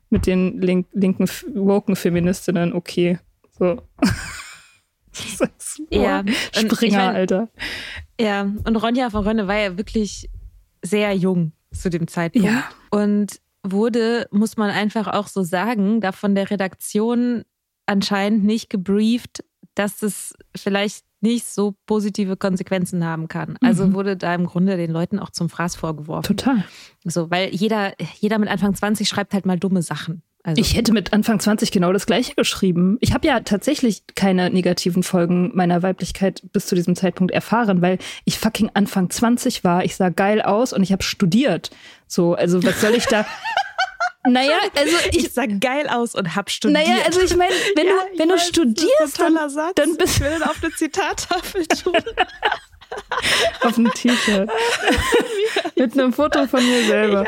mit 0.09 0.25
den 0.25 0.61
link 0.61 0.87
linken, 0.93 1.27
woken 1.53 1.95
Feministinnen 1.95 2.73
okay. 2.73 3.19
So. 3.57 3.81
ja, 5.89 6.23
Springer, 6.51 6.81
ich 6.81 6.91
mein, 6.91 7.15
Alter. 7.15 7.49
Ja, 8.19 8.41
und 8.41 8.75
Ronja 8.75 9.09
von 9.09 9.25
Rönne 9.25 9.47
war 9.47 9.57
ja 9.57 9.77
wirklich 9.77 10.29
sehr 10.81 11.13
jung 11.13 11.51
zu 11.71 11.89
dem 11.89 12.07
Zeitpunkt. 12.07 12.47
Ja. 12.47 12.63
Und 12.91 13.39
wurde, 13.71 14.27
muss 14.31 14.57
man 14.57 14.69
einfach 14.69 15.07
auch 15.07 15.27
so 15.27 15.43
sagen, 15.43 16.01
da 16.01 16.11
von 16.11 16.35
der 16.35 16.49
Redaktion 16.49 17.43
anscheinend 17.85 18.43
nicht 18.43 18.69
gebrieft, 18.69 19.43
dass 19.75 20.01
es 20.01 20.33
vielleicht 20.55 21.05
nicht 21.21 21.45
so 21.45 21.75
positive 21.85 22.37
Konsequenzen 22.37 23.03
haben 23.03 23.27
kann. 23.27 23.57
Also 23.61 23.87
mhm. 23.87 23.93
wurde 23.93 24.17
da 24.17 24.35
im 24.35 24.45
Grunde 24.45 24.77
den 24.77 24.91
Leuten 24.91 25.19
auch 25.19 25.31
zum 25.31 25.49
Fraß 25.49 25.75
vorgeworfen. 25.75 26.37
Total. 26.37 26.63
So, 27.03 27.31
weil 27.31 27.53
jeder, 27.53 27.93
jeder 28.19 28.37
mit 28.37 28.49
Anfang 28.49 28.75
20 28.75 29.07
schreibt 29.07 29.33
halt 29.33 29.45
mal 29.45 29.57
dumme 29.57 29.81
Sachen. 29.81 30.21
Also. 30.47 30.61
Ich 30.61 30.77
hätte 30.77 30.93
mit 30.93 31.11
Anfang 31.11 31.41
20 31.41 31.71
genau 31.71 31.91
das 31.91 32.05
gleiche 32.05 32.33
geschrieben. 32.33 32.97
Ich 33.01 33.13
habe 33.13 33.27
ja 33.27 33.41
tatsächlich 33.41 34.03
keine 34.15 34.49
negativen 34.49 35.03
Folgen 35.03 35.51
meiner 35.53 35.83
Weiblichkeit 35.83 36.41
bis 36.53 36.67
zu 36.67 36.75
diesem 36.75 36.95
Zeitpunkt 36.95 37.33
erfahren, 37.33 37.81
weil 37.81 37.97
ich 38.23 38.39
fucking 38.39 38.71
Anfang 38.73 39.09
20 39.09 39.65
war. 39.65 39.83
Ich 39.83 39.97
sah 39.97 40.07
geil 40.07 40.41
aus 40.41 40.71
und 40.71 40.83
ich 40.83 40.93
habe 40.93 41.03
studiert. 41.03 41.69
So, 42.07 42.33
also 42.33 42.63
was 42.63 42.79
soll 42.79 42.95
ich 42.95 43.07
da 43.07 43.25
Naja, 44.25 44.57
also 44.73 44.95
ich, 45.11 45.25
ich 45.25 45.33
sah 45.33 45.47
geil 45.47 45.89
aus 45.89 46.15
und 46.15 46.33
hab 46.33 46.49
studiert. 46.49 46.87
Naja, 46.87 46.95
also 47.05 47.19
ich 47.19 47.35
meine, 47.35 47.53
wenn 47.75 47.87
ja, 47.87 47.93
du 48.13 48.19
wenn 48.19 48.29
weiß, 48.29 48.45
du 48.45 48.53
studierst, 48.53 49.19
dann, 49.19 49.35
dann 49.75 49.97
bist 49.97 50.19
du 50.19 50.23
will 50.23 50.43
auf 50.43 50.63
eine 50.63 50.73
Zitattafel 50.73 51.65
tun. 51.67 51.93
auf 53.61 53.77
ein 53.77 53.89
T-Shirt. 53.91 54.49
Mit 55.75 55.93
einem 55.93 56.13
Foto 56.13 56.47
von 56.47 56.65
mir 56.65 56.83
selber. 56.85 57.25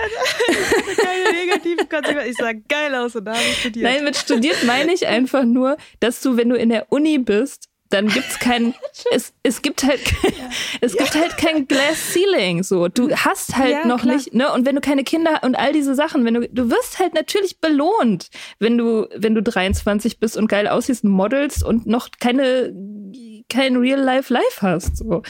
Ich 0.47 0.97
keine 0.97 1.31
negativen 1.31 1.89
Konsequenzen. 1.89 2.31
Ich 2.31 2.37
sah 2.37 2.51
geil 2.67 2.95
aus 2.95 3.15
und 3.15 3.25
da 3.25 3.33
habe 3.33 3.43
ich 3.43 3.59
studiert. 3.59 3.83
Nein, 3.83 4.03
mit 4.03 4.15
studiert 4.15 4.63
meine 4.63 4.93
ich 4.93 5.07
einfach 5.07 5.43
nur, 5.43 5.77
dass 5.99 6.21
du, 6.21 6.37
wenn 6.37 6.49
du 6.49 6.55
in 6.55 6.69
der 6.69 6.91
Uni 6.91 7.17
bist, 7.19 7.69
dann 7.89 8.07
gibt's 8.07 8.39
kein 8.39 8.73
es, 9.11 9.33
es 9.43 9.61
gibt 9.61 9.83
halt 9.83 9.99
ja. 10.23 10.49
es 10.81 10.93
ja. 10.93 11.03
gibt 11.03 11.15
halt 11.15 11.37
kein 11.37 11.67
Glass 11.67 12.13
Ceiling 12.13 12.63
so 12.63 12.87
du 12.87 13.09
hast 13.15 13.55
halt 13.57 13.71
ja, 13.71 13.87
noch 13.87 14.01
klar. 14.01 14.15
nicht 14.15 14.33
ne 14.33 14.51
und 14.53 14.65
wenn 14.65 14.75
du 14.75 14.81
keine 14.81 15.03
Kinder 15.03 15.41
und 15.43 15.55
all 15.55 15.73
diese 15.73 15.95
Sachen 15.95 16.23
wenn 16.25 16.35
du 16.35 16.47
du 16.47 16.69
wirst 16.69 16.99
halt 16.99 17.13
natürlich 17.13 17.59
belohnt 17.59 18.29
wenn 18.59 18.77
du 18.77 19.07
wenn 19.15 19.35
du 19.35 19.41
23 19.41 20.19
bist 20.19 20.37
und 20.37 20.47
geil 20.47 20.67
aussiehst 20.67 21.03
modelst 21.03 21.63
und 21.63 21.87
noch 21.87 22.09
keine 22.19 22.73
kein 23.49 23.75
Real 23.75 23.99
Life 23.99 24.33
Life 24.33 24.61
hast 24.61 24.97
so 24.97 25.23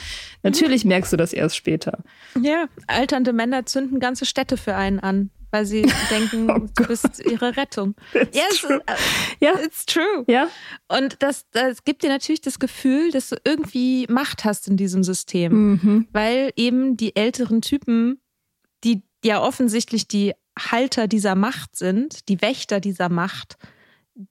natürlich 0.44 0.86
merkst 0.86 1.12
du 1.14 1.18
das 1.18 1.34
erst 1.34 1.56
später 1.56 2.04
ja 2.42 2.66
alternde 2.88 3.34
Männer 3.34 3.66
zünden 3.66 4.00
ganze 4.00 4.26
Städte 4.26 4.58
für 4.58 4.76
einen 4.76 5.00
an 5.00 5.30
weil 5.52 5.66
sie 5.66 5.82
denken, 6.12 6.48
Oh 6.52 6.68
du 6.76 6.86
bist 6.88 7.20
ihre 7.26 7.58
Rettung. 7.58 7.96
It's 8.14 8.38
Ja, 8.38 8.44
es 8.52 8.60
true. 8.62 8.76
ist, 8.76 8.84
äh, 9.42 9.46
Ja. 9.46 9.60
it's 9.60 9.86
true. 9.88 10.24
Ja, 10.28 10.48
Und 10.88 11.24
das, 11.24 11.48
das 11.50 11.84
gibt 11.84 12.04
dir 12.04 12.10
natürlich 12.10 12.42
das 12.42 12.60
Gefühl, 12.60 13.10
dass 13.10 13.30
du 13.30 13.36
irgendwie 13.44 14.06
Macht 14.12 14.46
hast 14.46 14.68
in 14.68 14.78
diesem 14.78 15.04
System. 15.04 15.72
mhm. 15.72 16.08
Weil 16.12 16.52
eben 16.56 16.98
die 16.98 17.16
älteren 17.16 17.64
Typen, 17.64 18.22
die 18.84 19.02
ja 19.26 19.42
offensichtlich 19.42 20.08
die 20.08 20.34
Halter 20.60 21.08
dieser 21.08 21.34
Macht 21.34 21.76
sind, 21.76 22.30
die 22.30 22.44
Wächter 22.44 22.80
dieser 22.80 23.10
Macht, 23.10 23.58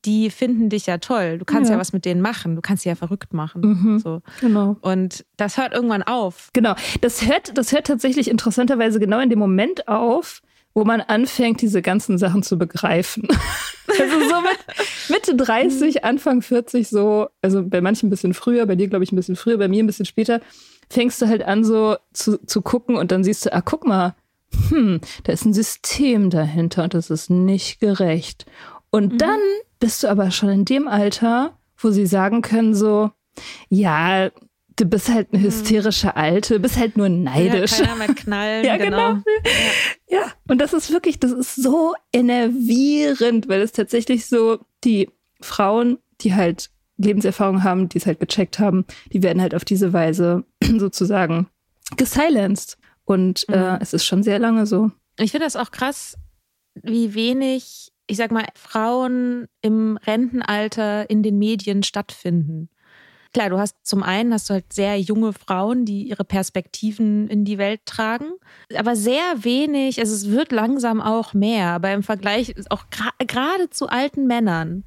die 0.05 0.29
finden 0.31 0.69
dich 0.69 0.87
ja 0.87 0.99
toll. 0.99 1.39
Du 1.39 1.45
kannst 1.45 1.71
ja, 1.71 1.77
Ja. 1.77 1.81
was 1.81 1.93
mit 1.93 2.05
denen 2.05 2.21
machen. 2.21 2.57
Du 2.57 2.61
kannst 2.61 2.83
sie 2.83 2.89
ja 2.91 2.95
verrückt 2.95 3.33
machen. 3.33 3.63
Mhm. 3.63 3.99
So. 3.99 4.21
genau. 4.41 4.77
Und 4.83 5.25
das 5.37 5.57
hört 5.57 5.73
irgendwann 5.73 6.03
auf. 6.03 6.51
Genau. 6.53 6.75
Das 7.01 7.27
hört, 7.27 7.57
das 7.57 7.73
hört 7.73 7.87
tatsächlich 7.87 8.29
interessanterweise 8.29 9.01
genau 9.01 9.19
in 9.21 9.31
dem 9.31 9.39
Moment 9.39 9.89
auf, 9.89 10.43
wo 10.75 10.85
man 10.85 11.01
anfängt, 11.01 11.63
diese 11.63 11.81
ganzen 11.83 12.19
Sachen 12.19 12.43
zu 12.43 12.59
begreifen. 12.59 13.27
Also 13.99 14.21
so 14.21 14.41
mit 14.43 14.59
Mitte 15.09 15.35
30, 15.35 16.05
Anfang 16.05 16.43
40 16.43 16.89
so, 16.89 17.29
also 17.41 17.65
bei 17.67 17.81
manchen 17.81 18.07
ein 18.09 18.11
bisschen 18.11 18.35
früher, 18.35 18.67
bei 18.67 18.77
dir 18.77 18.87
glaube 18.87 19.03
ich 19.03 19.11
ein 19.13 19.17
bisschen 19.17 19.35
früher, 19.35 19.57
bei 19.57 19.67
mir 19.67 19.83
ein 19.83 19.87
bisschen 19.87 20.05
später, 20.05 20.41
fängst 20.91 21.21
du 21.23 21.27
halt 21.27 21.43
an 21.43 21.65
so 21.65 21.97
zu, 22.13 22.37
zu 22.45 22.61
gucken 22.61 22.97
und 22.97 23.11
dann 23.11 23.25
siehst 23.25 23.47
du, 23.47 23.53
ah, 23.55 23.63
guck 23.63 23.87
mal, 23.87 24.15
hm, 24.69 25.01
da 25.25 25.33
ist 25.33 25.47
ein 25.47 25.55
System 25.55 26.29
dahinter 26.29 26.85
und 26.85 26.93
das 26.93 27.09
ist 27.09 27.31
nicht 27.31 27.81
gerecht. 27.81 28.45
Und 28.91 29.21
dann 29.21 29.41
bist 29.81 30.03
du 30.03 30.09
aber 30.09 30.31
schon 30.31 30.49
in 30.49 30.65
dem 30.65 30.89
Alter, 30.89 31.59
wo 31.77 31.91
sie 31.91 32.07
sagen 32.07 32.43
können 32.43 32.75
so, 32.75 33.11
ja, 33.69 34.31
du 34.77 34.85
bist 34.85 35.09
halt 35.09 35.29
eine 35.33 35.43
hysterische 35.43 36.17
Alte, 36.17 36.61
bist 36.61 36.77
halt 36.77 36.97
nur 36.97 37.09
neidisch. 37.09 37.79
Ja, 37.79 37.87
keiner 37.87 37.97
mehr 37.97 38.15
knallen. 38.15 38.65
Ja, 38.65 38.77
genau. 38.77 39.15
genau. 39.15 39.23
Ja, 40.11 40.33
und 40.49 40.59
das 40.59 40.73
ist 40.73 40.91
wirklich, 40.91 41.19
das 41.19 41.33
ist 41.33 41.57
so 41.57 41.95
enervierend, 42.13 43.49
weil 43.49 43.61
es 43.61 43.73
tatsächlich 43.73 44.27
so 44.27 44.59
die 44.85 45.11
Frauen, 45.41 45.99
die 46.23 46.35
halt 46.35 46.71
Lebenserfahrung 46.97 47.63
haben, 47.63 47.89
die 47.89 47.99
es 47.99 48.07
halt 48.07 48.21
gecheckt 48.21 48.59
haben, 48.59 48.87
die 49.13 49.23
werden 49.23 49.43
halt 49.43 49.55
auf 49.55 49.65
diese 49.65 49.93
Weise 49.93 50.45
sozusagen 50.63 51.49
gesilenced. 51.97 52.79
Und 53.05 53.49
äh, 53.49 53.79
es 53.81 53.93
ist 53.93 54.05
schon 54.05 54.23
sehr 54.23 54.39
lange 54.39 54.67
so. 54.67 54.91
Ich 55.19 55.31
finde 55.31 55.47
das 55.47 55.57
auch 55.57 55.71
krass, 55.71 56.17
wie 56.75 57.15
wenig, 57.15 57.93
ich 58.09 58.17
sag 58.17 58.33
mal, 58.33 58.47
Frauen 58.55 59.47
im 59.63 59.99
Rentenalter 59.99 61.09
in 61.09 61.23
den 61.23 61.39
Medien 61.39 61.83
stattfinden. 61.83 62.69
Klar, 63.35 63.51
du 63.51 63.59
hast 63.59 63.77
zum 63.87 64.03
einen 64.03 64.33
hast 64.33 64.49
du 64.49 64.55
halt 64.55 64.73
sehr 64.73 64.99
junge 64.99 65.35
Frauen, 65.35 65.85
die 65.85 66.05
ihre 66.05 66.25
Perspektiven 66.25 67.29
in 67.29 67.45
die 67.45 67.59
Welt 67.59 67.83
tragen, 67.85 68.33
aber 68.75 68.97
sehr 68.97 69.23
wenig, 69.37 70.01
also 70.01 70.15
es 70.15 70.31
wird 70.31 70.51
langsam 70.51 71.03
auch 71.03 71.35
mehr, 71.35 71.69
aber 71.69 71.93
im 71.93 72.03
Vergleich 72.03 72.55
auch 72.71 72.85
gerade 73.19 73.69
zu 73.69 73.89
alten 73.89 74.27
Männern, 74.27 74.85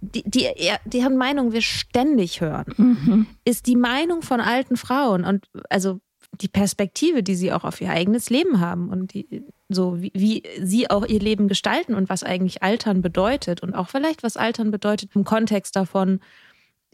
die, 0.00 0.22
die, 0.24 0.48
deren 0.84 1.16
Meinung 1.16 1.52
wir 1.52 1.62
ständig 1.62 2.40
hören, 2.40 3.26
ist 3.44 3.66
die 3.66 3.76
Meinung 3.76 4.22
von 4.22 4.40
alten 4.40 4.76
Frauen 4.76 5.24
und 5.24 5.46
also 5.68 6.00
die 6.40 6.48
Perspektive, 6.48 7.22
die 7.22 7.34
sie 7.34 7.52
auch 7.52 7.64
auf 7.64 7.80
ihr 7.80 7.90
eigenes 7.90 8.30
Leben 8.30 8.60
haben 8.60 8.88
und 8.88 9.12
die, 9.12 9.44
so 9.68 10.00
wie, 10.00 10.12
wie 10.14 10.42
sie 10.60 10.88
auch 10.90 11.06
ihr 11.06 11.20
Leben 11.20 11.46
gestalten 11.46 11.94
und 11.94 12.08
was 12.08 12.22
eigentlich 12.22 12.62
Altern 12.62 13.02
bedeutet 13.02 13.62
und 13.62 13.74
auch 13.74 13.88
vielleicht 13.88 14.22
was 14.22 14.36
Altern 14.36 14.70
bedeutet 14.70 15.10
im 15.14 15.24
Kontext 15.24 15.76
davon, 15.76 16.20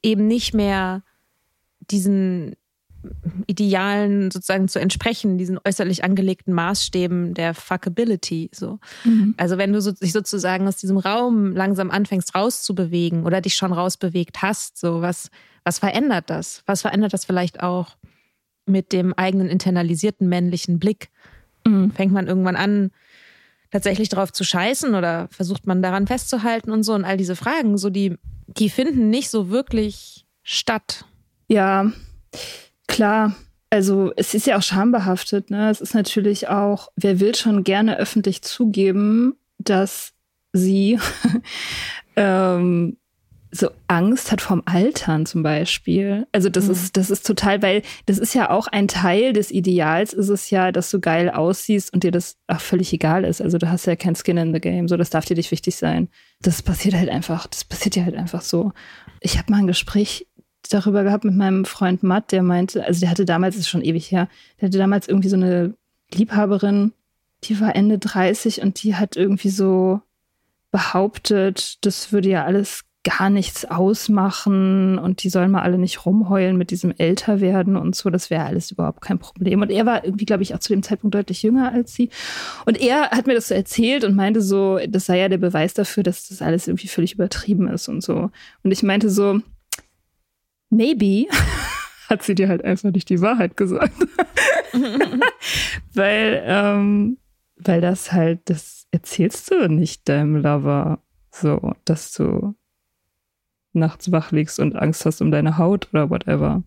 eben 0.02 0.26
nicht 0.26 0.54
mehr 0.54 1.02
diesen 1.90 2.56
Idealen 3.46 4.30
sozusagen 4.32 4.66
zu 4.66 4.80
entsprechen, 4.80 5.38
diesen 5.38 5.58
äußerlich 5.64 6.02
angelegten 6.02 6.52
Maßstäben 6.52 7.32
der 7.34 7.54
Fuckability. 7.54 8.50
So. 8.52 8.80
Also 9.36 9.56
wenn 9.56 9.72
du 9.72 9.80
so, 9.80 9.92
dich 9.92 10.12
sozusagen 10.12 10.66
aus 10.66 10.76
diesem 10.76 10.98
Raum 10.98 11.52
langsam 11.54 11.92
anfängst 11.92 12.34
rauszubewegen 12.34 13.24
oder 13.24 13.40
dich 13.40 13.54
schon 13.54 13.72
rausbewegt 13.72 14.42
hast, 14.42 14.78
so 14.78 15.00
was, 15.00 15.30
was 15.62 15.78
verändert 15.78 16.28
das? 16.28 16.62
Was 16.66 16.82
verändert 16.82 17.12
das 17.12 17.24
vielleicht 17.24 17.62
auch 17.62 17.96
mit 18.68 18.92
dem 18.92 19.14
eigenen 19.14 19.48
internalisierten 19.48 20.28
männlichen 20.28 20.78
Blick? 20.78 21.10
Fängt 21.94 22.12
man 22.12 22.26
irgendwann 22.26 22.56
an, 22.56 22.90
tatsächlich 23.70 24.08
darauf 24.08 24.32
zu 24.32 24.44
scheißen 24.44 24.94
oder 24.94 25.28
versucht 25.30 25.66
man 25.66 25.82
daran 25.82 26.06
festzuhalten 26.06 26.70
und 26.70 26.82
so 26.82 26.94
und 26.94 27.04
all 27.04 27.16
diese 27.16 27.36
Fragen, 27.36 27.76
so 27.78 27.90
die, 27.90 28.16
die 28.46 28.70
finden 28.70 29.10
nicht 29.10 29.30
so 29.30 29.50
wirklich 29.50 30.24
statt. 30.42 31.04
Ja, 31.48 31.92
klar. 32.86 33.36
Also 33.70 34.12
es 34.16 34.32
ist 34.32 34.46
ja 34.46 34.56
auch 34.56 34.62
schambehaftet. 34.62 35.50
Ne? 35.50 35.68
Es 35.68 35.82
ist 35.82 35.94
natürlich 35.94 36.48
auch, 36.48 36.88
wer 36.96 37.20
will 37.20 37.34
schon 37.34 37.64
gerne 37.64 37.98
öffentlich 37.98 38.40
zugeben, 38.40 39.34
dass 39.58 40.14
sie 40.54 40.98
ähm, 42.16 42.96
so 43.50 43.70
Angst 43.86 44.30
hat 44.30 44.40
vom 44.40 44.62
Altern 44.66 45.24
zum 45.24 45.42
Beispiel. 45.42 46.26
Also 46.32 46.50
das 46.50 46.68
ist, 46.68 46.96
das 46.96 47.10
ist 47.10 47.26
total, 47.26 47.62
weil 47.62 47.82
das 48.06 48.18
ist 48.18 48.34
ja 48.34 48.50
auch 48.50 48.66
ein 48.66 48.88
Teil 48.88 49.32
des 49.32 49.50
Ideals, 49.50 50.12
ist 50.12 50.28
es 50.28 50.50
ja, 50.50 50.70
dass 50.70 50.90
du 50.90 51.00
geil 51.00 51.30
aussiehst 51.30 51.92
und 51.92 52.04
dir 52.04 52.10
das 52.10 52.36
auch 52.46 52.60
völlig 52.60 52.92
egal 52.92 53.24
ist. 53.24 53.40
Also 53.40 53.56
du 53.56 53.70
hast 53.70 53.86
ja 53.86 53.96
kein 53.96 54.14
Skin 54.14 54.36
in 54.36 54.52
the 54.52 54.60
Game, 54.60 54.86
so 54.86 54.96
das 54.96 55.10
darf 55.10 55.24
dir 55.24 55.36
nicht 55.36 55.50
wichtig 55.50 55.76
sein. 55.76 56.08
Das 56.42 56.62
passiert 56.62 56.94
halt 56.94 57.08
einfach, 57.08 57.46
das 57.46 57.64
passiert 57.64 57.96
ja 57.96 58.04
halt 58.04 58.16
einfach 58.16 58.42
so. 58.42 58.72
Ich 59.20 59.38
habe 59.38 59.50
mal 59.50 59.58
ein 59.58 59.66
Gespräch 59.66 60.26
darüber 60.68 61.02
gehabt 61.02 61.24
mit 61.24 61.34
meinem 61.34 61.64
Freund 61.64 62.02
Matt, 62.02 62.32
der 62.32 62.42
meinte, 62.42 62.84
also 62.84 63.00
der 63.00 63.10
hatte 63.10 63.24
damals, 63.24 63.54
das 63.54 63.62
ist 63.62 63.70
schon 63.70 63.82
ewig 63.82 64.10
her, 64.10 64.28
der 64.60 64.68
hatte 64.68 64.78
damals 64.78 65.08
irgendwie 65.08 65.28
so 65.28 65.36
eine 65.36 65.74
Liebhaberin, 66.12 66.92
die 67.44 67.60
war 67.60 67.74
Ende 67.74 67.98
30 67.98 68.60
und 68.60 68.82
die 68.82 68.96
hat 68.96 69.16
irgendwie 69.16 69.50
so 69.50 70.02
behauptet, 70.70 71.78
das 71.84 72.12
würde 72.12 72.28
ja 72.28 72.44
alles 72.44 72.84
gar 73.04 73.30
nichts 73.30 73.64
ausmachen 73.64 74.98
und 74.98 75.22
die 75.22 75.30
sollen 75.30 75.50
mal 75.50 75.62
alle 75.62 75.78
nicht 75.78 76.04
rumheulen 76.04 76.56
mit 76.56 76.70
diesem 76.70 76.92
Älterwerden 76.96 77.76
und 77.76 77.94
so, 77.94 78.10
das 78.10 78.28
wäre 78.28 78.44
alles 78.44 78.70
überhaupt 78.70 79.00
kein 79.00 79.18
Problem. 79.18 79.62
Und 79.62 79.70
er 79.70 79.86
war 79.86 80.04
irgendwie, 80.04 80.26
glaube 80.26 80.42
ich, 80.42 80.54
auch 80.54 80.58
zu 80.58 80.72
dem 80.72 80.82
Zeitpunkt 80.82 81.14
deutlich 81.14 81.42
jünger 81.42 81.72
als 81.72 81.94
sie. 81.94 82.10
Und 82.66 82.78
er 82.80 83.10
hat 83.10 83.26
mir 83.26 83.34
das 83.34 83.48
so 83.48 83.54
erzählt 83.54 84.04
und 84.04 84.16
meinte 84.16 84.42
so, 84.42 84.78
das 84.88 85.06
sei 85.06 85.18
ja 85.18 85.28
der 85.28 85.38
Beweis 85.38 85.74
dafür, 85.74 86.02
dass 86.02 86.28
das 86.28 86.42
alles 86.42 86.66
irgendwie 86.66 86.88
völlig 86.88 87.14
übertrieben 87.14 87.68
ist 87.68 87.88
und 87.88 88.02
so. 88.02 88.30
Und 88.62 88.70
ich 88.72 88.82
meinte 88.82 89.10
so, 89.10 89.40
maybe 90.68 91.26
hat 92.08 92.22
sie 92.22 92.34
dir 92.34 92.48
halt 92.48 92.64
einfach 92.64 92.90
nicht 92.90 93.08
die 93.08 93.20
Wahrheit 93.20 93.56
gesagt. 93.56 93.94
weil, 95.94 96.42
ähm, 96.44 97.18
weil 97.56 97.80
das 97.80 98.12
halt, 98.12 98.40
das 98.46 98.86
erzählst 98.90 99.50
du 99.50 99.68
nicht 99.68 100.08
deinem 100.08 100.36
Lover 100.36 101.00
so, 101.30 101.72
dass 101.84 102.12
du 102.12 102.54
nachts 103.78 104.12
wach 104.12 104.32
liegst 104.32 104.60
und 104.60 104.76
Angst 104.76 105.04
hast 105.06 105.20
um 105.20 105.30
deine 105.30 105.58
Haut 105.58 105.88
oder 105.92 106.10
whatever. 106.10 106.62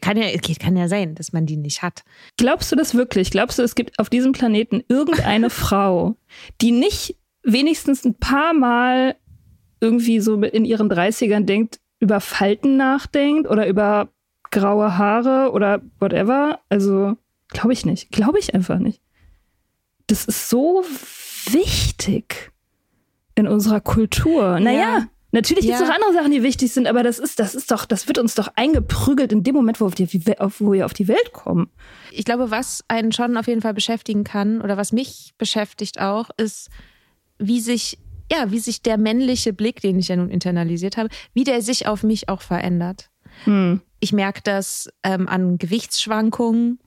Kann 0.00 0.16
ja, 0.16 0.26
kann 0.58 0.76
ja 0.76 0.88
sein, 0.88 1.14
dass 1.14 1.32
man 1.32 1.46
die 1.46 1.56
nicht 1.56 1.82
hat. 1.82 2.04
Glaubst 2.36 2.70
du 2.72 2.76
das 2.76 2.94
wirklich? 2.94 3.30
Glaubst 3.30 3.58
du, 3.58 3.62
es 3.62 3.74
gibt 3.74 3.98
auf 3.98 4.10
diesem 4.10 4.32
Planeten 4.32 4.82
irgendeine 4.88 5.50
Frau, 5.50 6.16
die 6.60 6.72
nicht 6.72 7.16
wenigstens 7.42 8.04
ein 8.04 8.14
paar 8.14 8.52
Mal 8.54 9.16
irgendwie 9.80 10.20
so 10.20 10.40
in 10.42 10.64
ihren 10.64 10.90
30ern 10.90 11.44
denkt, 11.44 11.80
über 11.98 12.20
Falten 12.20 12.76
nachdenkt 12.76 13.48
oder 13.48 13.66
über 13.66 14.08
graue 14.50 14.96
Haare 14.98 15.50
oder 15.52 15.80
whatever? 15.98 16.60
Also, 16.68 17.16
glaube 17.48 17.72
ich 17.72 17.84
nicht. 17.86 18.10
Glaube 18.12 18.38
ich 18.38 18.54
einfach 18.54 18.78
nicht. 18.78 19.00
Das 20.06 20.24
ist 20.26 20.48
so 20.50 20.84
wichtig 21.50 22.52
in 23.34 23.48
unserer 23.48 23.80
Kultur. 23.80 24.60
Naja, 24.60 24.78
Ja. 24.98 25.08
Natürlich 25.32 25.64
gibt 25.64 25.74
es 25.74 25.80
noch 25.80 25.94
andere 25.94 26.12
Sachen, 26.12 26.30
die 26.30 26.42
wichtig 26.42 26.72
sind, 26.72 26.86
aber 26.86 27.02
das 27.02 27.18
ist, 27.18 27.38
das 27.38 27.54
ist 27.54 27.70
doch, 27.70 27.84
das 27.84 28.06
wird 28.06 28.18
uns 28.18 28.34
doch 28.34 28.48
eingeprügelt 28.54 29.32
in 29.32 29.42
dem 29.42 29.54
Moment, 29.54 29.80
wo 29.80 29.90
wir, 29.90 30.40
auf 30.40 30.60
wo 30.60 30.72
wir 30.72 30.86
auf 30.86 30.94
die 30.94 31.08
Welt 31.08 31.32
kommen. 31.32 31.70
Ich 32.12 32.24
glaube, 32.24 32.50
was 32.50 32.84
einen 32.88 33.12
schon 33.12 33.36
auf 33.36 33.48
jeden 33.48 33.62
Fall 33.62 33.74
beschäftigen 33.74 34.24
kann 34.24 34.60
oder 34.60 34.76
was 34.76 34.92
mich 34.92 35.34
beschäftigt 35.38 36.00
auch, 36.00 36.30
ist, 36.36 36.70
wie 37.38 37.60
sich, 37.60 37.98
ja, 38.30 38.50
wie 38.50 38.58
sich 38.58 38.82
der 38.82 38.98
männliche 38.98 39.52
Blick, 39.52 39.80
den 39.80 39.98
ich 39.98 40.08
ja 40.08 40.16
nun 40.16 40.30
internalisiert 40.30 40.96
habe, 40.96 41.08
wie 41.34 41.44
der 41.44 41.62
sich 41.62 41.86
auf 41.86 42.02
mich 42.02 42.28
auch 42.28 42.42
verändert. 42.42 43.10
Hm. 43.44 43.80
Ich 44.00 44.12
merke 44.12 44.42
das 44.42 44.88
ähm, 45.02 45.28
an 45.28 45.58
Gewichtsschwankungen, 45.58 46.78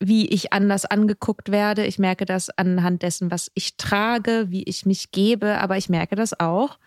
wie 0.00 0.26
ich 0.26 0.52
anders 0.52 0.84
angeguckt 0.84 1.50
werde. 1.50 1.86
Ich 1.86 1.98
merke 1.98 2.24
das 2.24 2.50
anhand 2.50 3.02
dessen, 3.02 3.30
was 3.30 3.50
ich 3.54 3.76
trage, 3.76 4.46
wie 4.48 4.64
ich 4.64 4.84
mich 4.84 5.12
gebe, 5.12 5.58
aber 5.58 5.76
ich 5.76 5.88
merke 5.88 6.16
das 6.16 6.38
auch 6.38 6.78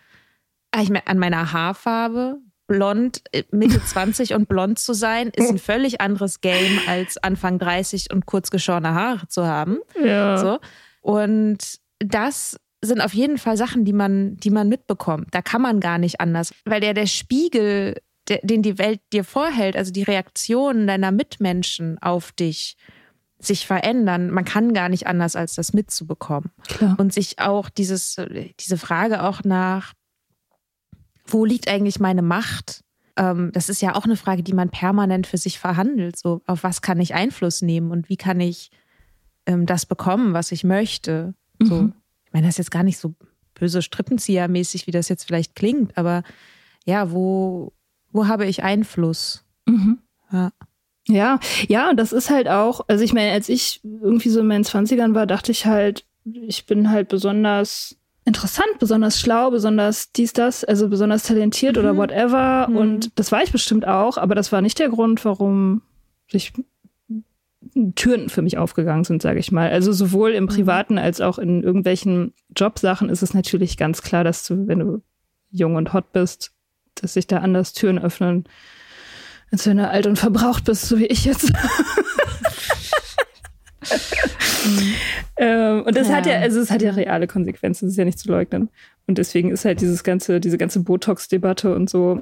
ich 0.76 0.90
merke 0.90 1.08
an 1.08 1.18
meiner 1.18 1.52
Haarfarbe. 1.52 2.38
Blond, 2.66 3.22
äh, 3.32 3.44
Mitte 3.50 3.82
20 3.84 4.34
und 4.34 4.48
blond 4.48 4.78
zu 4.78 4.92
sein, 4.92 5.30
ist 5.34 5.48
ein 5.48 5.58
völlig 5.58 6.00
anderes 6.00 6.40
Game 6.40 6.78
als 6.86 7.16
Anfang 7.16 7.58
30 7.58 8.12
und 8.12 8.26
kurz 8.26 8.50
geschorene 8.50 8.94
Haare 8.94 9.26
zu 9.28 9.46
haben. 9.46 9.78
Ja. 10.02 10.36
So. 10.36 10.58
Und 11.00 11.78
das 11.98 12.60
sind 12.84 13.00
auf 13.00 13.14
jeden 13.14 13.38
Fall 13.38 13.56
Sachen, 13.56 13.84
die 13.84 13.92
man, 13.92 14.36
die 14.36 14.50
man 14.50 14.68
mitbekommt. 14.68 15.28
Da 15.32 15.42
kann 15.42 15.62
man 15.62 15.80
gar 15.80 15.98
nicht 15.98 16.20
anders. 16.20 16.52
Weil 16.64 16.80
der, 16.80 16.94
der 16.94 17.06
Spiegel, 17.06 17.96
der, 18.28 18.40
den 18.42 18.62
die 18.62 18.78
Welt 18.78 19.00
dir 19.12 19.24
vorhält, 19.24 19.76
also 19.76 19.90
die 19.90 20.02
Reaktionen 20.02 20.86
deiner 20.86 21.10
Mitmenschen 21.10 21.98
auf 22.00 22.30
dich, 22.32 22.76
sich 23.40 23.66
verändern. 23.66 24.30
Man 24.30 24.44
kann 24.44 24.74
gar 24.74 24.88
nicht 24.88 25.06
anders, 25.06 25.36
als 25.36 25.54
das 25.54 25.72
mitzubekommen. 25.72 26.50
Klar. 26.68 26.96
Und 26.98 27.12
sich 27.12 27.38
auch 27.38 27.68
dieses, 27.68 28.16
diese 28.60 28.76
Frage 28.76 29.22
auch 29.22 29.44
nach, 29.44 29.94
wo 31.30 31.44
liegt 31.44 31.68
eigentlich 31.68 32.00
meine 32.00 32.22
Macht? 32.22 32.82
Ähm, 33.16 33.50
das 33.52 33.68
ist 33.68 33.82
ja 33.82 33.94
auch 33.94 34.04
eine 34.04 34.16
Frage, 34.16 34.42
die 34.42 34.52
man 34.54 34.70
permanent 34.70 35.26
für 35.26 35.38
sich 35.38 35.58
verhandelt. 35.58 36.16
So, 36.18 36.40
auf 36.46 36.62
was 36.64 36.82
kann 36.82 37.00
ich 37.00 37.14
Einfluss 37.14 37.62
nehmen 37.62 37.90
und 37.90 38.08
wie 38.08 38.16
kann 38.16 38.40
ich 38.40 38.70
ähm, 39.46 39.66
das 39.66 39.86
bekommen, 39.86 40.32
was 40.34 40.52
ich 40.52 40.64
möchte? 40.64 41.34
So, 41.62 41.82
Mhm. 41.82 41.92
ich 42.26 42.32
meine, 42.32 42.46
das 42.46 42.54
ist 42.54 42.58
jetzt 42.58 42.70
gar 42.70 42.82
nicht 42.82 42.98
so 42.98 43.14
böse 43.54 43.80
Strippenzieher-mäßig, 43.82 44.86
wie 44.86 44.92
das 44.92 45.08
jetzt 45.08 45.24
vielleicht 45.24 45.54
klingt, 45.56 45.96
aber 45.98 46.22
ja, 46.84 47.10
wo, 47.10 47.72
wo 48.12 48.26
habe 48.28 48.46
ich 48.46 48.62
Einfluss? 48.62 49.44
Mhm. 49.66 49.98
Ja. 50.32 50.52
Ja, 51.08 51.40
ja, 51.68 51.94
das 51.94 52.12
ist 52.12 52.28
halt 52.30 52.48
auch, 52.48 52.82
also 52.86 53.02
ich 53.02 53.14
meine, 53.14 53.32
als 53.32 53.48
ich 53.48 53.80
irgendwie 53.82 54.28
so 54.28 54.40
in 54.40 54.46
meinen 54.46 54.64
Zwanzigern 54.64 55.14
war, 55.14 55.26
dachte 55.26 55.50
ich 55.52 55.64
halt, 55.66 56.04
ich 56.24 56.66
bin 56.66 56.90
halt 56.90 57.08
besonders 57.08 57.97
interessant, 58.28 58.78
besonders 58.78 59.20
schlau, 59.20 59.50
besonders 59.50 60.12
dies, 60.12 60.32
das, 60.32 60.62
also 60.62 60.88
besonders 60.88 61.24
talentiert 61.24 61.76
oder 61.78 61.96
whatever. 61.96 62.68
Mhm. 62.68 62.76
Und 62.76 63.18
das 63.18 63.32
war 63.32 63.42
ich 63.42 63.50
bestimmt 63.50 63.86
auch, 63.86 64.16
aber 64.18 64.34
das 64.34 64.52
war 64.52 64.62
nicht 64.62 64.78
der 64.78 64.90
Grund, 64.90 65.24
warum 65.24 65.82
sich 66.30 66.52
Türen 67.96 68.28
für 68.28 68.42
mich 68.42 68.58
aufgegangen 68.58 69.04
sind, 69.04 69.22
sage 69.22 69.40
ich 69.40 69.50
mal. 69.50 69.70
Also 69.70 69.92
sowohl 69.92 70.30
im 70.30 70.46
Privaten 70.46 70.98
als 70.98 71.20
auch 71.20 71.38
in 71.38 71.62
irgendwelchen 71.62 72.32
Jobsachen 72.56 73.08
ist 73.08 73.22
es 73.22 73.34
natürlich 73.34 73.76
ganz 73.76 74.02
klar, 74.02 74.24
dass 74.24 74.46
du, 74.46 74.68
wenn 74.68 74.78
du 74.78 75.02
jung 75.50 75.74
und 75.74 75.92
hot 75.92 76.12
bist, 76.12 76.52
dass 76.94 77.14
sich 77.14 77.26
da 77.26 77.38
anders 77.38 77.72
Türen 77.72 77.98
öffnen, 77.98 78.44
als 79.50 79.66
wenn 79.66 79.78
du 79.78 79.88
alt 79.88 80.06
und 80.06 80.18
verbraucht 80.18 80.64
bist, 80.64 80.86
so 80.86 80.98
wie 80.98 81.06
ich 81.06 81.24
jetzt. 81.24 81.52
ähm, 85.36 85.82
und 85.82 85.96
das 85.96 86.08
Ja. 86.08 86.16
hat 86.16 86.26
ja, 86.26 86.38
also 86.38 86.60
es 86.60 86.70
hat 86.70 86.82
ja 86.82 86.90
reale 86.92 87.26
Konsequenzen, 87.26 87.86
das 87.86 87.92
ist 87.92 87.98
ja 87.98 88.04
nicht 88.04 88.18
zu 88.18 88.28
leugnen. 88.28 88.68
Und 89.06 89.18
deswegen 89.18 89.50
ist 89.50 89.64
halt 89.64 89.80
dieses 89.80 90.04
ganze, 90.04 90.40
diese 90.40 90.58
ganze 90.58 90.80
Botox-Debatte 90.80 91.74
und 91.74 91.88
so, 91.88 92.20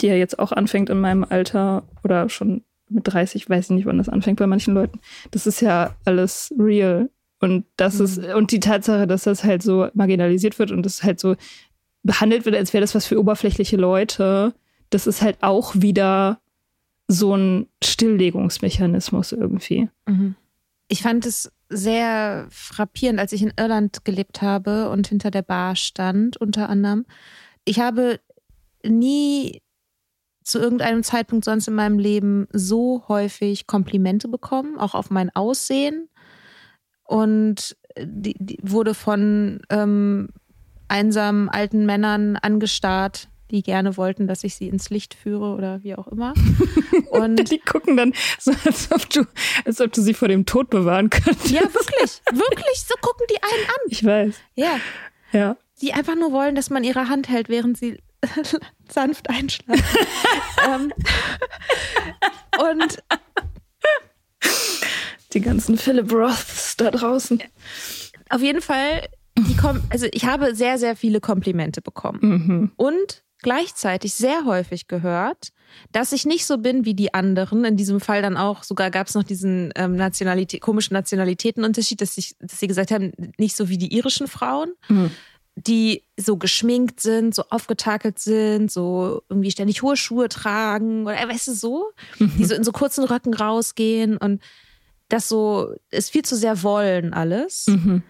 die 0.00 0.06
ja 0.08 0.14
jetzt 0.14 0.38
auch 0.38 0.52
anfängt 0.52 0.90
in 0.90 1.00
meinem 1.00 1.24
Alter 1.24 1.84
oder 2.04 2.28
schon 2.28 2.62
mit 2.90 3.06
30, 3.06 3.48
weiß 3.48 3.66
ich 3.66 3.70
nicht, 3.70 3.86
wann 3.86 3.98
das 3.98 4.08
anfängt 4.08 4.38
bei 4.38 4.46
manchen 4.46 4.74
Leuten. 4.74 5.00
Das 5.30 5.46
ist 5.46 5.60
ja 5.60 5.94
alles 6.04 6.52
real. 6.58 7.10
Und 7.40 7.66
das 7.76 8.00
ist, 8.00 8.18
und 8.18 8.50
die 8.50 8.60
Tatsache, 8.60 9.06
dass 9.06 9.24
das 9.24 9.44
halt 9.44 9.62
so 9.62 9.88
marginalisiert 9.94 10.58
wird 10.58 10.72
und 10.72 10.84
das 10.84 11.02
halt 11.04 11.20
so 11.20 11.36
behandelt 12.02 12.44
wird, 12.46 12.56
als 12.56 12.72
wäre 12.72 12.80
das 12.80 12.94
was 12.94 13.06
für 13.06 13.20
oberflächliche 13.20 13.76
Leute, 13.76 14.54
das 14.90 15.06
ist 15.06 15.22
halt 15.22 15.36
auch 15.40 15.74
wieder 15.76 16.40
so 17.06 17.34
ein 17.36 17.66
Stilllegungsmechanismus 17.82 19.32
irgendwie. 19.32 19.88
Ich 20.88 21.02
fand 21.02 21.26
es 21.26 21.52
sehr 21.68 22.46
frappierend, 22.50 23.20
als 23.20 23.32
ich 23.32 23.42
in 23.42 23.52
Irland 23.58 24.04
gelebt 24.04 24.40
habe 24.40 24.88
und 24.90 25.06
hinter 25.06 25.30
der 25.30 25.42
Bar 25.42 25.76
stand, 25.76 26.38
unter 26.38 26.68
anderem. 26.68 27.04
Ich 27.64 27.78
habe 27.78 28.20
nie 28.82 29.60
zu 30.42 30.58
irgendeinem 30.58 31.02
Zeitpunkt 31.02 31.44
sonst 31.44 31.68
in 31.68 31.74
meinem 31.74 31.98
Leben 31.98 32.48
so 32.52 33.04
häufig 33.06 33.66
Komplimente 33.66 34.28
bekommen, 34.28 34.78
auch 34.78 34.94
auf 34.94 35.10
mein 35.10 35.34
Aussehen. 35.36 36.08
Und 37.04 37.76
die, 37.98 38.34
die 38.38 38.58
wurde 38.62 38.94
von 38.94 39.60
ähm, 39.68 40.30
einsamen 40.88 41.50
alten 41.50 41.84
Männern 41.84 42.36
angestarrt, 42.36 43.28
die 43.50 43.62
gerne 43.62 43.96
wollten, 43.96 44.26
dass 44.26 44.44
ich 44.44 44.54
sie 44.54 44.68
ins 44.68 44.90
Licht 44.90 45.14
führe 45.14 45.54
oder 45.54 45.82
wie 45.82 45.94
auch 45.94 46.08
immer. 46.08 46.34
Und 47.10 47.50
Die 47.50 47.58
gucken 47.58 47.96
dann 47.96 48.12
so, 48.38 48.52
als 48.64 48.90
ob 48.92 49.08
du, 49.10 49.24
als 49.64 49.80
ob 49.80 49.92
du 49.92 50.02
sie 50.02 50.14
vor 50.14 50.28
dem 50.28 50.44
Tod 50.46 50.70
bewahren 50.70 51.08
könntest. 51.10 51.50
ja, 51.50 51.62
wirklich, 51.62 52.20
wirklich, 52.30 52.80
so 52.86 52.94
gucken 53.00 53.26
die 53.30 53.42
einen 53.42 53.64
an. 53.68 53.86
Ich 53.88 54.04
weiß. 54.04 54.34
Ja, 54.54 54.78
Ja. 55.32 55.56
die 55.80 55.92
einfach 55.94 56.14
nur 56.14 56.32
wollen, 56.32 56.54
dass 56.54 56.70
man 56.70 56.84
ihre 56.84 57.08
Hand 57.08 57.28
hält, 57.28 57.48
während 57.48 57.78
sie 57.78 57.98
sanft 58.88 59.30
einschlafen. 59.30 59.82
ähm, 60.68 60.92
und 62.72 63.02
Die 65.32 65.40
ganzen 65.40 65.76
Philip 65.76 66.10
Roths 66.12 66.76
da 66.76 66.90
draußen. 66.90 67.42
auf 68.30 68.40
jeden 68.42 68.62
Fall, 68.62 69.06
die 69.38 69.56
kommen, 69.56 69.82
also 69.90 70.06
ich 70.12 70.24
habe 70.24 70.54
sehr, 70.54 70.78
sehr 70.78 70.96
viele 70.96 71.20
Komplimente 71.20 71.82
bekommen. 71.82 72.18
Mhm. 72.22 72.72
Und 72.76 73.22
gleichzeitig 73.42 74.14
sehr 74.14 74.44
häufig 74.44 74.88
gehört, 74.88 75.48
dass 75.92 76.12
ich 76.12 76.24
nicht 76.24 76.46
so 76.46 76.58
bin 76.58 76.84
wie 76.84 76.94
die 76.94 77.14
anderen. 77.14 77.64
In 77.64 77.76
diesem 77.76 78.00
Fall 78.00 78.22
dann 78.22 78.36
auch, 78.36 78.62
sogar 78.62 78.90
gab 78.90 79.06
es 79.06 79.14
noch 79.14 79.22
diesen 79.24 79.72
ähm, 79.76 79.96
Nationalität, 79.96 80.60
komischen 80.60 80.94
Nationalitätenunterschied, 80.94 82.00
dass, 82.00 82.16
ich, 82.18 82.36
dass 82.40 82.58
sie 82.60 82.66
gesagt 82.66 82.90
haben, 82.90 83.12
nicht 83.36 83.54
so 83.56 83.68
wie 83.68 83.78
die 83.78 83.94
irischen 83.94 84.28
Frauen, 84.28 84.72
Mhm. 84.88 85.10
die 85.56 86.04
so 86.16 86.36
geschminkt 86.36 87.00
sind, 87.00 87.34
so 87.34 87.42
aufgetakelt 87.50 88.18
sind, 88.18 88.70
so 88.70 89.22
irgendwie 89.28 89.50
ständig 89.50 89.82
hohe 89.82 89.96
Schuhe 89.96 90.28
tragen 90.28 91.02
oder 91.04 91.20
äh, 91.20 91.28
weißt 91.28 91.48
du 91.48 91.52
so, 91.52 91.90
die 92.18 92.44
so 92.44 92.54
in 92.54 92.64
so 92.64 92.72
kurzen 92.72 93.04
Röcken 93.04 93.34
rausgehen 93.34 94.16
und 94.16 94.40
das 95.08 95.28
so 95.28 95.74
ist 95.90 96.10
viel 96.10 96.22
zu 96.24 96.36
sehr 96.36 96.62
wollen 96.62 97.12
alles. 97.14 97.66
Mhm. 97.66 98.02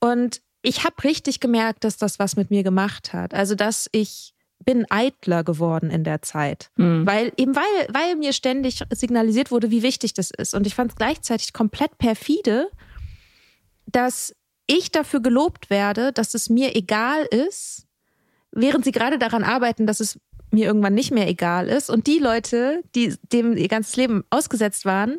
Und 0.00 0.40
ich 0.62 0.84
habe 0.84 1.02
richtig 1.04 1.40
gemerkt, 1.40 1.84
dass 1.84 1.96
das 1.96 2.18
was 2.18 2.36
mit 2.36 2.50
mir 2.50 2.62
gemacht 2.62 3.12
hat. 3.12 3.34
Also, 3.34 3.54
dass 3.54 3.88
ich 3.92 4.34
bin 4.64 4.86
eitler 4.90 5.44
geworden 5.44 5.90
in 5.90 6.04
der 6.04 6.22
Zeit. 6.22 6.70
Mhm. 6.76 7.06
Weil, 7.06 7.32
eben 7.36 7.54
weil, 7.56 7.88
weil 7.92 8.16
mir 8.16 8.32
ständig 8.32 8.82
signalisiert 8.90 9.50
wurde, 9.50 9.70
wie 9.70 9.82
wichtig 9.82 10.14
das 10.14 10.30
ist. 10.30 10.54
Und 10.54 10.66
ich 10.66 10.74
fand 10.74 10.92
es 10.92 10.96
gleichzeitig 10.96 11.52
komplett 11.52 11.98
perfide, 11.98 12.68
dass 13.86 14.34
ich 14.66 14.90
dafür 14.90 15.20
gelobt 15.20 15.70
werde, 15.70 16.12
dass 16.12 16.34
es 16.34 16.48
mir 16.48 16.76
egal 16.76 17.24
ist, 17.24 17.86
während 18.52 18.84
sie 18.84 18.92
gerade 18.92 19.18
daran 19.18 19.44
arbeiten, 19.44 19.86
dass 19.86 20.00
es 20.00 20.18
mir 20.50 20.66
irgendwann 20.66 20.94
nicht 20.94 21.10
mehr 21.10 21.28
egal 21.28 21.68
ist. 21.68 21.90
Und 21.90 22.06
die 22.06 22.18
Leute, 22.18 22.82
die 22.94 23.14
dem 23.32 23.56
ihr 23.56 23.68
ganzes 23.68 23.96
Leben 23.96 24.24
ausgesetzt 24.30 24.84
waren, 24.84 25.18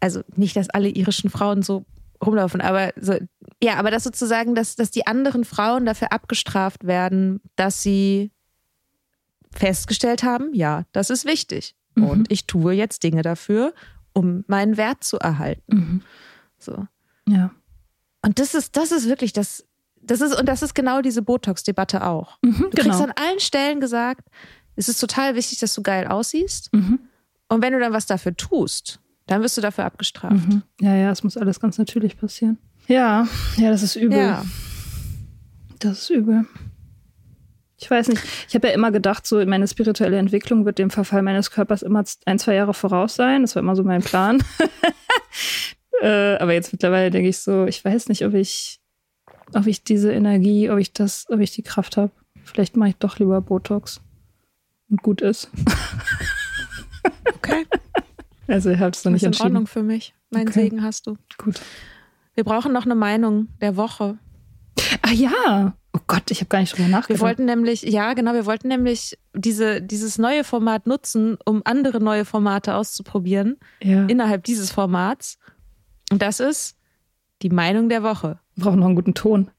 also 0.00 0.22
nicht, 0.36 0.56
dass 0.56 0.70
alle 0.70 0.88
irischen 0.88 1.30
Frauen 1.30 1.62
so 1.62 1.84
rumlaufen, 2.24 2.60
aber 2.60 2.92
so, 3.00 3.14
ja, 3.62 3.74
aber 3.76 3.90
das 3.90 4.04
sozusagen, 4.04 4.54
dass, 4.54 4.76
dass 4.76 4.90
die 4.90 5.06
anderen 5.06 5.44
Frauen 5.44 5.84
dafür 5.84 6.12
abgestraft 6.12 6.86
werden, 6.86 7.40
dass 7.56 7.82
sie 7.82 8.32
festgestellt 9.54 10.22
haben, 10.22 10.52
ja, 10.54 10.84
das 10.92 11.10
ist 11.10 11.24
wichtig. 11.24 11.74
Und 11.96 12.30
ich 12.30 12.46
tue 12.46 12.74
jetzt 12.74 13.02
Dinge 13.02 13.22
dafür, 13.22 13.74
um 14.12 14.44
meinen 14.46 14.76
Wert 14.76 15.02
zu 15.02 15.18
erhalten. 15.18 15.74
Mhm. 15.74 16.02
So. 16.58 16.86
Ja. 17.28 17.50
Und 18.24 18.38
das 18.38 18.54
ist, 18.54 18.76
das 18.76 18.92
ist 18.92 19.08
wirklich 19.08 19.32
das, 19.32 19.64
das 20.00 20.20
ist, 20.20 20.38
und 20.38 20.46
das 20.46 20.62
ist 20.62 20.74
genau 20.74 21.02
diese 21.02 21.22
Botox-Debatte 21.22 22.06
auch. 22.06 22.38
Mhm, 22.42 22.56
Du 22.56 22.70
kriegst 22.70 22.84
genau. 22.84 23.02
an 23.04 23.12
allen 23.16 23.40
Stellen 23.40 23.80
gesagt, 23.80 24.28
es 24.76 24.88
ist 24.88 25.00
total 25.00 25.34
wichtig, 25.34 25.58
dass 25.58 25.74
du 25.74 25.82
geil 25.82 26.06
aussiehst. 26.06 26.72
Mhm. 26.72 27.00
Und 27.48 27.62
wenn 27.62 27.72
du 27.72 27.80
dann 27.80 27.92
was 27.92 28.06
dafür 28.06 28.36
tust, 28.36 29.00
dann 29.26 29.42
wirst 29.42 29.56
du 29.56 29.60
dafür 29.60 29.84
abgestraft. 29.84 30.48
Mhm. 30.48 30.62
Ja, 30.80 30.94
ja, 30.94 31.10
es 31.10 31.24
muss 31.24 31.36
alles 31.36 31.58
ganz 31.60 31.78
natürlich 31.78 32.16
passieren. 32.16 32.58
Ja, 32.86 33.26
ja, 33.56 33.70
das 33.70 33.82
ist 33.82 33.96
übel. 33.96 34.18
Ja. 34.18 34.44
Das 35.80 36.02
ist 36.02 36.10
übel. 36.10 36.46
Ich 37.80 37.90
weiß 37.90 38.08
nicht. 38.08 38.22
Ich 38.48 38.54
habe 38.56 38.68
ja 38.68 38.74
immer 38.74 38.90
gedacht, 38.90 39.24
so 39.26 39.44
meine 39.46 39.68
spirituelle 39.68 40.18
Entwicklung 40.18 40.64
wird 40.64 40.78
dem 40.78 40.90
Verfall 40.90 41.22
meines 41.22 41.50
Körpers 41.52 41.82
immer 41.82 42.02
ein, 42.26 42.38
zwei 42.40 42.54
Jahre 42.54 42.74
voraus 42.74 43.14
sein. 43.14 43.42
Das 43.42 43.54
war 43.54 43.62
immer 43.62 43.76
so 43.76 43.84
mein 43.84 44.02
Plan. 44.02 44.42
äh, 46.02 46.36
aber 46.36 46.52
jetzt 46.54 46.72
mittlerweile 46.72 47.10
denke 47.10 47.28
ich 47.28 47.38
so, 47.38 47.66
ich 47.66 47.84
weiß 47.84 48.08
nicht, 48.08 48.24
ob 48.24 48.34
ich, 48.34 48.80
ob 49.54 49.66
ich 49.66 49.84
diese 49.84 50.12
Energie, 50.12 50.70
ob 50.70 50.78
ich 50.78 50.92
das, 50.92 51.26
ob 51.28 51.38
ich 51.40 51.52
die 51.52 51.62
Kraft 51.62 51.96
habe. 51.96 52.10
Vielleicht 52.44 52.76
mache 52.76 52.90
ich 52.90 52.96
doch 52.96 53.18
lieber 53.18 53.40
Botox. 53.40 54.00
Und 54.90 55.02
gut 55.02 55.20
ist. 55.22 55.50
Okay. 57.34 57.66
Also 58.46 58.70
ich 58.70 58.78
habe 58.80 58.90
es 58.90 59.04
noch 59.04 59.12
Das 59.12 59.22
nicht 59.22 59.30
ist 59.30 59.40
in 59.40 59.44
Ordnung 59.46 59.62
entschieden. 59.62 59.66
für 59.66 59.82
mich. 59.86 60.14
Mein 60.30 60.48
Okay. 60.48 60.62
Segen 60.64 60.82
hast 60.82 61.06
du. 61.06 61.16
Gut. 61.38 61.60
Wir 62.34 62.44
brauchen 62.44 62.72
noch 62.72 62.84
eine 62.84 62.94
Meinung 62.94 63.48
der 63.60 63.76
Woche. 63.76 64.18
Ah 65.02 65.12
ja. 65.12 65.76
Oh 65.94 66.00
Gott, 66.06 66.30
ich 66.30 66.40
habe 66.40 66.48
gar 66.48 66.60
nicht 66.60 66.72
drüber 66.72 66.86
Wir 66.88 66.90
nachgedacht. 66.90 67.22
wollten 67.22 67.44
nämlich, 67.46 67.82
ja, 67.82 68.12
genau, 68.12 68.34
wir 68.34 68.46
wollten 68.46 68.68
nämlich 68.68 69.18
diese, 69.34 69.80
dieses 69.80 70.18
neue 70.18 70.44
Format 70.44 70.86
nutzen, 70.86 71.38
um 71.44 71.62
andere 71.64 72.00
neue 72.00 72.24
Formate 72.24 72.74
auszuprobieren 72.74 73.56
ja. 73.82 74.04
innerhalb 74.06 74.44
dieses 74.44 74.70
Formats. 74.70 75.38
Und 76.10 76.20
das 76.22 76.40
ist 76.40 76.76
die 77.42 77.50
Meinung 77.50 77.88
der 77.88 78.02
Woche. 78.02 78.38
Wir 78.54 78.64
brauchen 78.64 78.80
noch 78.80 78.86
einen 78.86 78.96
guten 78.96 79.14
Ton. 79.14 79.50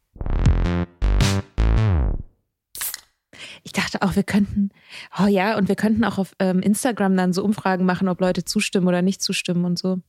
Ich 3.64 3.74
dachte 3.74 4.02
auch, 4.02 4.16
wir 4.16 4.24
könnten, 4.24 4.70
oh 5.22 5.28
ja, 5.28 5.58
und 5.58 5.68
wir 5.68 5.76
könnten 5.76 6.04
auch 6.04 6.18
auf 6.18 6.34
ähm, 6.40 6.62
Instagram 6.62 7.16
dann 7.16 7.34
so 7.34 7.44
Umfragen 7.44 7.86
machen, 7.86 8.08
ob 8.08 8.22
Leute 8.22 8.46
zustimmen 8.46 8.88
oder 8.88 9.02
nicht 9.02 9.22
zustimmen 9.22 9.66
und 9.66 9.78
so. 9.78 10.00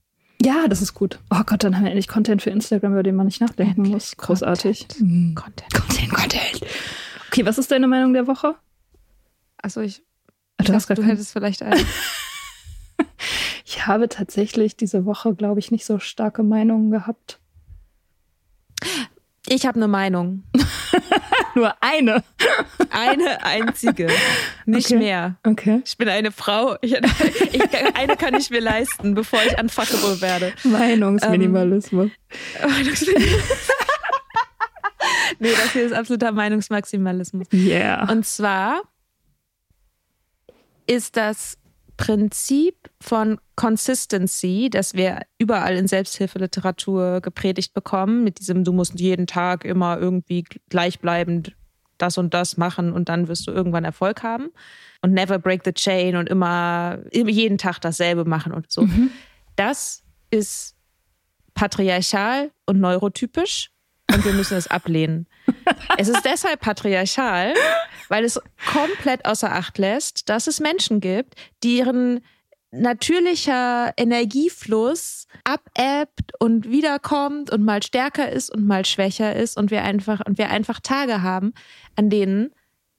Ja, 0.43 0.69
das 0.69 0.81
ist 0.81 0.95
gut. 0.95 1.19
Oh 1.31 1.43
Gott, 1.45 1.63
dann 1.65 1.77
haben 1.77 1.85
wir 1.85 1.91
endlich 1.91 2.09
Content 2.09 2.41
für 2.43 2.51
Instagram, 2.51 2.93
über 2.93 3.03
den 3.03 3.15
man 3.17 3.27
nicht 3.27 3.41
nachdenken 3.41 3.73
Endlich 3.85 3.93
muss. 3.93 4.17
Großartig. 4.17 4.89
Content. 4.89 5.01
Mhm. 5.01 5.35
Content. 5.35 5.75
Content, 5.75 6.11
Content. 6.15 6.61
Okay, 7.29 7.45
was 7.45 7.59
ist 7.59 7.71
deine 7.71 7.87
Meinung 7.89 8.15
der 8.15 8.27
Woche? 8.27 8.55
Also 9.59 9.81
ich, 9.83 10.03
Ah, 10.57 10.63
ich 10.63 10.69
dachte, 10.69 10.95
du 10.95 11.03
hättest 11.03 11.33
vielleicht 11.33 11.63
eine. 11.63 11.77
Ja, 11.79 11.85
Ich 13.65 13.87
habe 13.87 14.09
tatsächlich 14.09 14.77
diese 14.77 15.05
Woche, 15.07 15.35
glaube 15.35 15.61
ich, 15.61 15.71
nicht 15.71 15.85
so 15.87 15.99
starke 16.01 16.43
Meinungen 16.43 16.91
gehabt. 16.91 17.39
Ich 19.47 19.65
habe 19.67 19.77
eine 19.77 19.89
Meinung. 19.89 20.43
Nur 21.55 21.75
eine. 21.83 22.23
Eine 22.91 23.45
einzige. 23.45 24.09
Nicht 24.67 24.87
Okay. 24.87 24.97
mehr. 24.99 25.37
Okay. 25.45 25.83
Ich 25.85 25.97
bin 25.97 26.09
eine 26.09 26.31
Frau. 26.33 26.77
Ich, 26.81 26.93
ich, 26.93 27.63
eine 27.95 28.17
kann 28.17 28.35
ich 28.35 28.51
mir 28.51 28.61
leisten, 28.61 29.15
bevor 29.15 29.41
ich 29.45 29.59
unfuckable 29.61 30.21
werde. 30.21 30.53
Meinungsminimalismus. 30.65 32.11
Nee, 35.39 35.53
das 35.53 35.73
hier 35.73 35.85
ist 35.87 35.93
absoluter 35.93 36.33
Meinungsmaximalismus. 36.33 37.47
yeah. 37.53 38.11
Und 38.11 38.27
zwar 38.27 38.83
ist 40.87 41.17
das 41.17 41.57
Prinzip 41.97 42.75
von 43.01 43.41
Consistency, 43.61 44.71
das 44.71 44.95
wir 44.95 45.21
überall 45.37 45.77
in 45.77 45.87
Selbsthilfeliteratur 45.87 47.21
gepredigt 47.21 47.75
bekommen, 47.75 48.25
mit 48.25 48.39
diesem, 48.39 48.65
du 48.65 48.73
musst 48.73 48.99
jeden 48.99 49.27
Tag 49.27 49.67
immer 49.67 49.99
irgendwie 49.99 50.47
gleichbleibend 50.71 51.55
das 51.99 52.17
und 52.17 52.33
das 52.33 52.57
machen 52.57 52.91
und 52.91 53.11
dann 53.11 53.29
wirst 53.29 53.47
du 53.47 53.51
irgendwann 53.51 53.85
Erfolg 53.85 54.23
haben. 54.23 54.49
Und 55.03 55.13
never 55.13 55.39
break 55.39 55.61
the 55.67 55.75
chain 55.75 56.17
und 56.17 56.27
immer, 56.31 57.01
jeden 57.13 57.59
Tag 57.59 57.81
dasselbe 57.83 58.25
machen 58.25 58.55
und 58.55 58.73
so. 58.73 58.89
Das 59.57 60.05
ist 60.31 60.75
patriarchal 61.53 62.53
und 62.65 62.81
neurotypisch 62.81 63.73
und 64.11 64.25
wir 64.25 64.33
müssen 64.33 64.57
es 64.57 64.69
ablehnen. 64.69 65.27
Es 65.99 66.09
ist 66.09 66.25
deshalb 66.25 66.61
patriarchal, 66.61 67.53
weil 68.09 68.25
es 68.25 68.41
komplett 68.73 69.27
außer 69.27 69.53
Acht 69.53 69.77
lässt, 69.77 70.31
dass 70.31 70.47
es 70.47 70.61
Menschen 70.61 71.03
gibt, 71.03 71.35
die 71.63 71.77
ihren 71.77 72.21
natürlicher 72.73 73.93
Energiefluss 73.97 75.27
abebbt 75.45 76.33
und 76.39 76.71
wiederkommt 76.71 77.51
und 77.51 77.65
mal 77.65 77.83
stärker 77.83 78.31
ist 78.31 78.51
und 78.55 78.67
mal 78.67 78.85
schwächer 78.85 79.35
ist 79.35 79.57
und 79.57 79.71
wir 79.71 79.83
einfach 79.83 80.21
und 80.27 80.39
wir 80.39 80.51
einfach 80.51 80.81
Tage 80.81 81.23
haben, 81.23 81.53
an 81.97 82.11
denen 82.11 82.53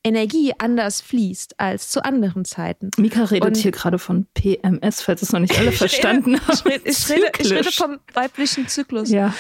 Energie 0.04 0.52
anders 0.58 1.00
fließt 1.02 1.60
als 1.60 1.90
zu 1.90 2.04
anderen 2.04 2.44
Zeiten. 2.44 2.90
Mika 2.98 3.24
redet 3.26 3.48
Und- 3.50 3.58
hier 3.58 3.72
gerade 3.72 4.00
von 4.00 4.26
PMS, 4.34 5.02
falls 5.04 5.22
es 5.22 5.32
noch 5.32 5.40
nicht 5.40 5.58
alle 5.60 5.72
verstanden 5.72 6.34
Ich 6.36 6.42
haben. 6.48 6.68
rede, 6.72 6.90
ich, 6.90 7.10
rede, 7.10 7.32
ich 7.38 7.52
rede 7.52 7.72
vom 7.72 8.00
weiblichen 8.14 8.68
Zyklus. 8.68 9.10
Ja. 9.12 9.34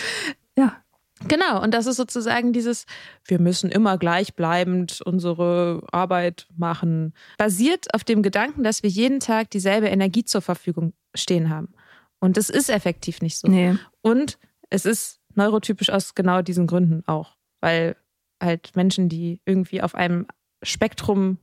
Genau, 1.28 1.62
und 1.62 1.74
das 1.74 1.86
ist 1.86 1.98
sozusagen 1.98 2.54
dieses, 2.54 2.86
wir 3.26 3.40
müssen 3.40 3.70
immer 3.70 3.98
gleichbleibend 3.98 5.02
unsere 5.02 5.84
Arbeit 5.92 6.48
machen, 6.56 7.14
basiert 7.38 7.94
auf 7.94 8.04
dem 8.04 8.24
Gedanken, 8.24 8.64
dass 8.64 8.84
wir 8.84 8.90
jeden 8.90 9.20
Tag 9.20 9.50
dieselbe 9.50 9.88
Energie 9.88 10.24
zur 10.24 10.42
Verfügung 10.42 10.94
stehen 11.16 11.50
haben. 11.50 11.74
Und 12.20 12.38
das 12.38 12.50
ist 12.50 12.70
effektiv 12.70 13.22
nicht 13.22 13.38
so. 13.38 13.48
Nee. 13.48 13.76
Und 14.02 14.38
es 14.70 14.86
ist 14.86 15.20
neurotypisch 15.36 15.90
aus 15.90 16.16
genau 16.16 16.42
diesen 16.42 16.68
Gründen 16.68 17.04
auch, 17.08 17.36
weil 17.62 17.96
halt 18.42 18.76
Menschen, 18.76 19.10
die 19.10 19.40
irgendwie 19.46 19.82
auf 19.82 19.96
einem 19.96 20.28
Spektrum 20.64 21.38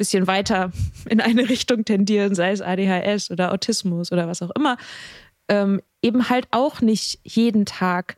bisschen 0.00 0.26
weiter 0.26 0.72
in 1.08 1.20
eine 1.20 1.48
Richtung 1.48 1.84
tendieren, 1.84 2.34
sei 2.34 2.52
es 2.52 2.62
ADHS 2.62 3.30
oder 3.30 3.52
Autismus 3.52 4.10
oder 4.10 4.26
was 4.26 4.42
auch 4.42 4.50
immer, 4.50 4.78
ähm, 5.48 5.80
eben 6.02 6.30
halt 6.30 6.48
auch 6.50 6.80
nicht 6.80 7.20
jeden 7.22 7.66
Tag 7.66 8.16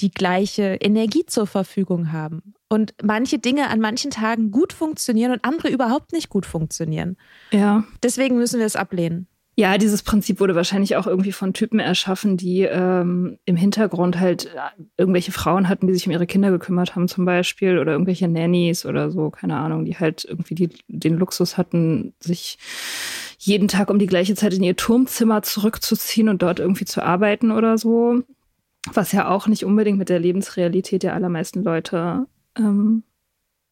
die 0.00 0.10
gleiche 0.10 0.76
Energie 0.80 1.24
zur 1.26 1.46
Verfügung 1.46 2.12
haben. 2.12 2.54
Und 2.68 2.94
manche 3.02 3.38
Dinge 3.38 3.68
an 3.68 3.80
manchen 3.80 4.10
Tagen 4.10 4.50
gut 4.50 4.72
funktionieren 4.72 5.32
und 5.32 5.44
andere 5.44 5.68
überhaupt 5.68 6.12
nicht 6.12 6.28
gut 6.28 6.46
funktionieren. 6.46 7.16
Ja. 7.50 7.84
Deswegen 8.02 8.36
müssen 8.36 8.58
wir 8.58 8.66
es 8.66 8.76
ablehnen. 8.76 9.26
Ja, 9.56 9.76
dieses 9.76 10.02
Prinzip 10.02 10.40
wurde 10.40 10.54
wahrscheinlich 10.54 10.96
auch 10.96 11.06
irgendwie 11.06 11.32
von 11.32 11.52
Typen 11.52 11.80
erschaffen, 11.80 12.36
die 12.36 12.62
ähm, 12.62 13.36
im 13.44 13.56
Hintergrund 13.56 14.18
halt 14.18 14.46
äh, 14.46 14.82
irgendwelche 14.96 15.32
Frauen 15.32 15.68
hatten, 15.68 15.86
die 15.86 15.92
sich 15.92 16.06
um 16.06 16.12
ihre 16.12 16.26
Kinder 16.26 16.50
gekümmert 16.50 16.94
haben 16.94 17.08
zum 17.08 17.26
Beispiel 17.26 17.78
oder 17.78 17.92
irgendwelche 17.92 18.26
Nannies 18.26 18.86
oder 18.86 19.10
so, 19.10 19.28
keine 19.28 19.56
Ahnung, 19.56 19.84
die 19.84 19.98
halt 19.98 20.24
irgendwie 20.24 20.54
die, 20.54 20.70
den 20.88 21.18
Luxus 21.18 21.58
hatten, 21.58 22.14
sich 22.20 22.56
jeden 23.38 23.68
Tag 23.68 23.90
um 23.90 23.98
die 23.98 24.06
gleiche 24.06 24.34
Zeit 24.34 24.54
in 24.54 24.62
ihr 24.62 24.76
Turmzimmer 24.76 25.42
zurückzuziehen 25.42 26.28
und 26.30 26.40
dort 26.40 26.58
irgendwie 26.60 26.86
zu 26.86 27.02
arbeiten 27.02 27.50
oder 27.50 27.76
so. 27.76 28.22
Was 28.92 29.12
ja 29.12 29.28
auch 29.28 29.46
nicht 29.46 29.64
unbedingt 29.64 29.98
mit 29.98 30.08
der 30.08 30.18
Lebensrealität 30.18 31.02
der 31.02 31.14
allermeisten 31.14 31.62
Leute 31.62 32.26
ähm, 32.56 33.02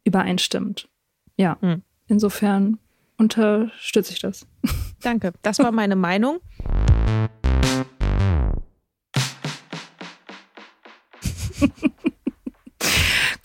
übereinstimmt. 0.04 0.88
Ja, 1.36 1.56
Hm. 1.60 1.82
insofern 2.08 2.78
unterstütze 3.16 4.12
ich 4.12 4.20
das. 4.20 4.46
Danke. 5.02 5.32
Das 5.42 5.58
war 5.60 5.72
meine 5.72 5.96
Meinung. 5.96 6.40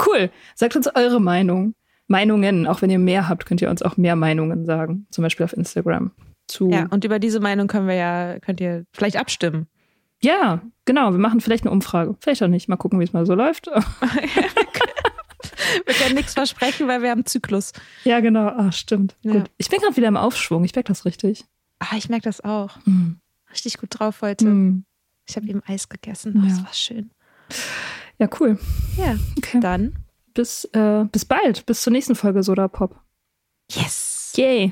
Cool. 0.05 0.29
Sagt 0.55 0.75
uns 0.75 0.87
eure 0.95 1.19
Meinung. 1.21 1.75
Meinungen. 2.07 2.67
Auch 2.67 2.81
wenn 2.81 2.89
ihr 2.89 2.99
mehr 2.99 3.29
habt, 3.29 3.45
könnt 3.45 3.61
ihr 3.61 3.69
uns 3.69 3.81
auch 3.81 3.97
mehr 3.97 4.15
Meinungen 4.15 4.65
sagen. 4.65 5.07
Zum 5.11 5.23
Beispiel 5.23 5.43
auf 5.45 5.53
Instagram. 5.53 6.11
Zu 6.47 6.69
Ja, 6.69 6.87
und 6.89 7.05
über 7.05 7.19
diese 7.19 7.39
Meinung 7.39 7.67
können 7.67 7.87
wir 7.87 7.95
ja, 7.95 8.39
könnt 8.39 8.59
ihr 8.59 8.85
vielleicht 8.91 9.17
abstimmen. 9.17 9.67
Ja, 10.23 10.61
genau. 10.85 11.11
Wir 11.11 11.19
machen 11.19 11.41
vielleicht 11.41 11.63
eine 11.65 11.71
Umfrage. 11.71 12.15
Vielleicht 12.19 12.41
auch 12.41 12.47
nicht. 12.47 12.69
Mal 12.69 12.77
gucken, 12.77 12.99
wie 12.99 13.03
es 13.03 13.13
mal 13.13 13.25
so 13.25 13.35
läuft. 13.35 13.67
Wir 15.85 15.93
können 15.95 16.15
nichts 16.15 16.33
versprechen, 16.33 16.87
weil 16.87 17.01
wir 17.01 17.09
haben 17.11 17.25
Zyklus. 17.25 17.73
ja, 18.03 18.19
genau. 18.19 18.47
Ah, 18.47 18.71
stimmt. 18.71 19.15
Ja. 19.21 19.33
Gut. 19.33 19.49
Ich 19.57 19.69
bin 19.69 19.79
gerade 19.79 19.95
wieder 19.97 20.07
im 20.07 20.17
Aufschwung. 20.17 20.63
Ich 20.63 20.75
merke 20.75 20.87
das 20.89 21.05
richtig. 21.05 21.45
Ah, 21.79 21.95
ich 21.97 22.09
merke 22.09 22.25
das 22.25 22.41
auch. 22.43 22.77
Hm. 22.85 23.17
Richtig 23.51 23.77
gut 23.79 23.89
drauf 23.91 24.21
heute. 24.21 24.45
Hm. 24.45 24.85
Ich 25.27 25.35
habe 25.35 25.47
eben 25.47 25.61
Eis 25.65 25.89
gegessen. 25.89 26.35
Oh, 26.37 26.43
Ja. 26.47 26.49
Das 26.49 26.63
war 26.63 26.73
schön. 26.73 27.09
Ja, 28.19 28.27
cool. 28.39 28.57
Ja, 28.97 29.15
Okay. 29.37 29.59
dann. 29.59 29.93
Bis, 30.33 30.65
äh, 30.73 31.05
bis 31.11 31.25
bald. 31.25 31.65
Bis 31.65 31.81
zur 31.81 31.91
nächsten 31.93 32.15
Folge 32.15 32.43
Soda 32.43 32.67
Pop. 32.67 32.99
Yes. 33.71 34.33
Yay. 34.35 34.71